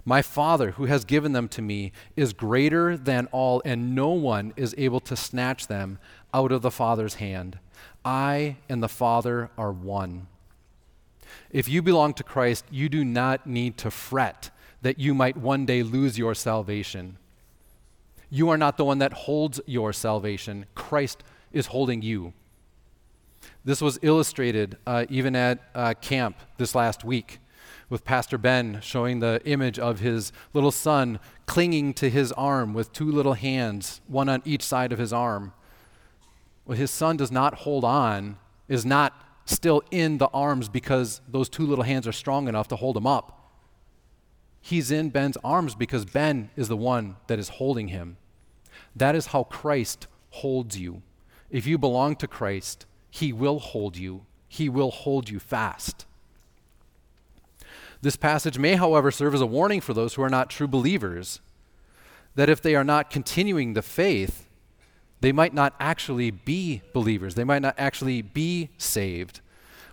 My 0.05 0.21
Father, 0.21 0.71
who 0.73 0.85
has 0.85 1.05
given 1.05 1.31
them 1.31 1.47
to 1.47 1.63
me, 1.63 1.91
is 2.15 2.33
greater 2.33 2.95
than 2.95 3.25
all, 3.31 3.63
and 3.65 3.95
no 3.95 4.09
one 4.09 4.53
is 4.55 4.75
able 4.77 4.99
to 4.99 5.15
snatch 5.15 5.65
them 5.65 5.97
out 6.31 6.51
of 6.51 6.61
the 6.61 6.69
Father's 6.69 7.15
hand. 7.15 7.57
I 8.05 8.57
and 8.69 8.83
the 8.83 8.87
Father 8.87 9.49
are 9.57 9.71
one. 9.71 10.27
If 11.49 11.67
you 11.67 11.81
belong 11.81 12.13
to 12.13 12.23
Christ, 12.23 12.65
you 12.69 12.89
do 12.89 13.03
not 13.03 13.47
need 13.47 13.75
to 13.79 13.89
fret 13.89 14.51
that 14.83 14.99
you 14.99 15.15
might 15.15 15.35
one 15.35 15.65
day 15.65 15.81
lose 15.81 16.19
your 16.19 16.35
salvation. 16.35 17.17
You 18.29 18.49
are 18.49 18.57
not 18.57 18.77
the 18.77 18.85
one 18.85 18.99
that 18.99 19.13
holds 19.13 19.59
your 19.65 19.91
salvation, 19.93 20.65
Christ 20.75 21.23
is 21.51 21.67
holding 21.67 22.01
you. 22.01 22.33
This 23.65 23.81
was 23.81 23.99
illustrated 24.01 24.77
uh, 24.85 25.05
even 25.09 25.35
at 25.35 25.59
uh, 25.73 25.93
camp 25.99 26.37
this 26.57 26.75
last 26.75 27.03
week 27.03 27.39
with 27.89 28.05
Pastor 28.05 28.37
Ben 28.37 28.79
showing 28.81 29.19
the 29.19 29.41
image 29.45 29.79
of 29.79 29.99
his 29.99 30.31
little 30.53 30.71
son 30.71 31.19
clinging 31.45 31.93
to 31.95 32.09
his 32.09 32.31
arm 32.33 32.73
with 32.73 32.93
two 32.93 33.11
little 33.11 33.33
hands, 33.33 34.01
one 34.07 34.29
on 34.29 34.41
each 34.45 34.63
side 34.63 34.91
of 34.91 34.99
his 34.99 35.11
arm. 35.11 35.53
Well, 36.65 36.77
his 36.77 36.91
son 36.91 37.17
does 37.17 37.31
not 37.31 37.55
hold 37.55 37.83
on, 37.83 38.37
is 38.67 38.85
not 38.85 39.25
still 39.45 39.81
in 39.89 40.19
the 40.19 40.27
arms 40.27 40.69
because 40.69 41.21
those 41.27 41.49
two 41.49 41.65
little 41.65 41.83
hands 41.83 42.07
are 42.07 42.11
strong 42.11 42.47
enough 42.47 42.67
to 42.67 42.75
hold 42.75 42.95
him 42.95 43.07
up. 43.07 43.38
He's 44.61 44.91
in 44.91 45.09
Ben's 45.09 45.37
arms 45.43 45.75
because 45.75 46.05
Ben 46.05 46.49
is 46.55 46.67
the 46.67 46.77
one 46.77 47.15
that 47.27 47.39
is 47.39 47.49
holding 47.49 47.89
him. 47.89 48.17
That 48.95 49.15
is 49.15 49.27
how 49.27 49.43
Christ 49.43 50.07
holds 50.31 50.77
you. 50.77 51.01
If 51.49 51.65
you 51.65 51.77
belong 51.77 52.15
to 52.17 52.27
Christ, 52.27 52.85
He 53.09 53.33
will 53.33 53.59
hold 53.59 53.97
you, 53.97 54.25
He 54.47 54.69
will 54.69 54.91
hold 54.91 55.29
you 55.29 55.39
fast. 55.39 56.05
This 58.01 58.15
passage 58.15 58.57
may, 58.57 58.75
however, 58.75 59.11
serve 59.11 59.33
as 59.33 59.41
a 59.41 59.45
warning 59.45 59.81
for 59.81 59.93
those 59.93 60.13
who 60.13 60.21
are 60.21 60.29
not 60.29 60.49
true 60.49 60.67
believers 60.67 61.41
that 62.35 62.49
if 62.49 62.61
they 62.61 62.75
are 62.75 62.83
not 62.83 63.09
continuing 63.09 63.73
the 63.73 63.81
faith, 63.81 64.47
they 65.21 65.31
might 65.31 65.53
not 65.53 65.75
actually 65.79 66.31
be 66.31 66.81
believers. 66.93 67.35
They 67.35 67.43
might 67.43 67.61
not 67.61 67.75
actually 67.77 68.21
be 68.21 68.69
saved. 68.77 69.41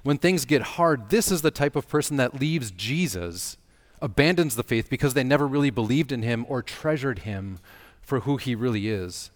When 0.05 0.19
things 0.19 0.45
get 0.45 0.63
hard, 0.63 1.11
this 1.11 1.33
is 1.33 1.43
the 1.43 1.51
type 1.51 1.75
of 1.75 1.89
person 1.89 2.17
that 2.19 2.39
leaves 2.39 2.71
Jesus, 2.71 3.57
abandons 4.01 4.57
the 4.57 4.63
faith 4.63 4.91
because 4.91 5.15
they 5.15 5.25
never 5.25 5.47
really 5.47 5.71
believed 5.71 6.13
in 6.13 6.23
him 6.23 6.45
or 6.49 6.63
treasured 6.63 7.21
him 7.21 7.59
for 8.01 8.21
who 8.21 8.37
he 8.37 8.55
really 8.55 8.89
is. 8.89 9.31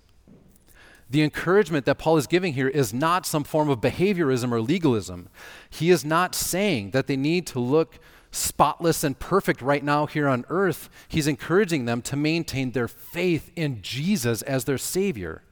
The 1.08 1.22
encouragement 1.22 1.86
that 1.86 1.98
Paul 1.98 2.16
is 2.18 2.28
giving 2.28 2.52
here 2.52 2.68
is 2.68 2.94
not 2.94 3.26
some 3.26 3.42
form 3.42 3.68
of 3.68 3.80
behaviorism 3.80 4.52
or 4.52 4.60
legalism. 4.60 5.28
He 5.68 5.90
is 5.90 6.04
not 6.04 6.36
saying 6.36 6.92
that 6.92 7.08
they 7.08 7.16
need 7.16 7.48
to 7.48 7.58
look 7.58 7.98
spotless 8.30 9.02
and 9.02 9.18
perfect 9.18 9.60
right 9.60 9.82
now 9.82 10.06
here 10.06 10.28
on 10.28 10.44
earth. 10.48 10.88
He's 11.08 11.26
encouraging 11.26 11.84
them 11.84 12.00
to 12.02 12.14
maintain 12.14 12.70
their 12.70 12.86
faith 12.86 13.50
in 13.56 13.82
Jesus 13.82 14.42
as 14.42 14.64
their 14.64 14.78
Savior. 14.78 15.42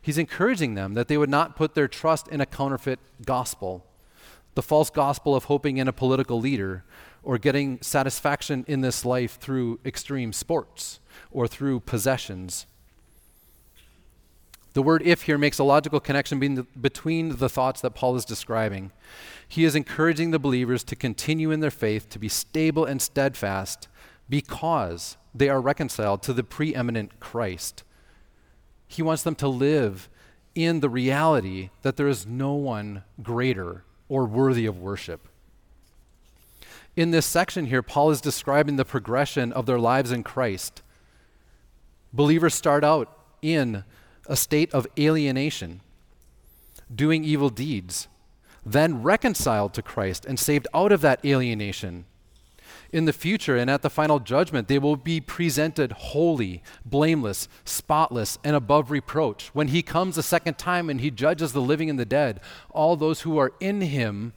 He's 0.00 0.16
encouraging 0.16 0.74
them 0.74 0.94
that 0.94 1.08
they 1.08 1.18
would 1.18 1.30
not 1.30 1.54
put 1.54 1.74
their 1.74 1.88
trust 1.88 2.28
in 2.28 2.40
a 2.40 2.46
counterfeit 2.46 3.00
gospel, 3.26 3.84
the 4.54 4.62
false 4.62 4.88
gospel 4.88 5.34
of 5.34 5.44
hoping 5.44 5.76
in 5.76 5.88
a 5.88 5.92
political 5.92 6.40
leader 6.40 6.84
or 7.24 7.38
getting 7.38 7.80
satisfaction 7.80 8.64
in 8.68 8.82
this 8.82 9.04
life 9.04 9.38
through 9.40 9.80
extreme 9.84 10.32
sports 10.32 11.00
or 11.30 11.48
through 11.48 11.80
possessions. 11.80 12.66
The 14.74 14.82
word 14.82 15.02
if 15.04 15.22
here 15.22 15.38
makes 15.38 15.58
a 15.58 15.64
logical 15.64 16.00
connection 16.00 16.66
between 16.80 17.36
the 17.36 17.48
thoughts 17.48 17.80
that 17.80 17.94
Paul 17.94 18.16
is 18.16 18.24
describing. 18.24 18.90
He 19.46 19.64
is 19.64 19.76
encouraging 19.76 20.32
the 20.32 20.38
believers 20.40 20.82
to 20.84 20.96
continue 20.96 21.50
in 21.52 21.60
their 21.60 21.70
faith, 21.70 22.08
to 22.10 22.18
be 22.18 22.28
stable 22.28 22.84
and 22.84 23.00
steadfast, 23.00 23.88
because 24.28 25.16
they 25.32 25.48
are 25.48 25.60
reconciled 25.60 26.22
to 26.22 26.32
the 26.32 26.42
preeminent 26.42 27.20
Christ. 27.20 27.84
He 28.88 29.02
wants 29.02 29.22
them 29.22 29.36
to 29.36 29.48
live 29.48 30.08
in 30.54 30.80
the 30.80 30.88
reality 30.88 31.70
that 31.82 31.96
there 31.96 32.08
is 32.08 32.26
no 32.26 32.54
one 32.54 33.04
greater 33.22 33.84
or 34.08 34.26
worthy 34.26 34.66
of 34.66 34.78
worship. 34.78 35.28
In 36.96 37.10
this 37.10 37.26
section 37.26 37.66
here, 37.66 37.82
Paul 37.82 38.10
is 38.12 38.20
describing 38.20 38.76
the 38.76 38.84
progression 38.84 39.52
of 39.52 39.66
their 39.66 39.80
lives 39.80 40.12
in 40.12 40.22
Christ. 40.22 40.82
Believers 42.12 42.54
start 42.54 42.84
out 42.84 43.18
in 43.42 43.82
a 44.28 44.36
state 44.36 44.72
of 44.72 44.86
alienation, 44.98 45.80
doing 46.94 47.24
evil 47.24 47.50
deeds, 47.50 48.06
then 48.64 49.02
reconciled 49.02 49.74
to 49.74 49.82
Christ 49.82 50.24
and 50.24 50.38
saved 50.38 50.68
out 50.72 50.92
of 50.92 51.00
that 51.00 51.24
alienation. 51.24 52.04
in 52.94 53.06
the 53.06 53.12
future 53.12 53.56
and 53.56 53.68
at 53.68 53.82
the 53.82 53.90
final 53.90 54.20
judgment, 54.20 54.68
they 54.68 54.78
will 54.78 54.94
be 54.96 55.20
presented 55.20 55.90
holy, 55.90 56.62
blameless, 56.86 57.48
spotless, 57.64 58.38
and 58.44 58.54
above 58.54 58.88
reproach. 58.92 59.48
When 59.48 59.68
he 59.68 59.82
comes 59.82 60.16
a 60.16 60.22
second 60.22 60.58
time 60.58 60.88
and 60.88 61.00
he 61.00 61.10
judges 61.10 61.52
the 61.52 61.60
living 61.60 61.90
and 61.90 61.98
the 61.98 62.04
dead, 62.04 62.40
all 62.70 62.94
those 62.94 63.22
who 63.22 63.36
are 63.36 63.52
in 63.58 63.80
him 63.80 64.32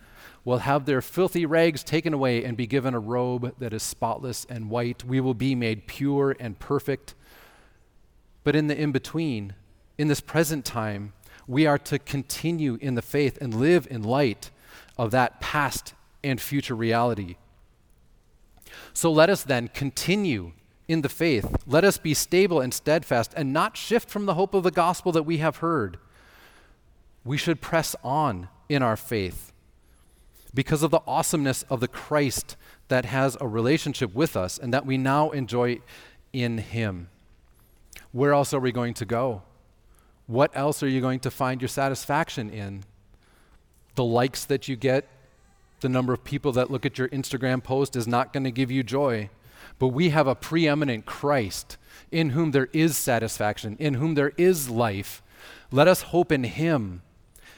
will 0.48 0.60
have 0.60 0.86
their 0.86 1.02
filthy 1.02 1.45
rags 1.45 1.84
taken 1.84 2.14
away 2.14 2.41
and 2.45 2.56
be 2.56 2.66
given 2.66 2.93
a 2.93 3.00
robe 3.00 3.54
that 3.60 3.74
is 3.74 3.84
spotless 3.84 4.45
and 4.50 4.70
white. 4.70 5.04
We 5.04 5.20
will 5.20 5.34
be 5.34 5.56
made 5.56 5.88
pure 5.88 6.38
and 6.39 6.58
perfect. 6.58 7.16
But 8.45 8.56
in 8.56 8.68
the 8.68 8.82
in 8.82 8.93
between, 8.93 9.56
in 9.98 10.08
this 10.08 10.22
present 10.22 10.64
time, 10.64 11.12
we 11.48 11.66
are 11.66 11.78
to 11.80 12.00
continue 12.00 12.78
in 12.80 12.95
the 12.95 13.02
faith 13.02 13.38
and 13.41 13.56
live 13.56 13.89
in 13.91 14.04
light 14.04 14.50
of 14.98 15.12
that 15.12 15.41
past 15.41 15.93
and 16.24 16.39
future 16.39 16.76
reality. 16.76 17.36
So 18.93 19.12
let 19.12 19.30
us 19.30 19.43
then 19.43 19.68
continue 19.68 20.54
in 20.88 21.02
the 21.02 21.10
faith. 21.10 21.58
Let 21.68 21.84
us 21.84 21.98
be 21.98 22.14
stable 22.14 22.62
and 22.62 22.74
steadfast 22.74 23.34
and 23.36 23.52
not 23.52 23.76
shift 23.76 24.10
from 24.10 24.28
the 24.28 24.36
hope 24.36 24.54
of 24.54 24.64
the 24.64 24.72
gospel 24.72 25.12
that 25.12 25.24
we 25.24 25.39
have 25.39 25.58
heard. 25.58 25.98
We 27.26 27.36
should 27.36 27.60
press 27.60 27.98
on 28.02 28.48
in 28.70 28.82
our 28.82 28.95
faith 28.95 29.52
because 30.58 30.82
of 30.82 30.89
the 30.89 31.03
awesomeness 31.05 31.62
of 31.70 31.82
the 31.82 31.88
Christ 31.88 32.58
that 32.88 33.05
has 33.05 33.38
a 33.39 33.47
relationship 33.47 34.16
with 34.16 34.36
us 34.36 34.58
and 34.58 34.74
that 34.74 34.88
we 34.88 34.97
now 34.97 35.30
enjoy 35.30 35.82
in 36.34 36.58
Him. 36.58 37.10
Where 38.12 38.34
else 38.34 38.55
are 38.55 38.60
we 38.60 38.72
going 38.72 38.95
to 38.95 39.05
go? 39.05 39.43
What 40.26 40.49
else 40.55 40.82
are 40.82 40.88
you 40.88 40.99
going 40.99 41.20
to 41.20 41.30
find 41.30 41.62
your 41.62 41.68
satisfaction 41.68 42.49
in? 42.49 42.86
The 43.93 44.03
likes 44.03 44.45
that 44.45 44.68
you 44.68 44.76
get 44.76 45.08
the 45.82 45.89
number 45.89 46.12
of 46.12 46.24
people 46.24 46.51
that 46.53 46.72
look 46.72 46.88
at 46.88 46.97
your 46.97 47.10
Instagram 47.10 47.64
post 47.64 47.95
is 47.95 48.08
not 48.08 48.34
going 48.34 48.43
to 48.43 48.51
give 48.51 48.72
you 48.72 48.82
joy. 48.82 49.30
But 49.78 49.89
we 49.89 50.10
have 50.10 50.26
a 50.26 50.34
preeminent 50.34 51.05
Christ 51.05 51.78
in 52.12 52.32
whom 52.32 52.49
there 52.49 52.70
is 52.74 52.97
satisfaction, 52.97 53.78
in 53.80 53.93
whom 53.93 54.16
there 54.16 54.34
is 54.38 54.72
life. 54.72 55.22
Let 55.72 55.88
us 55.88 56.01
hope 56.01 56.32
in 56.32 56.45
him. 56.45 57.03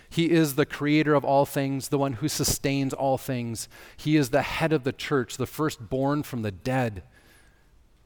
He 0.10 0.32
is 0.32 0.56
the 0.56 0.66
creator 0.66 1.14
of 1.14 1.24
all 1.24 1.46
things, 1.46 1.90
the 1.90 1.98
one 1.98 2.14
who 2.14 2.28
sustains 2.28 2.94
all 2.94 3.18
things. 3.18 3.70
He 3.96 4.16
is 4.16 4.30
the 4.30 4.42
head 4.42 4.74
of 4.74 4.84
the 4.84 4.92
church, 4.92 5.38
the 5.38 5.46
firstborn 5.46 6.24
from 6.24 6.42
the 6.42 6.52
dead, 6.52 7.04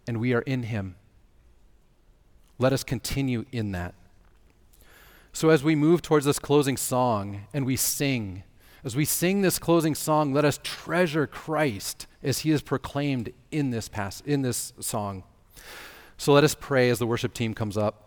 and 0.06 0.20
we 0.20 0.34
are 0.34 0.42
in 0.42 0.64
him. 0.64 0.96
Let 2.60 2.74
us 2.74 2.84
continue 2.84 3.46
in 3.52 3.72
that. 3.72 3.96
So, 5.32 5.50
as 5.50 5.64
we 5.64 5.76
move 5.76 6.02
towards 6.02 6.26
this 6.26 6.40
closing 6.40 6.78
song 6.78 7.48
and 7.54 7.66
we 7.66 7.76
sing, 7.76 8.44
as 8.84 8.96
we 8.96 9.06
sing 9.06 9.42
this 9.42 9.60
closing 9.60 9.96
song, 9.96 10.34
let 10.34 10.44
us 10.44 10.60
treasure 10.62 11.26
Christ 11.26 12.06
as 12.22 12.40
he 12.40 12.52
is 12.52 12.62
proclaimed 12.62 13.32
in 13.50 13.70
this 13.70 13.88
pass 13.88 14.22
in 14.22 14.42
this 14.42 14.74
song. 14.80 15.24
So 16.18 16.34
let 16.34 16.44
us 16.44 16.56
pray 16.56 16.90
as 16.90 17.00
the 17.00 17.08
worship 17.08 17.34
team 17.34 17.54
comes 17.54 17.78
up. 17.78 18.03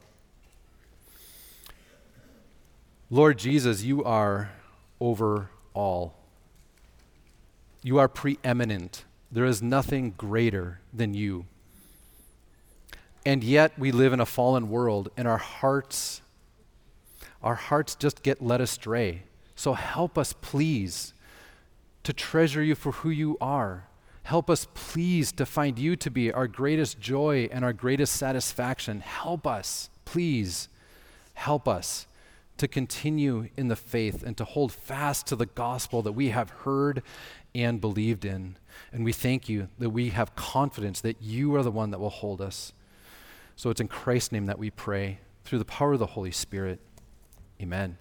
Lord 3.08 3.38
Jesus, 3.38 3.82
you 3.82 4.02
are 4.02 4.50
over 5.00 5.50
all. 5.74 6.16
You 7.82 7.98
are 7.98 8.08
preeminent. 8.08 9.04
There 9.30 9.44
is 9.44 9.62
nothing 9.62 10.14
greater 10.16 10.80
than 10.92 11.14
you. 11.14 11.46
And 13.24 13.44
yet 13.44 13.78
we 13.78 13.92
live 13.92 14.12
in 14.12 14.20
a 14.20 14.26
fallen 14.26 14.70
world 14.70 15.10
and 15.16 15.28
our 15.28 15.38
hearts 15.38 16.20
our 17.42 17.54
hearts 17.54 17.94
just 17.94 18.24
get 18.24 18.42
led 18.42 18.60
astray. 18.60 19.22
So 19.54 19.74
help 19.74 20.18
us, 20.18 20.32
please, 20.32 21.14
to 22.02 22.12
treasure 22.12 22.62
you 22.62 22.74
for 22.74 22.90
who 22.90 23.10
you 23.10 23.36
are. 23.40 23.86
Help 24.24 24.50
us, 24.50 24.66
please, 24.74 25.30
to 25.32 25.46
find 25.46 25.78
you 25.78 25.94
to 25.94 26.10
be 26.10 26.32
our 26.32 26.48
greatest 26.48 26.98
joy 26.98 27.48
and 27.52 27.64
our 27.64 27.72
greatest 27.72 28.16
satisfaction. 28.16 29.00
Help 29.00 29.46
us, 29.46 29.90
please, 30.04 30.68
help 31.34 31.68
us 31.68 32.06
to 32.58 32.68
continue 32.68 33.48
in 33.56 33.68
the 33.68 33.76
faith 33.76 34.22
and 34.22 34.36
to 34.36 34.44
hold 34.44 34.72
fast 34.72 35.26
to 35.26 35.36
the 35.36 35.46
gospel 35.46 36.02
that 36.02 36.12
we 36.12 36.30
have 36.30 36.50
heard 36.50 37.02
and 37.54 37.80
believed 37.80 38.24
in. 38.24 38.56
And 38.92 39.04
we 39.04 39.12
thank 39.12 39.48
you 39.48 39.68
that 39.78 39.90
we 39.90 40.10
have 40.10 40.36
confidence 40.36 41.00
that 41.00 41.20
you 41.20 41.54
are 41.54 41.62
the 41.62 41.70
one 41.70 41.90
that 41.90 41.98
will 41.98 42.10
hold 42.10 42.40
us. 42.40 42.72
So 43.56 43.70
it's 43.70 43.80
in 43.80 43.88
Christ's 43.88 44.32
name 44.32 44.46
that 44.46 44.58
we 44.58 44.70
pray 44.70 45.18
through 45.44 45.58
the 45.58 45.64
power 45.64 45.94
of 45.94 45.98
the 45.98 46.06
Holy 46.06 46.32
Spirit. 46.32 46.80
Amen. 47.60 47.96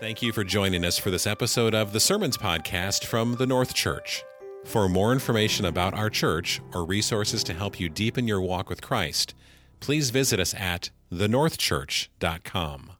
Thank 0.00 0.22
you 0.22 0.32
for 0.32 0.44
joining 0.44 0.84
us 0.84 0.98
for 0.98 1.10
this 1.10 1.26
episode 1.26 1.74
of 1.74 1.92
the 1.92 2.00
Sermons 2.00 2.36
Podcast 2.36 3.04
from 3.04 3.36
the 3.36 3.46
North 3.46 3.74
Church. 3.74 4.24
For 4.64 4.88
more 4.88 5.12
information 5.12 5.64
about 5.64 5.94
our 5.94 6.10
church 6.10 6.60
or 6.74 6.84
resources 6.84 7.44
to 7.44 7.54
help 7.54 7.78
you 7.78 7.88
deepen 7.88 8.26
your 8.26 8.40
walk 8.40 8.68
with 8.68 8.82
Christ, 8.82 9.34
please 9.80 10.10
visit 10.10 10.40
us 10.40 10.54
at 10.54 10.90
thenorthchurch.com. 11.10 12.93